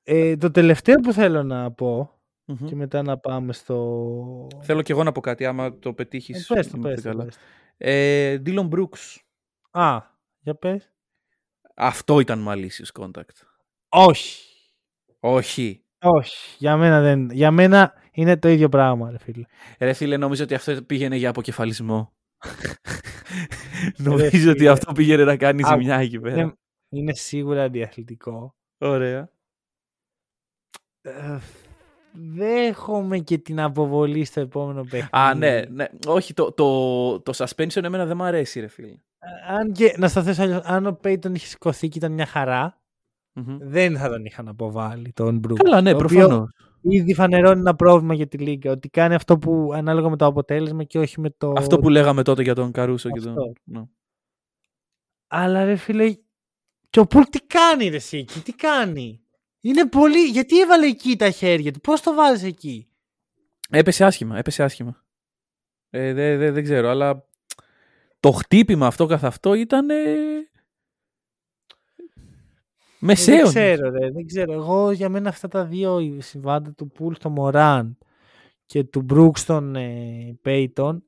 Ε, 0.05 0.37
το 0.37 0.51
τελευταίο 0.51 0.95
που 0.95 1.13
θέλω 1.13 1.43
να 1.43 1.73
πω 1.73 2.14
Μμμ. 2.47 2.67
και 2.67 2.75
μετά 2.75 3.03
να 3.03 3.19
πάμε 3.19 3.53
στο... 3.53 4.47
Θέλω 4.63 4.83
και 4.83 4.93
εγώ 4.93 5.03
να 5.03 5.13
πω 5.13 5.21
κάτι, 5.21 5.47
άμα 5.47 5.79
το 5.79 5.95
πετύχεις. 5.95 6.51
Ε, 6.51 6.55
πες 6.55 6.71
το, 6.71 6.79
πες 6.79 7.03
το, 7.03 7.17
πες 7.17 7.35
το. 7.35 7.41
Ε, 7.77 8.43
Dylan 8.47 8.69
Brooks. 8.69 9.17
Α, 9.71 10.01
για 10.41 10.55
πες. 10.55 10.93
Αυτό 11.75 12.21
ήταν 12.21 12.47
malicious 12.49 13.03
contact. 13.03 13.43
Όχι. 13.89 14.53
Όχι. 15.21 15.85
Όχι. 15.99 16.57
Για 16.59 16.77
μένα, 16.77 17.01
δεν... 17.01 17.31
για 17.31 17.51
μένα 17.51 17.93
είναι 18.13 18.37
το 18.37 18.49
ίδιο 18.49 18.69
πράγμα, 18.69 19.11
ρε 19.11 19.19
φίλε. 19.19 19.45
Ρε 19.79 19.93
φίλε, 19.93 20.17
νομίζω 20.17 20.45
ότι 20.45 20.55
αυτό 20.55 20.83
πήγαινε 20.83 21.17
για 21.17 21.29
αποκεφαλισμό. 21.29 22.13
Ρε 23.75 23.93
νομίζω 23.97 24.51
ότι 24.51 24.59
φίλε. 24.59 24.71
αυτό 24.71 24.93
πήγαινε 24.93 25.25
να 25.25 25.37
κάνει 25.37 25.63
Α, 25.63 25.67
ζημιά 25.69 25.97
εκεί 25.97 26.21
πέρα. 26.21 26.41
Είναι, 26.41 26.55
είναι 26.89 27.15
σίγουρα 27.15 27.63
αντιαθλητικό. 27.63 28.55
Ωραία. 28.79 29.31
Ε, 32.15 32.21
δέχομαι 32.35 33.19
και 33.19 33.39
την 33.39 33.61
αποβολή 33.61 34.25
στο 34.25 34.41
επόμενο 34.41 34.83
παιχνίδι. 34.83 35.09
Α, 35.11 35.35
ναι, 35.35 35.63
ναι. 35.71 35.87
Όχι, 36.07 36.35
το, 36.35 36.53
το, 36.53 37.21
το 37.21 37.33
suspension 37.37 37.83
εμένα 37.83 38.07
δεν 38.07 38.17
μου 38.17 38.25
αρέσει, 38.25 38.61
ρε 38.61 38.67
φίλε. 38.67 38.97
Αν 39.49 39.73
και, 39.73 39.95
να 39.99 40.09
στο 40.09 40.23
θέσω 40.23 40.43
αλλιώς, 40.43 40.61
αν 40.65 40.87
ο 40.87 40.93
Πέιτον 40.93 41.35
είχε 41.35 41.47
σηκωθεί 41.47 41.89
και 41.89 41.99
ήταν 41.99 42.13
μια 42.13 42.27
χαρά, 42.27 42.81
Μμμ. 43.33 43.57
δεν 43.61 43.97
θα 43.97 44.09
τον 44.09 44.25
είχαν 44.25 44.49
αποβάλει 44.49 45.13
τον 45.13 45.39
Μπρουκ. 45.39 45.63
Καλά, 45.63 45.81
ναι, 45.81 45.91
το 45.91 45.97
οποίο 45.97 46.19
προφανώς. 46.19 46.51
Ήδη 46.81 47.15
φανερώνει 47.15 47.61
ένα 47.61 47.75
πρόβλημα 47.75 48.15
για 48.15 48.27
τη 48.27 48.39
Λίγκα. 48.39 48.71
Ότι 48.71 48.89
κάνει 48.89 49.15
αυτό 49.15 49.39
που 49.39 49.71
ανάλογα 49.75 50.09
με 50.09 50.17
το 50.17 50.27
αποτέλεσμα 50.27 50.85
και 50.85 50.99
όχι 50.99 51.21
με 51.21 51.31
το. 51.31 51.53
Αυτό 51.57 51.79
που 51.79 51.89
λέγαμε 51.89 52.23
τότε 52.23 52.43
για 52.43 52.55
τον 52.55 52.73
Καρούσο 52.73 53.11
και 53.11 53.21
τον. 53.21 53.29
Αυτό. 53.29 53.53
Ναι. 53.65 53.83
Αλλά 55.27 55.65
ρε 55.65 55.77
φίλε. 55.77 56.15
Και 56.91 57.01
ο 57.01 57.07
Πουλ 57.07 57.23
τι 57.23 57.41
κάνει, 57.41 57.89
ρε 57.89 57.99
Σίκη, 57.99 58.41
τι 58.41 58.53
κάνει; 58.53 59.24
Είναι 59.65 59.87
πολύ. 59.87 60.25
Γιατί 60.25 60.61
έβαλε 60.61 60.87
εκεί 60.87 61.17
τα 61.17 61.31
χέρια 61.31 61.73
του, 61.73 61.81
πώς 61.81 62.01
το 62.01 62.15
βάζεις 62.15 62.45
εκεί; 62.45 62.89
Έπεσε 63.71 64.05
άσχημα, 64.05 64.39
έπεσε 64.39 64.63
άσχημα. 64.63 65.05
Ε, 65.91 66.13
δεν 66.13 66.39
δε, 66.39 66.51
δεν 66.51 66.63
ξέρω, 66.63 66.89
αλλά 66.89 67.25
το 68.21 68.31
χτύπημα 68.31 68.87
αυτό 68.87 69.07
καθ' 69.07 69.25
αυτό 69.25 69.55
ήταν. 69.55 69.91
Ε... 69.91 69.95
Ε, 69.95 70.49
Μεσαίων. 72.99 73.39
Δεν 73.39 73.49
ξέρω, 73.49 73.91
ρε, 73.91 74.11
δεν 74.11 74.27
ξέρω. 74.27 74.53
Εγώ 74.53 74.91
για 74.91 75.09
μένα 75.09 75.29
αυτά 75.29 75.49
τα 75.49 75.65
δύο 75.65 76.19
συμβάντα 76.21 76.73
του 76.73 76.91
Πουλ 76.91 77.15
στο 77.15 77.31
Μωράν 77.31 77.99
και 78.67 78.85
του 78.85 79.03
Μπρουκ 79.03 79.39
στον 79.39 79.77
ε, 79.77 80.39
Πέιτον 80.43 81.05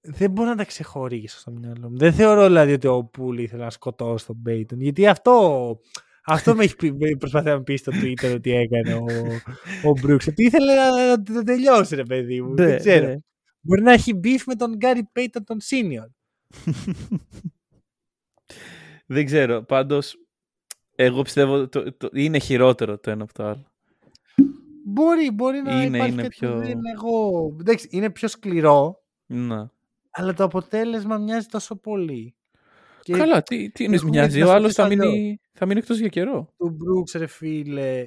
δεν 0.00 0.30
μπορώ 0.30 0.48
να 0.48 0.56
τα 0.56 0.64
ξεχωρίσω 0.64 1.38
στο 1.38 1.50
μυαλό 1.50 1.90
μου. 1.90 1.96
Δεν 1.96 2.12
θεωρώ 2.12 2.46
δηλαδή 2.46 2.72
ότι 2.72 2.86
ο 2.86 3.04
Πουλ 3.04 3.38
ήθελε 3.38 3.64
να 3.64 3.70
σκοτώσει 3.70 4.26
τον 4.26 4.42
Πέιτον. 4.42 4.80
Γιατί 4.80 5.06
αυτό, 5.06 5.78
αυτό 6.26 6.54
με 6.54 6.64
έχει 6.64 6.76
πει, 6.76 6.92
με 6.92 7.16
προσπαθεί 7.18 7.46
να 7.48 7.56
μου 7.56 7.62
πει 7.62 7.76
στο 7.76 7.92
Twitter 7.94 8.32
ότι 8.34 8.50
έκανε 8.50 8.94
ο, 8.94 9.04
ο 9.84 9.92
Μπρουκ. 10.00 10.20
Ότι 10.28 10.44
ήθελε 10.44 10.74
να, 10.74 11.06
να 11.08 11.22
το 11.22 11.42
τελειώσει, 11.42 11.94
ρε 11.94 12.02
παιδί 12.02 12.42
μου. 12.42 12.54
Ναι, 12.54 12.66
δεν 12.66 12.78
ξέρω. 12.78 13.06
ναι. 13.06 13.16
Μπορεί 13.60 13.82
να 13.82 13.92
έχει 13.92 14.20
beef 14.24 14.42
με 14.46 14.54
τον 14.54 14.74
Γκάρι 14.76 15.08
Πέιτον 15.12 15.44
τον 15.44 15.58
senior. 15.70 16.10
Δεν 19.06 19.24
ξέρω. 19.24 19.62
Πάντως, 19.62 20.16
εγώ 20.94 21.22
πιστεύω 21.22 21.68
το, 21.68 21.92
το, 21.96 22.08
είναι 22.12 22.38
χειρότερο 22.38 22.98
το 22.98 23.10
ένα 23.10 23.22
από 23.22 23.32
το 23.32 23.44
άλλο. 23.44 23.66
Μπορεί, 24.84 25.30
μπορεί 25.30 25.60
να 25.62 25.82
Είναι- 25.82 25.96
υπάρχει 25.96 26.12
είναι 26.12 26.22
κάτι 26.22 26.36
πιο- 26.38 26.52
που 26.52 26.58
δεν 26.58 26.78
εγώ... 26.94 27.46
Εντάξει, 27.60 27.88
είναι 27.90 28.10
πιο 28.10 28.28
σκληρό, 28.28 29.04
Να. 29.26 29.70
αλλά 30.10 30.34
το 30.34 30.44
αποτέλεσμα 30.44 31.18
μοιάζει 31.18 31.46
τόσο 31.46 31.76
πολύ. 31.76 32.34
Και 33.06 33.12
Καλά, 33.12 33.42
τι, 33.42 33.70
τι 33.70 33.84
εννοείς 33.84 34.00
έχουμε 34.02 34.16
μοιάζει. 34.18 34.38
να 34.38 34.44
Ο 34.44 34.48
στο 34.48 34.56
άλλος 34.56 34.74
θα 34.74 34.86
θες 34.88 34.96
μείνει, 34.96 35.40
θα 35.52 35.66
μείνει 35.66 35.78
εκτός 35.80 35.98
για 35.98 36.08
καιρό. 36.08 36.52
του 36.56 36.70
Μπρούξ, 36.70 37.12
ρε 37.12 37.26
φίλε, 37.26 38.06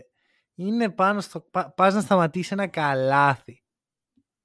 είναι 0.55 0.89
πάνω 0.89 1.21
στο... 1.21 1.39
πα- 1.41 1.71
Πας 1.71 1.93
να 1.93 2.01
σταματήσει 2.01 2.49
ένα 2.53 2.67
καλάθι. 2.67 3.63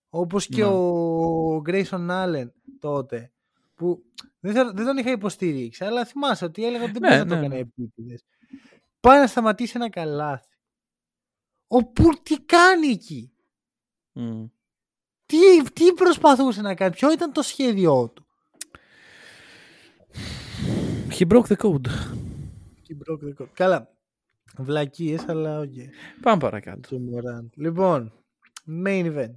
Όπως 0.08 0.46
και 0.46 0.62
Ναι. 0.62 0.68
ο 0.68 1.62
Grayson 1.66 2.08
Allen 2.10 2.48
τότε, 2.78 3.32
που 3.74 4.02
δεν, 4.40 4.54
θα- 4.54 4.72
δεν 4.74 4.86
τον 4.86 4.96
είχα 4.96 5.10
υποστηρίξει, 5.10 5.84
αλλά 5.84 6.04
θυμάσαι 6.04 6.44
ότι 6.44 6.64
έλεγα 6.66 6.84
ότι 6.84 6.92
δεν 6.92 7.00
Ναι, 7.02 7.08
μπορεί 7.08 7.18
να 7.20 7.26
το 7.26 7.34
ναι, 7.34 7.40
έκανε 7.46 7.54
ναι. 7.54 7.60
επίτηδες. 7.60 8.24
Πάει 9.00 9.18
να 9.18 9.26
σταματήσει 9.26 9.72
ένα 9.76 9.90
καλάθι. 9.90 10.56
Ο 11.66 11.84
Πουλ 11.84 12.14
τι 12.22 12.40
κάνει 12.40 12.86
εκεί; 12.86 13.32
Μμ. 14.12 14.44
Τι, 15.26 15.62
τι 15.72 15.92
προσπαθούσε 15.92 16.60
να 16.60 16.74
κάνει, 16.74 16.92
ποιο 16.92 17.12
ήταν 17.12 17.32
το 17.32 17.42
σχέδιό 17.42 18.08
του; 18.14 18.23
He 21.18 21.24
broke 21.28 21.46
the 21.46 21.56
code. 21.56 21.86
Και 22.82 22.96
broke 23.06 23.24
the 23.24 23.42
code. 23.42 23.48
Καλά. 23.52 23.88
Βλακίες, 24.58 25.28
αλλά 25.28 25.58
οκ. 25.58 25.72
Πάμε 26.22 26.38
παρακάτω. 26.38 26.80
Του 26.88 27.10
Morant. 27.12 27.48
Λοιπόν, 27.54 28.12
main 28.86 29.04
event. 29.16 29.36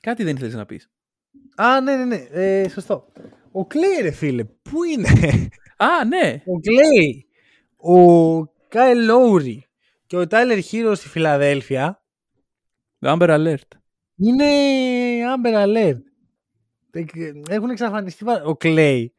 Κάτι 0.00 0.24
δεν 0.24 0.36
ήθελες 0.36 0.54
να 0.54 0.66
πεις. 0.66 0.90
Α, 1.56 1.80
ναι, 1.80 1.96
ναι, 1.96 2.04
ναι. 2.04 2.26
Ε, 2.30 2.68
σωστό. 2.68 3.12
Ο 3.52 3.66
Κλέι, 3.66 4.00
ρε 4.00 4.10
φίλε, 4.10 4.44
πού 4.44 4.84
είναι; 4.84 5.08
Α, 5.76 6.04
ναι. 6.04 6.42
ο 6.46 6.60
Κλέι, 6.60 7.26
ο 7.76 8.42
Κάι 8.68 9.04
Λόουρι 9.04 9.64
και 10.06 10.16
ο 10.16 10.26
Τάιλερ 10.26 10.58
Χίρο 10.58 10.94
στη 10.94 11.08
Φιλαδέλφια 11.08 12.02
Amber 13.00 13.28
Alert. 13.28 13.78
είναι 14.16 14.44
Amber 15.36 15.54
Alert. 15.66 15.98
Έχουν 17.48 17.70
εξαφανιστεί. 17.70 18.24
πάρα- 18.24 18.44
Ο 18.44 18.56
Κλέι. 18.56 19.14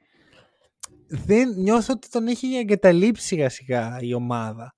Δεν 1.10 1.50
νιώθω 1.50 1.94
ότι 1.94 2.10
τον 2.10 2.28
έχει 2.28 2.56
εγκαταλείψει 2.56 3.26
σιγά 3.26 3.50
σιγά 3.50 3.98
η 4.02 4.14
ομάδα. 4.14 4.76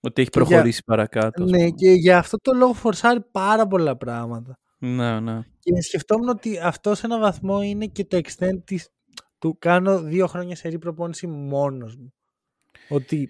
Ότι 0.00 0.20
έχει 0.22 0.30
Και 0.30 0.38
για- 0.40 0.48
προχωρήσει 0.48 0.82
παρακάτω. 0.84 1.42
ας 1.44 1.50
Ναι, 1.50 1.56
πούμε. 1.58 1.70
και 1.70 1.90
για 1.90 2.18
αυτό 2.18 2.36
το 2.38 2.52
λόγο 2.52 2.72
φορσάρει 2.72 3.20
πάρα 3.30 3.66
πολλά 3.66 3.96
πράγματα. 3.96 4.58
Ναι, 4.78 5.20
ναι. 5.20 5.40
Και 5.58 5.82
σκεφτόμουν 5.82 6.28
ότι 6.28 6.58
αυτό 6.58 6.94
σε 6.94 7.06
έναν 7.06 7.20
βαθμό 7.20 7.62
είναι 7.62 7.86
και 7.86 8.04
το 8.04 8.16
extent 8.24 8.64
της, 8.64 8.88
του 9.38 9.56
κάνω 9.58 10.02
δύο 10.02 10.26
χρόνια 10.26 10.56
σε 10.56 10.68
προπόνηση 10.68 11.26
μόνος 11.26 11.96
μου. 11.96 12.12
Ότι 12.88 13.28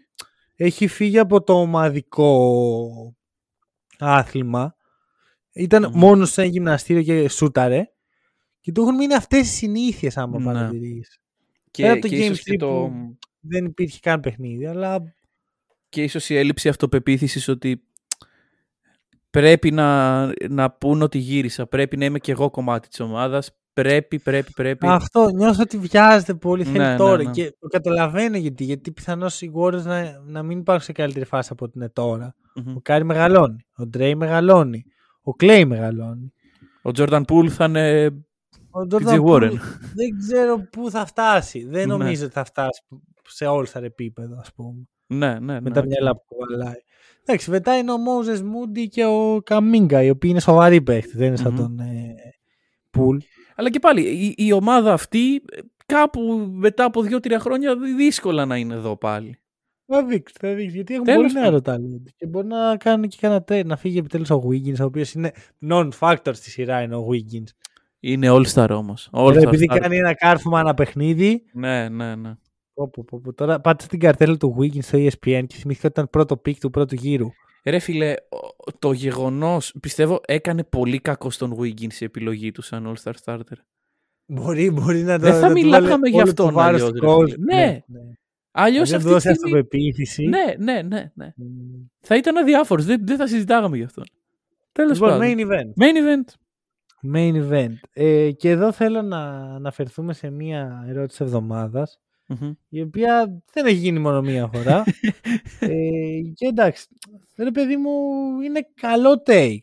έχει 0.56 0.86
φύγει 0.86 1.18
από 1.18 1.42
το 1.42 1.52
ομαδικό 1.60 3.16
άθλημα. 3.98 4.74
Ήταν 5.52 5.82
Μμμ. 5.90 5.98
μόνος 5.98 6.30
σε 6.32 6.42
ένα 6.42 6.50
γυμναστήριο 6.50 7.02
και 7.02 7.28
σούταρε. 7.28 7.84
Και 8.60 8.72
του 8.72 8.80
έχουν 8.82 8.94
μείνει 8.94 9.14
αυτές 9.14 9.40
οι 9.40 9.52
συνήθειες 9.54 10.16
άμα 10.16 10.38
Ναι. 10.38 10.44
παρατηρείς. 10.44 11.18
Και, 11.70 11.82
Πέρα 11.82 11.92
από 11.94 12.02
το 12.02 12.08
και, 12.08 12.16
Game 12.16 12.20
ίσως 12.20 12.42
και, 12.42 12.52
3 12.54 12.58
το, 12.58 12.66
που- 12.66 13.18
Δεν 13.40 13.64
υπήρχε 13.64 13.98
καν 14.02 14.20
παιχνίδι, 14.20 14.66
αλλά 14.66 15.14
και 15.88 16.02
ίσως 16.02 16.30
η 16.30 16.36
έλλειψη 16.36 16.68
αυτοπεποίθησης 16.68 17.48
ότι 17.48 17.82
πρέπει 19.30 19.70
να, 19.70 20.26
να 20.48 20.70
πούν 20.70 21.02
ότι 21.02 21.18
γύρισα. 21.18 21.66
Πρέπει 21.66 21.96
να 21.96 22.04
είμαι 22.04 22.18
και 22.18 22.32
εγώ 22.32 22.50
κομμάτι 22.50 22.88
της 22.88 23.00
ομάδας. 23.00 23.50
Πρέπει, 23.72 24.18
πρέπει, 24.18 24.52
πρέπει. 24.52 24.86
Αυτό 24.86 25.30
νιώθω 25.34 25.62
ότι 25.62 25.78
βιάζεται 25.78 26.34
πολύ. 26.34 26.64
Θέλει 26.64 26.78
Ναι, 26.78 26.90
ναι, 26.90 26.96
τώρα. 26.96 27.22
ναι. 27.22 27.30
Και 27.30 27.56
το 27.58 27.68
καταλαβαίνω 27.68 28.36
γιατί. 28.36 28.64
Γιατί 28.64 28.92
πιθανώς 28.92 29.42
οι 29.42 29.50
Warriors 29.54 29.82
να, 29.82 30.20
να 30.26 30.42
μην 30.42 30.58
υπάρχουν 30.58 30.84
σε 30.84 30.92
καλύτερη 30.92 31.24
φάση 31.24 31.48
από 31.52 31.64
ό,τι 31.64 31.72
είναι 31.76 31.88
τώρα. 31.88 32.34
Μμμ. 32.54 32.76
Ο 32.76 32.80
Κάρι 32.80 33.04
μεγαλώνει. 33.04 33.56
Ο 33.76 33.86
Ντρέι 33.86 34.14
μεγαλώνει. 34.14 34.84
Ο 35.22 35.34
Κλέι 35.34 35.64
μεγαλώνει. 35.64 36.32
Ο 36.82 36.90
Jordan 36.94 37.22
Poole 37.28 37.48
θα 37.48 37.64
είναι 37.64 38.10
Ο 38.82 38.86
PG 38.90 38.94
Jordan 38.94 39.24
Warren. 39.24 39.50
Poole 39.50 39.58
δεν 39.94 40.18
ξέρω 40.18 40.68
πού 40.72 40.90
θα 40.90 41.06
φτάσει. 41.06 41.64
Δεν 41.68 41.88
Ναι. 41.88 41.96
νομίζω 41.96 42.24
ότι 42.24 42.32
θα 42.32 42.44
φτάσει 42.44 42.82
σε 43.28 43.44
all-star 43.48 43.82
επίπεδο, 43.82 44.36
ας 44.40 44.52
πούμε. 44.54 44.88
Ναι, 45.06 45.32
ναι, 45.32 45.38
ναι. 45.38 45.60
με 45.60 45.70
τα 45.70 45.80
οκ. 45.80 45.86
μυαλά 45.86 46.16
που 46.16 46.22
κουβαλάει. 46.28 46.74
Εντάξει, 47.24 47.50
μετά 47.50 47.76
είναι 47.78 47.92
ο 47.92 47.96
Moses 47.96 48.36
Moody 48.38 48.86
και 48.90 49.04
ο 49.04 49.40
Κουμίνγκα, 49.44 50.02
οι 50.02 50.10
οποίοι 50.10 50.30
είναι 50.32 50.40
σοβαροί 50.40 50.82
παίχτες. 50.82 51.12
Δεν 51.16 51.26
είναι 51.26 51.36
σαν 51.36 51.52
Μμμ. 51.52 51.58
τον 51.58 51.78
ε, 51.78 52.14
Πουλ. 52.90 53.16
Αλλά 53.54 53.70
και 53.70 53.78
πάλι, 53.78 54.02
η, 54.02 54.34
η 54.36 54.52
ομάδα 54.52 54.92
αυτή 54.92 55.34
ε, 55.34 55.58
κάπου 55.86 56.48
μετά 56.52 56.84
από 56.84 57.02
δύο-τρία 57.02 57.38
χρόνια 57.38 57.76
δύσκολα 57.96 58.44
να 58.46 58.56
είναι 58.56 58.74
εδώ 58.74 58.96
πάλι. 58.96 59.38
Θα 59.86 60.04
δείξει, 60.04 60.36
θα 60.40 60.54
δείξει. 60.54 60.74
Γιατί 60.74 60.92
έχουν 60.94 61.04
Τέλος 61.06 61.32
πολύ 61.32 61.44
πάντων. 61.44 61.62
νεαρό 61.62 61.86
talent. 61.98 62.02
Και 62.16 62.26
μπορεί 62.26 62.46
να 62.46 62.76
κάνει 62.76 63.08
και 63.08 63.16
κανένα 63.20 63.44
trade, 63.48 63.64
να 63.66 63.76
φύγει 63.76 63.98
επιτέλους 63.98 64.30
ο 64.30 64.42
Wiggins, 64.50 64.76
ο 64.80 64.84
οποίος 64.84 65.12
είναι 65.12 65.32
non-factor 65.70 66.30
στη 66.32 66.50
σειρά 66.50 66.80
είναι 66.82 66.96
ο 66.96 67.06
Wiggins. 67.10 67.46
Είναι 68.00 68.28
all-star 68.30 68.68
όμως. 68.70 69.08
Τώρα, 69.12 69.40
All-star 69.40 69.46
επειδή 69.46 69.66
star. 69.70 69.78
κάνει 69.80 69.96
ένα 69.96 70.14
κάρφωμα 70.14 70.60
ένα 70.60 70.74
παιχνίδι. 70.74 71.42
Ναι, 71.52 71.88
ναι, 71.88 72.14
ναι. 72.14 72.34
Πω, 72.74 72.88
πω, 72.90 73.04
πω, 73.06 73.20
πω. 73.20 73.32
Τώρα 73.34 73.60
πάτησε 73.60 73.88
την 73.88 73.98
καρτέλα 73.98 74.36
του 74.36 74.56
Wiggins 74.60 74.82
στο 74.82 74.98
ESPN 74.98 75.44
και 75.46 75.56
θυμήθηκα 75.56 75.86
ότι 75.86 75.86
ήταν 75.86 76.10
πρώτο 76.10 76.36
pick 76.36 76.58
του 76.60 76.70
πρώτου 76.70 76.94
γύρου. 76.94 77.28
Ρε 77.64 77.78
φίλε, 77.78 78.10
ο- 78.12 78.72
το 78.78 78.92
γεγονός, 78.92 79.74
πιστεύω, 79.80 80.20
έκανε 80.26 80.64
πολύ 80.64 80.98
κακό 81.00 81.30
στον 81.30 81.56
Wiggins 81.60 81.92
η 82.00 82.04
επιλογή 82.04 82.50
του 82.52 82.62
σαν 82.62 82.92
all-star 82.94 83.12
starter. 83.24 83.58
Μπορεί, 84.26 84.70
μπορεί 84.70 85.02
να 85.02 85.18
το. 85.18 85.24
Δεν 85.24 85.34
θα 85.34 85.40
να 85.40 85.46
του 85.46 85.52
μιλάγαμε 85.52 85.88
βάλε 85.88 86.08
γι' 86.08 86.14
όλο 86.14 86.22
αυτόν 86.28 86.46
το 86.46 86.52
βάρος 86.52 86.82
αλλιώς, 86.82 86.98
του 87.00 87.06
ρε 87.06 87.12
coach. 87.12 87.28
φίλε. 87.30 87.54
Ναι. 87.56 87.64
ναι. 87.86 88.00
Αλλιώς 88.50 88.88
Δεν 88.90 88.98
αυτή 88.98 89.10
του 89.10 89.16
τη 89.18 89.22
δώσει 89.22 89.34
στιγμή... 89.34 89.58
αυτοπεποίθηση. 89.58 90.24
Ναι, 90.26 90.44
ναι, 90.58 90.82
ναι, 90.82 91.10
ναι. 91.14 91.32
Μμ. 91.36 91.46
Θα 92.00 92.16
ήταν 92.16 92.36
αδιάφορος. 92.36 92.84
Δεν, 92.84 93.00
δεν 93.06 93.16
θα 93.16 93.26
συζητάγαμε 93.26 93.76
γι' 93.76 93.82
αυτό. 93.82 94.02
Τέλος 94.72 94.92
Λοιπόν, 95.00 95.18
πάντων. 95.18 95.26
main 95.26 95.40
event. 95.40 95.82
Main 95.84 95.96
event. 95.96 96.34
Main 97.14 97.50
event. 97.50 97.74
Ε, 97.92 98.30
και 98.32 98.50
εδώ 98.50 98.72
θέλω 98.72 99.02
να 99.02 99.18
αναφερθούμε 99.54 100.12
σε 100.12 100.30
μία 100.30 100.84
ερώτηση 100.88 101.24
εβδομάδας 101.24 102.00
Μμμ. 102.26 102.52
η 102.68 102.80
οποία 102.80 103.42
δεν 103.52 103.66
έχει 103.66 103.76
γίνει 103.76 103.98
μόνο 103.98 104.20
μία 104.22 104.46
φορά. 104.54 104.84
ε, 105.60 106.20
και 106.34 106.46
εντάξει, 106.46 106.86
ρε 107.36 107.50
παιδί 107.50 107.76
μου, 107.76 107.90
είναι 108.40 108.60
καλό 108.74 109.22
take 109.26 109.58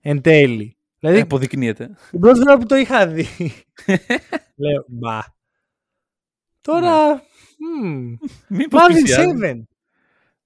εν 0.00 0.20
τέλει. 0.20 0.76
Δηλαδή, 0.98 1.18
Ε, 1.18 1.22
αποδεικνύεται. 1.22 1.90
την 2.10 2.20
πρώτη 2.20 2.38
φορά 2.38 2.58
που 2.58 2.66
το 2.66 2.76
είχα 2.76 3.06
δει, 3.06 3.24
λέω, 4.62 4.84
μπα. 4.88 5.18
Τώρα, 6.60 7.14
μμ, 7.84 8.14
Μήπως 8.48 8.80
Mavs 8.82 8.90
in 8.90 8.94
πλησιάζει. 8.94 9.32
7, 9.42 9.62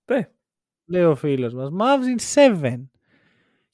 Πε. 0.04 0.30
λέει 0.86 1.02
ο 1.02 1.14
φίλος 1.14 1.54
μας. 1.54 1.70
Mavs 1.80 2.36
in 2.36 2.62
7. 2.62 2.76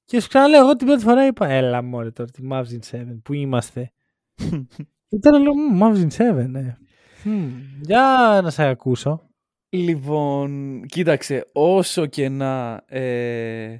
Και 0.09 0.20
σου 0.20 0.28
ξαναλέω, 0.28 0.61
εγώ 0.61 0.76
την 0.76 0.86
πρώτη 0.86 1.02
φορά 1.02 1.26
είπα, 1.26 1.48
έλα 1.48 1.82
μωρέ 1.82 2.11
τώρα, 2.11 2.30
τη 2.30 2.42
Mavs 2.50 2.64
in 2.64 2.98
7, 2.98 3.18
που 3.22 3.32
είμαστε; 3.32 3.92
Και 5.09 5.18
τώρα 5.20 5.38
λέω, 5.38 5.54
«Μμ, 5.54 5.82
Mavs 5.82 6.09
in 6.09 6.42
7, 6.42 6.46
ναι. 6.48 6.76
Μμ, 7.24 7.50
Για 7.80 8.40
να 8.42 8.50
σε 8.50 8.64
ακούσω. 8.64 9.30
Λοιπόν, 9.68 10.82
κοίταξε, 10.86 11.44
όσο 11.52 12.06
και 12.06 12.28
να 12.28 12.82
ε, 12.86 13.76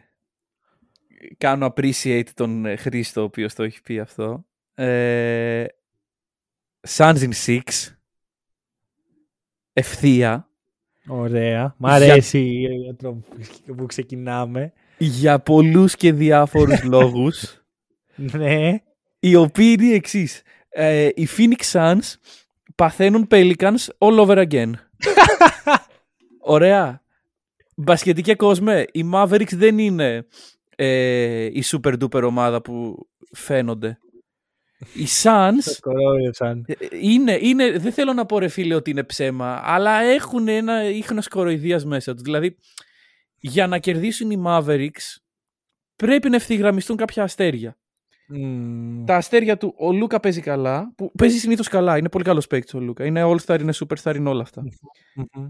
κάνω 1.38 1.72
appreciate 1.76 2.28
τον 2.34 2.66
ε, 2.66 2.76
Χρήστο 2.76 3.20
ο 3.20 3.24
οποίος 3.24 3.54
το 3.54 3.62
έχει 3.62 3.82
πει 3.82 3.98
αυτό, 3.98 4.44
ε, 4.74 5.64
Suns 6.88 7.28
in 7.28 7.32
6, 7.46 7.60
ευθεία, 9.72 10.48
Ωραία. 11.08 11.74
Μ' 11.78 11.86
αρέσει 11.86 12.66
ο 12.90 12.94
τρόπο 12.94 13.24
που 13.76 13.86
ξεκινάμε. 13.86 14.72
Για 14.99 15.38
πολλούς 15.38 15.94
και 15.96 16.12
διάφορους 16.12 16.82
λόγους, 16.94 17.62
Ναι. 18.14 18.82
οι 19.18 19.34
οποίοι 19.34 19.76
είναι 19.78 19.88
οι 19.88 19.94
εξής. 19.94 20.42
Ε, 20.68 21.09
οι 21.14 21.28
Phoenix 21.36 21.72
Suns 21.72 22.14
παθαίνουν 22.74 23.26
Pelicans 23.30 23.76
all 23.99 24.26
over 24.26 24.46
again. 24.49 24.70
Ωραία. 26.40 27.03
Μπασκετικέ 27.76 28.34
κόσμε, 28.34 28.84
οι 28.92 29.11
Mavericks 29.14 29.53
δεν 29.55 29.78
είναι 29.78 30.26
ε, 30.76 31.44
η 31.44 31.62
super 31.66 31.94
duper 32.03 32.22
ομάδα 32.22 32.62
που 32.62 33.07
φαίνονται. 33.32 33.99
Οι 34.94 35.07
Suns 35.22 35.62
Το 35.64 35.72
κορόιδεψαν. 35.80 36.64
ε, 36.68 36.74
είναι, 37.01 37.38
είναι, 37.40 37.78
δεν 37.78 37.92
θέλω 37.92 38.12
να 38.12 38.26
πω 38.26 38.38
ρε 38.38 38.49
φίλε 38.49 38.74
ότι 38.74 38.90
είναι 38.90 39.03
ψέμα, 39.05 39.61
αλλά 39.64 40.01
έχουν 40.01 40.49
ένα 40.49 40.84
ίχνος 40.88 41.28
κοροϊδίας 41.28 41.84
μέσα 41.84 42.12
τους. 42.14 42.22
Δηλαδή, 42.22 42.57
για 43.41 43.66
να 43.66 43.78
κερδίσουν 43.78 44.30
οι 44.30 44.43
Mavericks, 44.47 45.16
πρέπει 45.97 46.28
να 46.28 46.36
ευθυγραμμιστούν 46.36 46.97
κάποια 46.97 47.22
αστέρια. 47.22 47.78
Μμ. 48.28 49.05
Τα 49.05 49.16
αστέρια 49.16 49.57
του, 49.57 49.74
ο 49.76 49.93
Λούκα 49.93 50.20
παίζει 50.20 50.41
καλά, 50.41 50.93
που 50.97 51.12
παίζει 51.18 51.39
συνήθως 51.39 51.68
καλά, 51.68 51.99
είναι 51.99 52.09
πολύ 52.09 52.24
καλός 52.24 52.47
παίκτης 52.47 52.74
ο 52.74 52.80
Λούκα. 52.80 53.05
Είναι 53.05 53.22
All-Star, 53.24 53.61
είναι 53.61 53.72
Superstar, 53.74 54.16
είναι 54.16 54.28
όλα 54.28 54.43
αυτά. 54.43 54.62
Μμμ. 55.14 55.49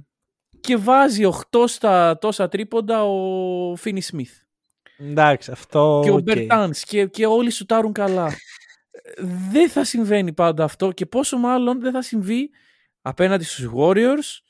Και 0.61 0.77
βάζει 0.77 1.25
8 1.51 1.65
στα 1.67 2.19
τόσα 2.19 2.49
τρίποντα 2.49 3.05
ο 3.05 3.77
Φίνι 3.77 4.01
Σμιθ. 4.03 4.33
Εντάξει, 4.99 5.51
αυτό. 5.51 6.01
και 6.05 6.11
ο 6.11 6.15
οκ. 6.15 6.23
Μπερτάνς 6.23 6.85
και, 6.85 7.07
και 7.07 7.27
όλοι 7.27 7.51
σουτάρουν 7.51 7.93
καλά. 7.93 8.27
Ε, 8.27 9.23
δεν 9.53 9.69
θα 9.69 9.85
συμβαίνει 9.85 10.33
πάντα 10.33 10.65
αυτό 10.65 10.93
και 10.93 11.07
πόσο 11.07 11.37
μάλλον 11.39 11.81
δεν 11.81 11.93
θα 11.93 12.03
συμβεί 12.03 12.51
απέναντι 13.03 13.45
στους 13.45 13.71
Warriors 13.77 14.43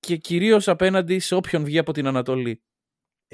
και 0.00 0.16
κυρίως 0.16 0.68
απέναντι 0.68 1.18
σε 1.18 1.34
όποιον 1.34 1.64
βγει 1.64 1.78
από 1.78 1.92
την 1.92 2.06
Ανατολή. 2.06 2.62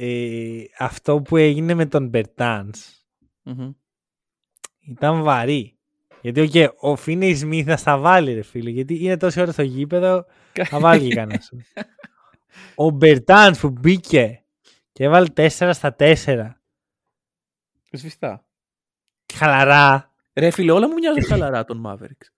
Ε, 0.03 0.65
αυτό 0.79 1.21
που 1.23 1.37
έγινε 1.37 1.75
με 1.75 1.87
τον 1.87 2.09
Μπερτάνς 2.09 3.05
Μμμ. 3.43 3.71
ήταν 4.81 5.23
βαρύ. 5.23 5.75
Γιατί 6.23 6.51
okay, 6.53 6.69
ο 6.81 6.97
Φίνεϊ 6.97 7.35
Σμιθ 7.35 7.67
θα 7.67 7.77
στα 7.77 7.99
βάλει, 7.99 8.35
ρε 8.35 8.43
φίλε. 8.43 8.71
Γιατί 8.71 9.05
είναι 9.05 9.17
τόση 9.17 9.41
ώρα 9.41 9.53
στο 9.53 9.63
γήπεδο, 9.63 10.25
θα 10.53 10.81
βάλει 10.81 11.09
και 11.09 11.15
κανένας. 11.21 11.51
ο 12.75 12.91
Μπερτάνς 12.91 13.59
που 13.61 13.71
μπήκε 13.71 14.45
και 14.93 15.05
έβαλε 15.05 15.27
4 15.37 15.49
στα 15.49 15.97
4. 15.99 16.51
Σβηστά. 17.93 18.45
Χαλαρά. 19.35 20.13
Ρε 20.35 20.51
φίλε, 20.51 20.73
όλα 20.73 20.89
μου 20.89 20.95
μοιάζουν 20.95 21.25
χαλαρά 21.25 21.65
των 21.65 21.83
Mavericks. 21.87 22.29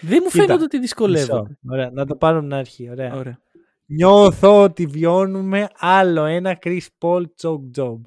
Δεν 0.00 0.18
μου 0.22 0.30
Κοίτα, 0.30 0.44
φαίνεται 0.44 0.62
ότι 0.62 0.78
δυσκολεύονται. 0.78 1.48
Μισό. 1.48 1.58
Ωραία, 1.68 1.90
να 1.90 2.06
το 2.06 2.16
πάρουμε 2.16 2.38
από 2.40 2.48
την 2.48 2.56
αρχή. 2.58 2.90
Ωραία. 2.90 3.14
Ωραία. 3.14 3.40
Νιώθω 3.86 4.62
ότι 4.62 4.86
βιώνουμε 4.86 5.68
άλλο 5.78 6.24
ένα 6.24 6.58
Chris 6.62 6.80
Paul 7.00 7.22
choke 7.42 7.70
job. 7.76 8.00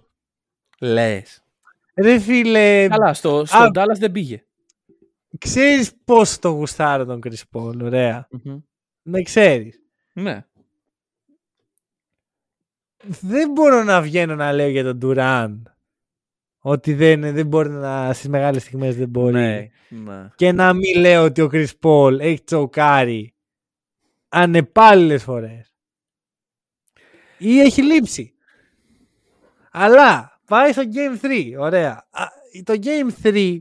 Λες. 0.79 1.43
Ρε 1.95 2.19
φίλε, 2.19 2.87
Καλά, 2.87 3.13
στο, 3.13 3.45
στο 3.45 3.57
α- 3.57 3.69
Dallas 3.73 3.97
δεν 3.99 4.11
πήγε. 4.11 4.43
ξέρεις 5.37 5.91
πώς 6.05 6.39
το 6.39 6.49
γουστάρω 6.49 7.05
τον 7.05 7.19
Chris 7.23 7.41
Paul, 7.57 7.79
ωραία. 7.83 8.27
Μμμ. 8.31 8.59
Με 9.01 9.21
ξέρεις. 9.21 9.81
Ναι. 10.13 10.45
Δεν 13.21 13.51
μπορώ 13.51 13.83
να 13.83 14.01
βγαίνω 14.01 14.35
να 14.35 14.51
λέω 14.53 14.67
για 14.69 14.83
τον 14.83 14.99
Durant 15.03 15.61
ότι 16.59 16.93
δεν, 16.93 17.21
δεν 17.21 17.47
μπορεί 17.47 17.69
να 17.69 18.13
στις 18.13 18.29
μεγάλες 18.29 18.61
στιγμές 18.61 18.95
δεν 18.95 19.09
μπορεί. 19.09 19.33
Ναι. 19.33 19.69
ναι. 19.89 20.27
Και 20.35 20.51
να 20.51 20.73
μην 20.73 20.99
λέω 20.99 21.23
ότι 21.23 21.41
ο 21.41 21.49
Chris 21.51 21.67
Paul 21.81 22.19
έχει 22.19 22.43
τσοκάρει 22.43 23.33
ανεπάλληλες 24.29 25.23
φορές. 25.23 25.68
Ή 27.39 27.59
έχει 27.59 27.83
λείψει. 27.83 28.33
Αλλά 29.71 30.39
πάει 30.45 30.71
στο 30.71 30.83
Game 30.93 31.25
3. 31.25 31.53
Ωραία. 31.59 32.07
Α, 32.09 32.25
το 32.63 32.73
Game 32.83 33.25
3 33.27 33.57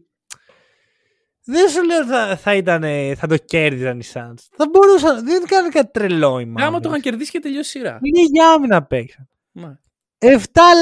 δεν 1.45 1.68
σου 1.68 1.85
λέω 1.85 2.07
θα, 2.07 2.37
θα, 2.37 2.55
ήταν, 2.55 2.83
θα 3.16 3.26
το 3.26 3.37
κέρδιζαν 3.37 3.99
οι 4.01 4.05
Suns. 4.12 4.35
Θα 4.57 4.68
μπορούσαν. 4.70 5.24
Δεν 5.24 5.45
κάνουν 5.47 5.70
κάτι 5.70 5.91
τρελό 5.91 6.39
οι 6.41 6.53
Άμα 6.57 6.70
το 6.70 6.76
Mavericks. 6.76 6.85
είχαν 6.91 7.01
κερδίσει 7.01 7.31
και 7.31 7.41
τελειώσει 7.41 7.79
η 7.79 7.81
σειρά. 7.81 7.99
Είναι 8.03 8.22
για 8.33 8.51
άμυνα 8.53 8.83
παίξαν. 8.85 9.29
Ναι. 9.53 9.79
7 10.18 10.29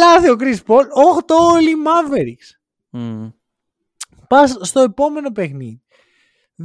λάθη 0.01 0.31
ο 0.31 0.37
Chris 0.41 0.57
Paul, 0.67 0.83
8 0.83 1.35
όλοι 1.53 1.71
οι 1.71 1.77
Mavericks. 1.87 2.59
Μμ. 2.91 3.29
Πας 4.29 4.59
στο 4.61 4.81
επόμενο 4.81 5.31
παιχνίδι. 5.33 5.83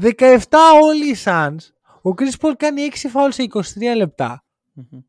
17 0.02 0.38
όλοι 0.84 1.10
οι 1.12 1.16
Suns. 1.26 1.58
Ο 2.02 2.10
Chris 2.18 2.34
Paul 2.42 2.54
κάνει 2.58 2.90
6 2.94 2.96
φάουλ 3.10 3.30
σε 3.30 3.44
23 3.54 3.62
λεπτά. 3.96 4.46
Μμμ. 4.74 5.00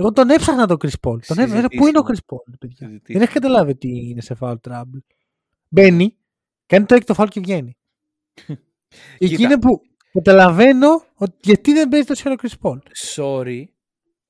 Εγώ 0.00 0.12
τον 0.12 0.30
έψαχνα 0.30 0.66
τον 0.66 0.76
Chris 0.80 0.88
Paul. 1.08 1.18
Τον 1.26 1.38
έψαχνα. 1.38 1.68
Πού 1.68 1.86
είναι 1.86 1.98
ο 1.98 2.02
Chris 2.08 2.34
Paul, 2.34 2.54
παιδιά; 2.58 2.76
Συζητήσιμο. 2.86 3.18
Δεν 3.18 3.22
έχει 3.22 3.32
καταλάβει 3.32 3.70
ότι 3.70 3.88
είναι 4.08 4.20
σε 4.20 4.36
foul 4.40 4.54
trouble. 4.68 5.00
Μπαίνει, 5.68 6.16
κάνει 6.66 6.84
το 6.84 6.94
έκτο 6.94 7.14
foul 7.18 7.26
και 7.30 7.40
βγαίνει. 7.40 7.76
Εκεί 9.18 9.36
Κοίτα. 9.36 9.42
είναι 9.42 9.58
που 9.58 9.80
καταλαβαίνω 10.12 10.88
ότι 11.14 11.36
γιατί 11.40 11.72
δεν 11.72 11.88
παίζει 11.88 12.06
τόσο 12.06 12.22
ώρα 12.30 12.36
ο 12.42 12.46
Chris 12.46 12.66
Paul. 12.70 12.78
Sorry, 13.16 13.64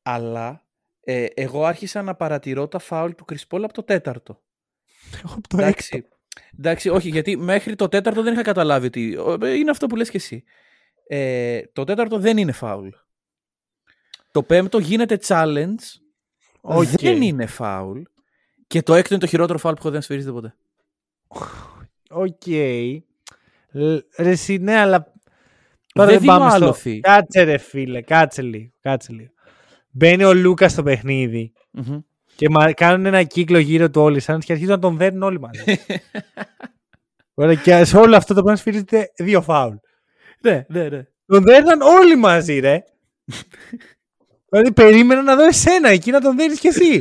αλλά 0.02 0.66
ε, 1.00 1.26
εγώ 1.34 1.64
άρχισα 1.64 2.02
να 2.02 2.14
παρατηρώ 2.14 2.68
τα 2.68 2.78
φάουλ 2.78 3.10
του 3.12 3.24
Chris 3.32 3.46
Paul 3.56 3.60
από 3.62 3.72
το 3.72 3.82
τέταρτο. 3.82 4.42
Εγώ 5.24 5.34
από 5.38 5.48
το 5.48 5.56
έκτο. 5.56 5.66
Εντάξει. 5.66 6.04
Εντάξει, 6.58 6.88
όχι, 6.88 7.08
γιατί 7.08 7.36
μέχρι 7.36 7.74
το 7.74 7.88
τέταρτο 7.88 8.22
δεν 8.22 8.32
είχα 8.32 8.42
καταλάβει 8.42 8.86
ότι. 8.86 9.18
ε, 9.42 9.54
Είναι 9.54 9.70
αυτό 9.70 9.86
που 9.86 9.96
λες 9.96 10.10
και 10.10 10.16
εσύ. 10.16 10.44
Ε, 11.06 11.62
το 11.72 11.84
τέταρτο 11.84 12.18
δεν 12.18 12.36
είναι 12.36 12.52
φάουλ. 12.52 12.88
Το 14.32 14.42
πέμπτο 14.42 14.78
γίνεται 14.78 15.18
challenge. 15.26 15.78
Οκ. 16.60 16.84
Δεν 16.84 17.22
είναι 17.22 17.46
φάουλ. 17.46 18.00
Και 18.66 18.82
το 18.82 18.94
έκτο 18.94 19.14
είναι 19.14 19.22
το 19.22 19.28
χειρότερο 19.28 19.58
φάουλ 19.58 19.74
που 19.74 19.80
έχω 19.80 19.90
δει 19.90 19.96
να 19.96 20.02
σφυρίζεται 20.02 20.32
ποτέ. 20.32 20.54
Οκ. 22.10 22.46
Λ- 23.72 24.04
Ρε 24.18 24.30
εσύ, 24.30 24.56
ναι, 24.58 24.76
αλλά. 24.76 25.12
Τώρα 25.94 26.08
Δεν 26.08 26.18
δεν 26.18 26.26
πάμε 26.26 26.38
δίνω 26.44 26.54
στο... 26.56 26.64
άλλοθι. 26.64 27.00
Κάτσε 27.00 27.42
ρε 27.42 27.58
φίλε, 27.58 28.00
κάτσε 28.02 28.42
λίγο, 28.42 28.70
κάτσε 28.80 29.12
λίγο. 29.12 29.30
Μπαίνει 29.90 30.24
ο 30.24 30.34
Λούκας 30.34 30.72
στο 30.72 30.82
παιχνίδι 30.82 31.52
Μμμ. 31.70 31.98
και 32.36 32.48
μα... 32.50 32.72
κάνουν 32.72 33.06
ένα 33.06 33.22
κύκλο 33.22 33.58
γύρω 33.58 33.90
του 33.90 34.00
όλοι 34.02 34.20
σαν 34.20 34.40
και 34.40 34.52
αρχίζουν 34.52 34.72
να 34.74 34.78
τον 34.80 34.96
δέρνουν 34.96 35.22
όλοι 35.22 35.40
μαζί. 35.40 35.62
Ωραία, 37.34 37.54
και 37.54 37.84
σε 37.84 37.96
όλο 37.96 38.16
αυτό 38.16 38.34
το 38.34 38.40
πράγμα 38.42 38.60
σφυρίζεται 38.60 39.12
δύο 39.16 39.42
φάουλ. 39.42 39.74
ναι, 40.42 40.64
ναι, 40.68 40.88
ναι. 40.88 41.02
Τον 41.26 41.42
δέρναν 41.42 41.80
όλοι 41.80 42.16
μαζί, 42.16 42.58
ρε. 42.58 42.82
Δηλαδή 44.50 44.72
περίμενα 44.72 45.22
να 45.22 45.36
δω 45.36 45.44
εσένα 45.44 45.88
εκεί 45.88 46.10
να 46.10 46.20
τον 46.20 46.36
δέρνει 46.36 46.56
κι 46.56 46.66
εσύ. 46.66 47.00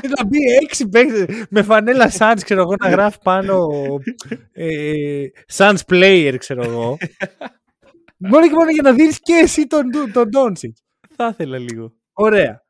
Και 0.00 0.08
να 0.16 0.24
μπει 0.26 0.38
έξι 0.62 0.88
παίκτες 0.88 1.44
με 1.50 1.62
φανέλα 1.62 2.10
Suns, 2.18 2.40
ξέρω 2.44 2.60
εγώ, 2.60 2.74
να 2.82 2.88
γράφει 2.88 3.18
πάνω 3.22 3.66
ε, 4.52 5.24
Suns 5.52 5.78
player, 5.88 6.34
ξέρω 6.38 6.62
εγώ. 6.62 6.96
Μόνο 8.18 8.48
και 8.48 8.54
μόνο 8.54 8.70
για 8.70 8.82
να 8.82 8.92
δει 8.92 9.08
και 9.22 9.32
εσύ 9.42 9.66
τον, 9.66 9.84
τον 10.12 10.28
Doncic. 10.32 10.72
Θα 11.16 11.28
ήθελα 11.32 11.58
λίγο. 11.58 11.92
Ωραία. 12.12 12.64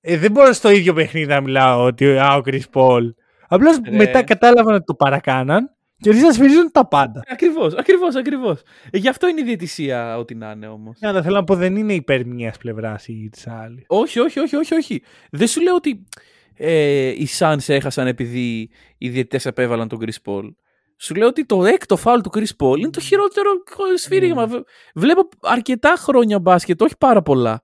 Ε, 0.00 0.16
δεν 0.16 0.30
μπορώ 0.30 0.52
στο 0.52 0.70
ίδιο 0.70 0.92
παιχνίδι 0.92 1.26
να 1.26 1.40
μιλάω 1.40 1.84
ότι 1.84 2.18
α, 2.18 2.34
ο 2.34 2.40
Chris 2.44 2.60
Paul. 2.72 3.02
Απλώς 3.48 3.80
Ρε. 3.84 3.96
μετά 3.96 4.22
κατάλαβαν 4.22 4.74
ότι 4.74 4.84
το 4.84 4.94
παρακάναν 4.94 5.75
Και 5.98 6.10
εσείς 6.10 6.22
να 6.22 6.32
σφυρίζουν 6.32 6.70
τα 6.72 6.86
πάντα. 6.88 7.22
Ακριβώς, 7.28 7.74
ακριβώς, 7.74 8.14
ακριβώς. 8.14 8.62
Ε, 8.90 8.98
γι' 8.98 9.08
αυτό 9.08 9.28
είναι 9.28 9.40
η 9.40 9.44
διαιτησία 9.44 10.18
ό,τι 10.18 10.34
να 10.34 10.50
είναι 10.50 10.68
όμως. 10.68 10.98
Ναι, 11.00 11.08
αλλά 11.08 11.22
θέλω 11.22 11.34
να 11.34 11.44
πω 11.44 11.54
δεν 11.54 11.76
είναι 11.76 11.94
υπέρ 11.94 12.26
μιας 12.26 12.56
πλευράς 12.56 13.08
ή 13.08 13.28
της 13.32 13.46
άλλης. 13.46 13.84
Όχι, 13.86 14.20
όχι, 14.20 14.40
όχι, 14.40 14.56
όχι, 14.56 14.74
όχι. 14.74 15.02
Δεν 15.30 15.46
σου 15.46 15.62
λέω 15.62 15.74
ότι 15.74 16.06
ε, 16.54 17.08
οι 17.08 17.28
Suns 17.38 17.68
έχασαν 17.68 18.06
επειδή 18.06 18.70
οι 18.98 19.08
διαιτητές 19.08 19.46
επέβαλαν 19.46 19.88
τον 19.88 19.98
Chris 20.02 20.30
Paul. 20.30 20.54
Σου 20.98 21.14
λέω 21.14 21.28
ότι 21.28 21.44
το 21.44 21.64
έκτο 21.64 21.96
φάουλ 21.96 22.20
του 22.20 22.30
Chris 22.34 22.64
Paul 22.64 22.78
είναι 22.78 22.90
το 22.90 23.00
χειρότερο 23.00 23.50
σφύριγμα. 23.96 24.46
Ναι. 24.46 24.58
Βλέπω 24.94 25.28
αρκετά 25.40 25.94
χρόνια 25.98 26.38
μπάσκετ, 26.38 26.82
όχι 26.82 26.96
πάρα 26.98 27.22
πολλά. 27.22 27.62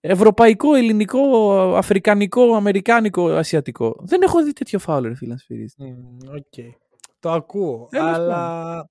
Ευρωπαϊκό, 0.00 0.74
ελληνικό, 0.74 1.50
αφρικανικό, 1.76 2.54
αμερικάνικο, 2.54 3.28
ασιατικό. 3.28 3.96
Δεν 4.00 4.22
έχω 4.22 4.44
δει 4.44 4.52
τέτοιο 4.52 4.78
φάουλ, 4.78 5.06
ρε 5.06 5.14
φίλε, 5.14 5.32
να 5.32 5.38
σφυρίζει. 5.38 5.74
Μμμ, 5.78 6.18
Οκ. 6.34 6.83
Το 7.24 7.30
ακούω. 7.30 7.88
Τέλος 7.90 8.14
αλλά 8.14 8.90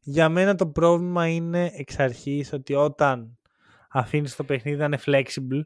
για 0.00 0.28
μένα 0.28 0.54
το 0.54 0.66
πρόβλημα 0.66 1.28
είναι 1.28 1.70
εξ 1.74 1.98
αρχής 1.98 2.52
ότι 2.52 2.74
όταν 2.74 3.38
αφήνεις 3.90 4.36
το 4.36 4.44
παιχνίδι 4.44 4.76
να 4.78 4.84
είναι 4.84 4.98
flexible, 5.06 5.60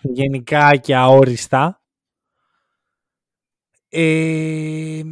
γενικά 0.00 0.76
και 0.76 0.96
αόριστα, 0.96 1.82
ε, 3.88 5.02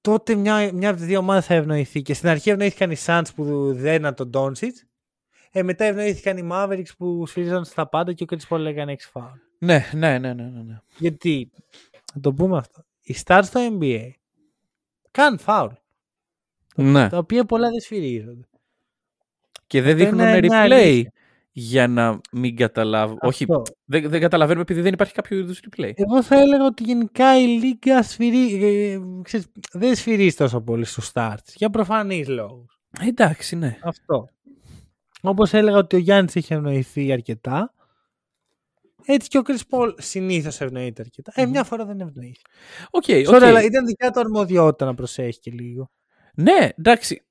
τότε 0.00 0.34
μια, 0.34 0.72
μια 0.72 0.88
από 0.88 0.98
τις 0.98 1.06
δύο 1.06 1.18
ομάδες 1.18 1.46
θα 1.46 1.54
ευνοηθεί. 1.54 2.02
Και 2.02 2.14
στην 2.14 2.28
αρχή 2.28 2.50
ευνοήθηκαν 2.50 2.90
οι 2.90 2.96
Suns 3.06 3.28
που 3.34 3.72
δέρναν 3.74 4.14
τον 4.14 4.30
Doncic, 4.34 4.72
ε, 5.50 5.62
μετά 5.62 5.84
ευνοήθηκαν 5.84 6.36
οι 6.36 6.48
Mavericks 6.52 6.96
που 6.98 7.26
σφύριζαν 7.26 7.64
στα 7.64 7.88
πάντα 7.88 8.12
και 8.12 8.24
ο 8.24 8.26
Chris 8.30 8.56
Paul 8.56 8.64
έκανε 8.64 8.92
6 8.92 9.10
φάουλ. 9.10 9.38
Ναι, 9.58 9.90
ναι, 9.92 10.18
ναι, 10.18 10.34
ναι, 10.34 10.44
ναι, 10.44 10.62
ναι. 10.62 10.80
Γιατί, 10.98 11.50
να 12.14 12.20
το 12.20 12.32
πούμε 12.32 12.58
αυτό, 12.58 12.85
οι 13.06 13.14
stars 13.24 13.40
στο 13.44 13.78
NBA 13.80 14.10
κάνουν 15.10 15.38
φάουλ, 15.38 15.72
ναι. 16.76 17.08
τα 17.08 17.18
οποία 17.18 17.44
πολλά 17.44 17.68
δεν 17.70 17.80
σφυρίζονται. 17.80 18.48
Και 19.66 19.82
δεν 19.82 19.92
Αυτό 19.92 20.04
δείχνουν 20.04 20.28
είναι 20.28 20.40
μια 20.40 20.64
replay 20.64 20.72
αλήθεια. 20.72 21.12
για 21.52 21.88
να 21.88 22.20
μην 22.32 22.56
καταλάβω. 22.56 23.16
Όχι, 23.20 23.44
Αυτό. 23.44 23.62
δεν, 23.84 24.08
δεν 24.08 24.20
καταλαβαίνουμε 24.20 24.62
επειδή 24.62 24.80
δεν 24.80 24.92
υπάρχει 24.92 25.12
κάποιο 25.12 25.38
είδους 25.38 25.60
replay. 25.70 25.90
Εγώ 25.94 26.22
θα 26.22 26.40
έλεγα 26.40 26.64
ότι 26.64 26.82
γενικά 26.82 27.38
η 27.40 27.44
Λίγκα 27.46 28.02
σφυρί, 28.02 28.64
ε, 28.64 28.98
ξέρεις, 29.22 29.46
δεν 29.72 29.94
σφυρίζει 29.94 30.36
τόσο 30.36 30.60
πολύ 30.60 30.84
στους 30.84 31.10
starts, 31.14 31.52
για 31.54 31.70
προφανείς 31.70 32.28
λόγους. 32.28 32.80
Ε, 33.00 33.06
εντάξει, 33.06 33.56
ναι. 33.56 33.78
Αυτό. 33.82 34.28
Όπως 35.20 35.52
έλεγα 35.52 35.76
ότι 35.78 35.96
ο 35.96 35.98
Γιάννης 35.98 36.34
είχε 36.34 36.54
ευνοηθεί 36.54 37.12
αρκετά, 37.12 37.74
έτσι 39.06 39.28
και 39.28 39.38
ο 39.38 39.42
Chris 39.46 39.60
Paul 39.70 39.92
συνήθως 39.98 40.60
ευνοείται 40.60 41.02
αρκετά. 41.02 41.32
Ε, 41.34 41.46
μια 41.46 41.64
φορά 41.64 41.84
δεν 41.84 42.00
ευνοήθηκε. 42.00 42.40
Ok, 42.90 43.04
Sorry, 43.08 43.24
ok. 43.34 43.42
αλλά 43.42 43.62
ήταν 43.62 43.86
δικιά 43.86 44.10
του 44.10 44.20
αρμοδιότητα 44.20 44.84
να 44.84 44.94
προσέχει 44.94 45.38
και 45.38 45.50
λίγο. 45.50 45.90
Ναι, 46.34 46.68
εντάξει. 46.78 47.22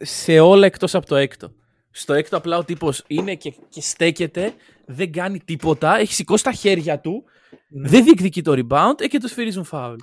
Σε 0.00 0.38
όλα 0.40 0.66
εκτός 0.66 0.94
από 0.94 1.06
το 1.06 1.16
έκτο. 1.16 1.52
Στο 1.90 2.12
έκτο 2.12 2.36
απλά 2.36 2.58
ο 2.58 2.64
τύπος 2.64 3.04
είναι 3.06 3.34
και, 3.34 3.54
και 3.68 3.80
στέκεται, 3.80 4.54
δεν 4.86 5.12
κάνει 5.12 5.40
τίποτα, 5.40 5.98
έχει 5.98 6.14
σηκώσει 6.14 6.44
τα 6.44 6.52
χέρια 6.52 7.00
του, 7.00 7.24
Ναι. 7.68 7.88
δεν 7.88 8.04
διεκδικεί 8.04 8.42
το 8.42 8.52
rebound 8.52 9.00
ε, 9.00 9.06
και 9.06 9.20
του 9.20 9.30
σφυρίζουν 9.30 9.64
φάουλ. 9.64 9.96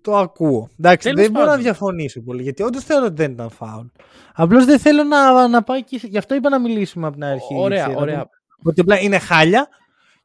Το 0.00 0.16
ακούω. 0.16 0.68
Εντάξει, 0.78 1.08
Τέλος 1.08 1.22
δεν 1.22 1.30
μπορώ 1.30 1.44
να 1.44 1.50
πάντων. 1.50 1.64
διαφωνήσω 1.64 2.20
πολύ, 2.20 2.42
γιατί 2.42 2.62
όντως 2.62 2.84
θεωρώ 2.84 3.04
ότι 3.06 3.14
δεν 3.14 3.32
ήταν 3.32 3.50
φάουλ. 3.50 3.86
Απλώς 4.34 4.64
δεν 4.64 4.78
θέλω 4.78 5.02
να, 5.04 5.48
να 5.48 5.62
πάει 5.62 5.84
και. 5.84 6.00
Γι' 6.02 6.18
αυτό 6.18 6.34
είπα 6.34 6.48
να 6.48 6.58
μιλήσουμε 6.60 7.06
από 7.06 7.14
την 7.16 7.24
αρχή. 7.24 7.54
Ωραία, 7.54 7.82
έτσι, 7.84 7.94
να 7.94 8.00
ωραία. 8.00 8.28
Πούμε 8.64 8.72
Ότι 8.72 8.80
απλά 8.80 9.00
είναι 9.00 9.18
χάλια 9.18 9.68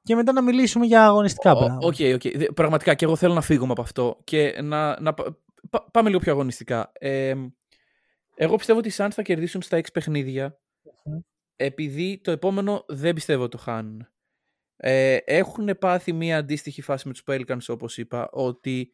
και 0.04 0.16
μετά 0.16 0.32
να 0.32 0.42
μιλήσουμε 0.42 0.86
για 0.86 1.06
αγωνιστικά 1.06 1.52
Ω, 1.52 1.58
πράγματα. 1.58 1.88
Ok, 1.88 1.96
ok. 2.14 2.38
Δε- 2.38 2.52
Πραγματικά 2.52 2.94
και 2.94 3.06
εγώ 3.06 3.16
θέλω 3.16 3.34
να 3.34 3.42
φύγουμε 3.42 3.72
από 3.72 3.82
αυτό 3.82 4.20
και 4.24 4.62
να, 4.62 5.00
να 5.02 5.14
πα- 5.14 5.38
πα- 5.70 5.92
πάμε 5.92 6.10
λίγο 6.10 6.20
πιο 6.22 6.32
αγωνιστικά. 6.32 6.92
Ε, 6.94 7.34
εγώ 8.36 8.56
πιστεύω 8.56 8.80
ότι 8.80 8.88
οι 8.88 8.94
Suns 8.96 9.10
θα 9.12 9.22
κερδίσουν 9.22 9.62
στα 9.62 9.78
6 9.78 9.92
παιχνίδια 9.94 10.60
Μμμ. 11.06 11.20
επειδή 11.56 12.20
το 12.24 12.32
επόμενο 12.32 12.84
δεν 12.88 13.14
πιστεύω 13.14 13.44
ότι 13.44 13.58
το 13.58 13.64
χάνουν. 13.64 14.08
Ε, 14.78 15.16
έχουν 15.26 15.78
πάθει 15.80 16.14
μια 16.14 16.38
αντίστοιχη 16.38 16.82
φάση 16.82 17.08
με 17.08 17.14
τους 17.14 17.24
Pelicans 17.28 17.66
όπως 17.68 17.98
είπα 17.98 18.30
ότι 18.32 18.92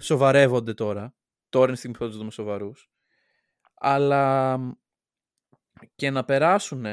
σοβαρεύονται 0.00 0.74
τώρα. 0.74 1.14
Τώρα 1.48 1.64
είναι 1.64 1.74
η 1.74 1.76
στιγμή 1.76 1.96
που 1.96 2.02
θα 2.02 2.08
τους 2.08 2.18
δούμε 2.18 2.30
σοβαρούς. 2.30 2.90
Αλλά 3.74 4.58
και 5.94 6.10
να 6.10 6.24
περάσουν 6.24 6.86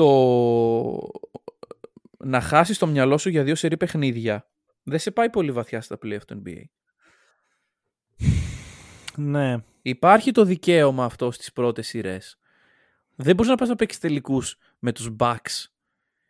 το 0.00 1.22
να 2.18 2.40
χάσεις 2.40 2.78
το 2.78 2.86
μυαλό 2.86 3.18
σου 3.18 3.28
για 3.28 3.42
δύο 3.42 3.54
σερή 3.54 3.76
παιχνίδια 3.76 4.46
δεν 4.82 4.98
σε 4.98 5.10
πάει 5.10 5.30
πολύ 5.30 5.52
βαθιά 5.52 5.80
στα 5.80 5.98
playoff 6.02 6.24
του 6.26 6.42
NBA. 6.44 6.62
Ναι. 9.16 9.56
Υπάρχει 9.82 10.30
το 10.30 10.44
δικαίωμα 10.44 11.04
αυτό 11.04 11.30
στις 11.30 11.52
πρώτες 11.52 11.86
σειρές. 11.86 12.38
Δεν 13.16 13.34
μπορείς 13.34 13.50
να 13.50 13.56
πας 13.56 13.68
να 13.68 13.74
παίξεις 13.74 14.00
τελικούς 14.00 14.58
με 14.78 14.92
τους 14.92 15.10
Bucks 15.18 15.66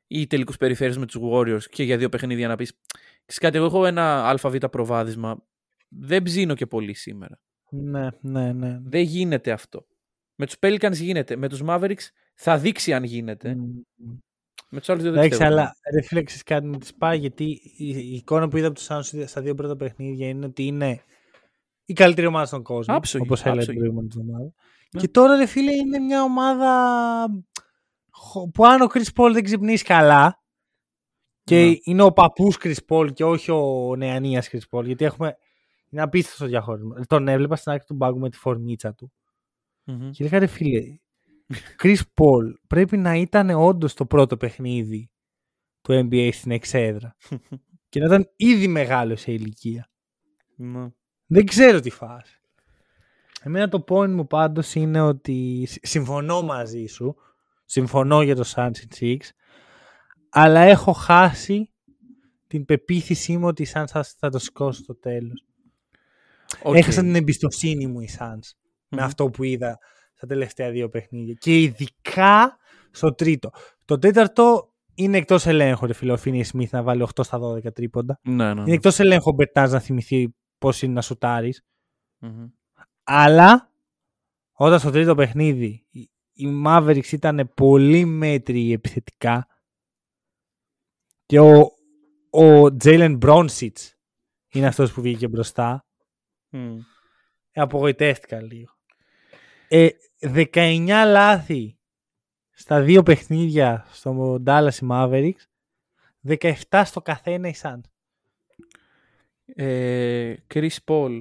ή 0.07 0.27
τελικούς 0.27 0.57
περιφέρειες 0.57 0.99
με 0.99 1.07
τους 1.07 1.21
Warriors 1.23 1.65
και 1.71 1.83
για 1.83 1.97
δύο 1.97 2.09
παιχνίδια 2.09 2.49
να 2.49 2.57
πεις 2.57 2.73
«Ξέρεις 3.27 3.39
κάτι, 3.39 3.57
εγώ 3.57 3.67
έχω 3.67 3.87
ένα 3.87 4.29
ΑΒ 4.29 4.57
προβάδισμα, 4.71 5.45
δεν 5.89 6.23
ψήνω 6.23 6.55
και 6.55 6.67
πολύ 6.67 6.95
σήμερα». 6.95 7.41
Ναι, 7.71 8.09
ναι, 8.21 8.53
ναι. 8.53 8.79
Δεν 8.83 9.03
γίνεται 9.03 9.51
αυτό. 9.51 9.87
Με 10.35 10.47
τους 10.47 10.57
Pelicans 10.61 10.93
γίνεται. 10.93 11.37
Με 11.37 11.49
τους 11.49 11.63
Mavericks 11.65 12.09
θα 12.43 12.59
δείξει 12.59 12.93
αν 12.93 13.05
γίνεται. 13.05 13.55
Μμ. 13.55 13.65
Με 14.73 14.79
τους 14.79 14.89
άλλους 14.89 15.03
δύο 15.03 15.13
δεν 15.13 15.21
Εντάξει, 15.21 15.39
πιστεύω. 15.39 15.61
αλλά 15.61 15.75
ρε 15.95 16.03
φίλε, 16.03 16.23
ξέρεις 16.23 16.43
κάτι 16.43 16.67
να 16.67 16.79
τις 16.79 16.95
πάει, 16.95 17.19
γιατί 17.19 17.45
η, 17.77 17.89
η 17.89 18.15
εικόνα 18.15 18.49
που 18.49 18.57
είδα 18.57 18.67
από 18.67 18.77
τους 18.77 18.87
Suns 18.91 19.23
στα 19.27 19.41
δύο 19.41 19.55
πρώτα 19.55 19.77
παιχνίδια 19.77 20.29
είναι 20.29 20.47
ότι 20.47 20.67
είναι 20.67 21.03
η 21.85 21.93
καλύτερη 21.93 22.27
ομάδα 22.27 22.45
στον 22.47 22.63
κόσμο. 22.63 22.95
Άψογη, 22.97 23.25
όπως 23.25 23.41
έλεγα 23.41 23.53
την 23.61 23.61
άψογη. 23.63 23.79
προηγούμενη 23.79 24.09
εβδομάδα. 24.17 24.53
Ναι. 24.93 25.01
Και 25.01 25.09
τώρα, 25.09 25.37
ρε 25.37 25.47
φίλε, 25.47 25.73
είναι 25.73 25.99
μια 25.99 26.23
ομάδα 26.23 27.27
χω- 28.11 28.51
που 28.51 28.67
αν 28.67 28.81
ο 28.83 28.87
Chris 28.95 29.09
Paul 29.23 29.31
δεν 29.33 29.45
ξυπνήσει 29.45 29.85
καλά 29.85 30.43
και 31.43 31.65
Ναι. 31.65 31.75
είναι 31.83 32.03
ο 32.03 32.13
παππούς 32.13 32.57
Chris 32.63 32.77
Paul 32.89 33.13
και 33.13 33.25
όχι 33.25 33.51
ο 33.51 33.95
νεανίας 33.97 34.49
Chris 34.53 34.61
Paul, 34.71 34.85
γιατί 34.85 35.05
έχουμε 35.05 35.37
είναι 35.91 36.03
απίστευτο 36.03 36.47
διαχωρισμό. 36.47 36.95
Τον 37.07 37.29
έβλεπα 37.29 37.57
στην 37.57 37.73
άκρη 37.73 37.85
του 37.87 37.95
μπάγκου 37.95 38.19
με 38.19 38.31
τη 38.31 38.37
φορμίτσα 38.37 38.95
του. 38.95 39.13
Μμμ. 39.85 40.11
Και 40.11 40.23
έλεγα 40.23 40.39
ρε 40.39 40.47
φίλε, 40.47 40.97
Chris 41.83 41.97
Paul 41.97 42.53
πρέπει 42.67 42.97
να 42.97 43.15
ήταν 43.15 43.51
όντως 43.51 43.95
το 43.95 44.07
πρώτο 44.07 44.37
παιχνίδι 44.37 45.11
του 45.81 46.09
NBA 46.11 46.29
στην 46.33 46.51
εξέδρα. 46.51 47.17
και 47.89 48.01
να 48.01 48.07
ήταν 48.07 48.31
ήδη 48.37 48.69
μεγάλο 48.69 49.17
σε 49.17 49.33
ηλικία. 49.33 49.91
Ναι. 50.57 50.89
Δεν 51.27 51.47
ξέρω 51.47 51.81
τι 51.81 51.91
φάση. 51.91 52.35
Εμένα 53.43 53.69
το 53.69 53.85
point 53.89 54.09
μου 54.11 54.27
πάντως 54.27 54.75
είναι 54.75 55.01
ότι 55.01 55.65
συ- 55.67 55.87
συμφωνώ 55.87 56.43
μαζί 56.43 56.87
σου. 56.87 57.17
Συμφωνώ 57.65 58.23
για 58.23 58.37
το 58.37 58.53
Suns 58.55 58.71
in 58.71 58.99
Six. 59.01 59.17
Αλλά 60.31 60.61
έχω 60.61 60.93
χάσει 60.93 61.73
την 62.47 62.65
πεποίθησή 62.65 63.37
μου 63.37 63.47
ότι 63.47 63.63
οι 63.63 63.67
Suns 63.75 63.85
θα, 63.87 64.03
θα 64.19 64.29
το 64.31 64.39
σηκώσουν 64.39 64.85
στο 64.85 64.97
τέλος. 64.99 65.45
Οκ. 66.63 66.77
Έχασα 66.77 67.01
την 67.01 67.15
εμπιστοσύνη 67.15 67.87
μου 67.87 68.01
οι 68.01 68.09
Suns 68.19 68.51
με 68.89 69.01
Μμμ. 69.01 69.05
αυτό 69.05 69.31
που 69.31 69.45
είδα 69.45 69.79
στα 70.21 70.29
τελευταία 70.29 70.71
δύο 70.71 70.89
παιχνίδια. 70.89 71.35
Και 71.35 71.61
ειδικά 71.61 72.59
στο 72.91 73.15
τρίτο. 73.15 73.51
Το 73.85 73.99
τέταρτο 73.99 74.73
είναι 74.95 75.17
εκτός 75.17 75.47
ελέγχου, 75.47 75.87
ρε 75.87 75.93
φίλε, 75.93 76.13
ο 76.13 76.17
Φίνι 76.17 76.45
Σμιθ 76.45 76.73
να 76.73 76.83
βάλει 76.83 77.03
8 77.15 77.25
στα 77.25 77.39
12 77.43 77.73
τρίποντα. 77.75 78.19
Ναι, 78.23 78.35
ναι. 78.45 78.51
Είναι 78.51 78.63
ναι. 78.63 78.73
εκτός 78.73 78.99
ελέγχου 78.99 79.31
ο 79.31 79.33
Μπερτάνς 79.35 79.73
να 79.73 79.81
θυμηθεί 79.81 80.35
πώς 80.59 80.83
είναι 80.83 80.93
να 80.93 81.01
σουτάρεις. 81.03 81.65
Μμμ. 82.19 82.47
Αλλά 83.05 83.73
όταν 84.53 84.79
στο 84.79 84.91
τρίτο 84.91 85.15
παιχνίδι 85.15 85.87
οι- 85.91 86.11
οι 86.33 86.63
Mavericks 86.67 87.13
ήταν 87.13 87.53
πολύ 87.57 88.05
μέτριοι 88.05 88.73
επιθετικά 88.73 89.47
και 91.27 91.41
ο, 91.41 91.61
ο 92.31 92.65
Jalen 92.85 93.19
Bronsic 93.23 93.73
είναι 94.53 94.67
αυτός 94.67 94.93
που 94.93 95.01
βγήκε 95.03 95.29
μπροστά. 95.29 95.87
Μμ. 96.49 96.79
Ε, 97.53 97.61
απογοητεύτηκα 97.61 98.43
λίγο. 98.43 98.73
Ε, 99.69 99.89
19 100.21 100.87
λάθη 101.07 101.79
στα 102.51 102.81
δύο 102.83 103.03
παιχνίδια 103.03 103.87
στο 103.91 104.43
Dallas 104.47 104.75
οι 104.83 104.87
Mavericks, 104.91 105.45
17 106.71 106.83
στο 106.85 107.01
καθένα 107.01 107.49
οι 107.49 107.55
Suns. 107.63 107.81
Ε, 109.55 110.35
Chris 110.55 110.77
Paul 110.85 111.21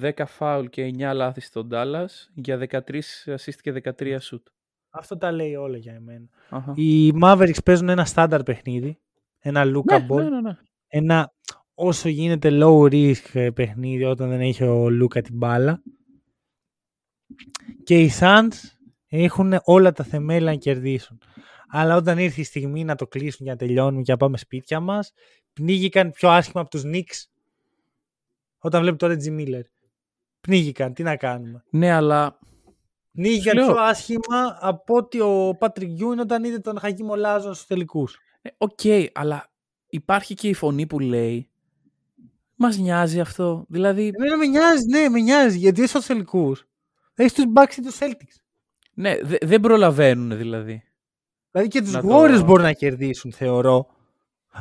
10 0.00 0.10
φάουλ 0.26 0.66
και 0.66 0.94
9 0.98 1.12
λάθη 1.14 1.40
στον 1.40 1.68
Dallas 1.72 2.28
για 2.34 2.68
13 2.70 2.80
assist 3.24 3.58
και 3.60 3.82
13 3.98 4.18
shoot. 4.18 4.42
Αυτό 4.90 5.16
τα 5.16 5.32
λέει 5.32 5.54
όλα 5.54 5.76
για 5.76 5.94
εμένα. 5.94 6.28
Αχα. 6.48 6.72
Οι 6.76 7.12
Mavericks 7.22 7.64
παίζουν 7.64 7.88
ένα 7.88 8.04
στάνταρ 8.04 8.42
παιχνίδι, 8.42 8.98
ένα 9.38 9.64
Ναι, 9.64 9.72
Luka 9.74 9.94
ball, 9.94 10.22
ναι, 10.22 10.28
ναι, 10.28 10.40
ναι. 10.40 10.56
ένα 10.86 11.32
όσο 11.74 12.08
γίνεται 12.08 12.48
low 12.52 12.90
risk 12.90 13.32
ε, 13.32 13.50
παιχνίδι 13.50 14.04
όταν 14.04 14.28
δεν 14.28 14.40
έχει 14.40 14.64
ο 14.64 14.90
Λούκα 14.90 15.22
την 15.22 15.36
μπάλα. 15.36 15.82
Και 17.84 18.00
οι 18.00 18.10
Suns 18.20 18.48
έχουν 19.08 19.60
όλα 19.64 19.92
τα 19.92 20.04
θεμέλια 20.04 20.50
να 20.50 20.56
κερδίσουν. 20.56 21.20
Αλλά 21.68 21.96
όταν 21.96 22.18
ήρθε 22.18 22.40
η 22.40 22.44
στιγμή 22.44 22.84
να 22.84 22.94
το 22.94 23.06
κλείσουν 23.06 23.38
για 23.46 23.52
να 23.52 23.58
τελειώνουμε 23.58 24.02
και 24.02 24.12
να 24.12 24.18
πάμε 24.18 24.36
σπίτια 24.36 24.80
μας, 24.80 25.12
πνίγηκαν 25.52 26.10
πιο 26.10 26.28
άσχημα 26.28 26.60
από 26.60 26.70
τους 26.70 26.82
Knicks 26.84 27.24
όταν 28.58 28.80
βλέπει 28.80 28.96
το 28.96 29.06
Reggie 29.06 29.38
Miller. 29.40 29.62
Πνίγηκαν, 30.40 30.94
τι 30.94 31.02
να 31.02 31.16
κάνουμε. 31.16 31.64
Ναι, 31.70 31.90
αλλά 31.90 32.38
Πνίγηκαν 33.12 33.56
Σου 33.58 33.64
λέω. 33.64 33.72
πιο 33.74 33.82
άσχημα 33.82 34.58
από 34.60 34.96
ότι 34.96 35.20
ο 35.20 35.56
Patrick 35.60 35.82
Ewing 36.00 36.18
όταν 36.20 36.44
είδε 36.44 36.58
τον 36.58 36.78
Χακίμ 36.78 37.08
Ολάζουον 37.10 37.54
στους 37.54 37.66
τελικούς. 37.66 38.18
Ε, 38.42 38.48
Οκ, 38.56 38.80
αλλά 39.12 39.50
υπάρχει 39.88 40.34
και 40.34 40.48
η 40.48 40.54
φωνή 40.54 40.86
που 40.86 40.98
λέει 40.98 41.48
Μας 42.56 42.76
νοιάζει 42.78 43.20
αυτό. 43.20 43.64
Δηλαδή, 43.68 44.10
Εμένα 44.14 44.36
με 44.36 44.46
νοιάζει, 44.46 44.86
ναι, 44.90 45.08
με 45.08 45.20
νοιάζει, 45.20 45.58
γιατί 45.58 45.80
είσαι 45.80 45.88
στους 45.88 46.06
τελικούς. 46.06 46.68
Έχεις 47.20 47.32
τους 47.34 47.44
Bucks 47.54 47.76
ή 47.76 47.80
τους 47.82 47.98
Celtics. 48.00 48.36
ναι, 48.94 49.16
δε- 49.22 49.36
δεν 49.42 49.60
προλαβαίνουν 49.60 50.36
δηλαδή. 50.36 50.82
Δηλαδή 51.50 51.68
και 51.70 51.80
τους 51.80 51.92
Να 51.92 52.00
το- 52.00 52.08
Warriors 52.22 52.44
μπορούν 52.44 52.64
να 52.64 52.72
κερδίσουν, 52.72 53.32
θεωρώ. 53.32 53.86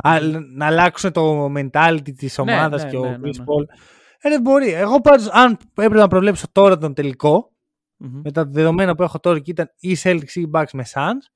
Α, 0.04 0.18
να 0.56 0.66
αλλάξουν 0.66 1.12
το 1.12 1.46
mentality 1.58 2.12
της 2.18 2.38
Ναι, 2.38 2.52
ομάδας 2.54 2.84
ναι, 2.84 2.90
και 2.90 2.98
ο 2.98 3.02
ναι, 3.04 3.10
ναι, 3.10 3.18
Chris 3.18 3.36
ναι. 3.38 3.44
Paul. 3.48 3.64
Ε, 4.20 4.30
δεν 4.30 4.42
μπορεί. 4.42 4.72
Εγώ 4.74 5.02
πάντως, 5.02 5.28
αν 5.32 5.58
έπρεπε 5.70 5.96
να 5.96 6.08
προβλέψω 6.08 6.46
τώρα 6.52 6.78
τον 6.78 6.94
τελικό, 6.94 7.52
Μμμ. 7.98 8.22
με 8.24 8.32
τα 8.32 8.46
δεδομένα 8.46 8.96
που 8.96 9.04
έχω 9.04 9.20
τώρα 9.20 9.40
και 9.40 9.52
ήταν 9.52 9.72
ή 9.80 9.96
Celtics 10.04 10.34
ή 10.34 10.50
Bucks 10.54 10.72
με 10.74 10.84
Suns, 10.94 11.32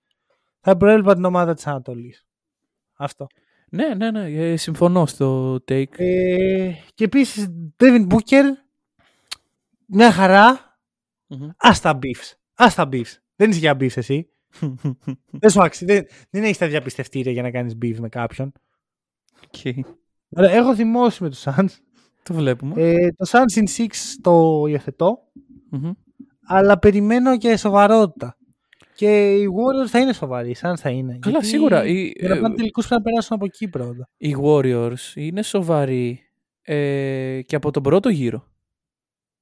θα 0.59 0.77
προέβλεπα 0.77 1.13
την 1.13 1.25
ομάδα 1.25 1.53
της 1.53 1.67
Ανατολής. 1.67 2.25
Αυτό. 2.95 3.27
Ναι, 3.69 3.93
ναι, 3.95 4.11
ναι, 4.11 4.29
ε, 4.29 4.55
συμφωνώ 4.57 5.05
στο 5.05 5.53
take. 5.67 5.97
Ε, 5.99 6.71
και 6.93 7.03
επίσης, 7.03 7.47
Devin 7.79 8.07
Booker, 8.09 8.43
μια 9.85 10.11
χαρά, 10.11 10.72
Μμμ. 11.39 11.49
ας 11.57 11.81
τα 11.81 11.99
beefs. 12.01 12.33
Ας 12.53 12.75
τα 12.75 12.89
beefs. 12.91 13.13
Δεν 13.35 13.49
είσαι 13.49 13.59
για 13.59 13.73
beefs 13.79 13.97
εσύ. 13.97 14.27
δεν 15.41 15.49
σου 15.49 15.63
αξίζει. 15.63 15.93
Δεν, 15.93 16.05
δεν 16.29 16.43
έχεις 16.43 16.57
τα 16.57 16.67
διαπιστευτήρια 16.67 17.31
για 17.31 17.41
να 17.41 17.51
κάνεις 17.51 17.77
beef 17.81 17.95
με 17.99 18.09
κάποιον. 18.09 18.51
Οκ. 19.45 19.75
Ωραία, 20.29 20.51
έχω 20.51 20.75
θυμώσει 20.75 21.23
με 21.23 21.29
τους 21.29 21.43
Suns. 21.47 21.69
Το 22.23 22.33
βλέπουμε. 22.33 22.73
Ε, 22.81 23.11
το 23.11 23.29
Suns 23.31 23.59
in 23.59 23.81
6 23.81 23.87
το 24.21 24.63
υιοθετώ, 24.67 25.17
Μμμ. 25.69 25.91
αλλά 26.45 26.79
περιμένω 26.79 27.37
και 27.37 27.57
σοβαρότητα. 27.57 28.37
Και 28.95 29.33
οι 29.33 29.45
Warriors 29.47 29.87
θα 29.89 29.99
είναι 29.99 30.13
σοβαροί, 30.13 30.49
οι 30.49 30.55
Suns 30.61 30.73
θα 30.77 30.89
είναι. 30.89 31.17
Καλά, 31.19 31.31
Γιατί 31.31 31.45
σίγουρα. 31.45 31.85
Οι, 31.85 32.11
Για 32.15 32.29
να 32.29 32.35
ε, 32.35 32.39
πάνε 32.39 32.55
τελικούς 32.55 32.87
πρέπει 32.87 33.01
να 33.03 33.09
περάσουν 33.09 33.35
από 33.35 33.45
εκεί 33.45 33.67
πρώτα. 33.67 34.09
οι 34.17 34.35
Warriors 34.43 35.15
είναι 35.15 35.41
σοβαροί 35.41 36.19
ε, 36.61 37.41
και 37.45 37.55
από 37.55 37.71
τον 37.71 37.83
πρώτο 37.83 38.09
γύρο. 38.09 38.47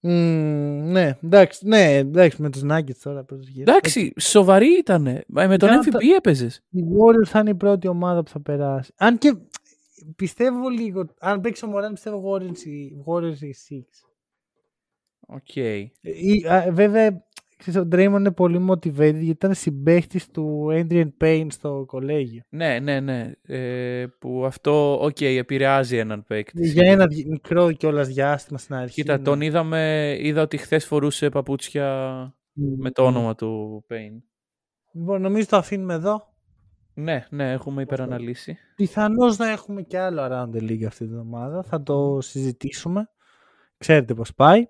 Μμμ, 0.03 0.91
ναι, 0.91 1.17
εντάξει, 1.23 1.67
ναι, 1.67 1.95
εντάξει, 1.95 2.41
με 2.41 2.49
τους 2.49 2.61
Nuggets 2.69 2.95
τώρα 3.03 3.23
πρώτος 3.23 3.47
γύρος. 3.47 3.75
Εντάξει, 3.75 4.13
σοβαροί 4.19 4.77
ήταν. 4.77 5.01
Με 5.27 5.57
τον 5.57 5.69
Για 5.69 5.77
να 5.77 5.81
MVP 5.83 5.89
τα- 5.91 5.99
έπαιζες. 6.15 6.61
Οι 6.69 6.79
Warriors 6.81 7.27
θα 7.27 7.39
είναι 7.39 7.49
η 7.49 7.55
πρώτη 7.55 7.87
ομάδα 7.87 8.23
που 8.23 8.29
θα 8.29 8.41
περάσει. 8.41 8.91
Αν 8.97 9.17
και 9.17 9.35
πιστεύω 10.15 10.69
λίγο, 10.69 11.05
αν 11.19 11.41
παίξει 11.41 11.65
ο 11.65 11.67
Μοράντ 11.67 11.93
πιστεύω 11.93 12.31
Warriors, 12.33 12.57
οι- 12.65 13.03
Warriors 13.05 13.39
οι 13.41 13.55
Six. 13.69 14.07
Ok. 15.27 15.55
Ε, 15.55 15.89
ή, 16.01 16.45
α, 16.49 16.67
βέβαια, 16.71 17.23
ξέρεις, 17.61 17.79
ο 17.79 17.87
Draymond 17.91 18.19
είναι 18.19 18.31
πολύ 18.31 18.65
motivated 18.69 18.95
γιατί 18.95 19.25
ήταν 19.25 19.53
συμπαίχτης 19.53 20.29
του 20.31 20.67
Adreian 20.71 21.09
Payne 21.21 21.47
στο 21.49 21.83
κολέγιο. 21.87 22.41
Ναι, 22.49 22.79
ναι, 22.79 22.99
ναι. 22.99 23.31
Ε, 23.41 24.05
που 24.19 24.45
αυτό, 24.45 25.03
οκ, 25.03 25.21
επηρεάζει 25.21 25.97
έναν 25.97 26.23
παίκτη. 26.27 26.67
Για 26.67 26.91
ένα 26.91 27.07
δι- 27.07 27.27
μικρό 27.27 27.71
κιόλας 27.71 28.07
διάστημα 28.07 28.57
στην 28.57 28.75
αρχή. 28.75 28.93
Κοίτα, 28.93 29.17
ναι. 29.17 29.23
τον 29.23 29.41
είδαμε, 29.41 30.15
είδα 30.19 30.41
ότι 30.41 30.57
χθες 30.57 30.85
φορούσε 30.85 31.29
παπούτσια 31.29 32.15
με 32.53 32.91
το 32.91 33.05
όνομα 33.05 33.35
του 33.35 33.83
Payne. 33.89 34.21
Λοιπόν, 34.93 35.21
νομίζω 35.21 35.45
το 35.45 35.57
αφήνουμε 35.57 35.93
εδώ. 35.93 36.29
Ναι, 36.93 37.25
ναι, 37.29 37.51
έχουμε 37.51 37.81
υπεραναλύσει. 37.81 38.57
Πιθανώς 38.75 39.37
να 39.37 39.49
έχουμε 39.49 39.81
και 39.81 39.97
άλλο 39.97 40.21
Around 40.21 40.55
the 40.57 40.61
League 40.61 40.83
αυτή 40.83 41.05
την 41.05 41.13
εβδομάδα. 41.13 41.63
Θα 41.63 41.83
το 41.83 42.17
συζητήσουμε. 42.21 43.09
Ξέρετε 43.77 44.13
πώς 44.13 44.33
πάει. 44.33 44.67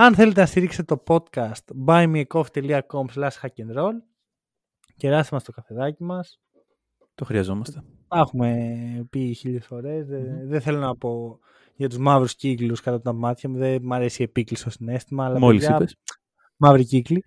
Αν 0.00 0.14
θέλετε 0.14 0.40
να 0.40 0.46
στηρίξετε 0.46 0.94
το 0.94 1.02
podcast 1.06 1.86
buymeacoffee.com 1.86 3.04
slash 3.14 3.30
hackandroll 3.42 3.92
κεράστε 4.96 5.34
μας 5.34 5.44
το 5.44 5.52
καφεδάκι 5.52 6.04
μας. 6.04 6.40
Το 7.14 7.24
χρειαζόμαστε. 7.24 7.82
Τα 8.08 8.18
έχουμε 8.18 9.06
πει 9.10 9.32
χίλιες 9.32 9.66
φορές. 9.66 10.06
Δεν, 10.06 10.48
δεν 10.48 10.60
θέλω 10.60 10.78
να 10.78 10.96
πω 10.96 11.38
για 11.74 11.88
τους 11.88 11.98
μαύρους 11.98 12.34
κύκλους 12.34 12.80
κατά 12.80 13.00
τα 13.00 13.12
μάτια 13.12 13.48
μου. 13.48 13.58
Δεν 13.58 13.80
μου 13.82 13.94
αρέσει 13.94 14.22
η 14.22 14.24
επίκληση 14.24 14.62
στο 14.62 14.70
συνέστημα. 14.70 15.24
Αλλά 15.24 15.38
Μόλις 15.38 15.60
παιδιά, 15.60 15.76
είπες. 15.76 15.96
Μαύροι 16.56 16.84
κύκλοι. 16.84 17.24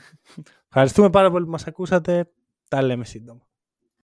Ευχαριστούμε 0.68 1.10
πάρα 1.10 1.30
πολύ 1.30 1.44
που 1.44 1.50
μας 1.50 1.66
ακούσατε. 1.66 2.30
Τα 2.68 2.82
λέμε 2.82 3.04
σύντομα. 3.04 3.49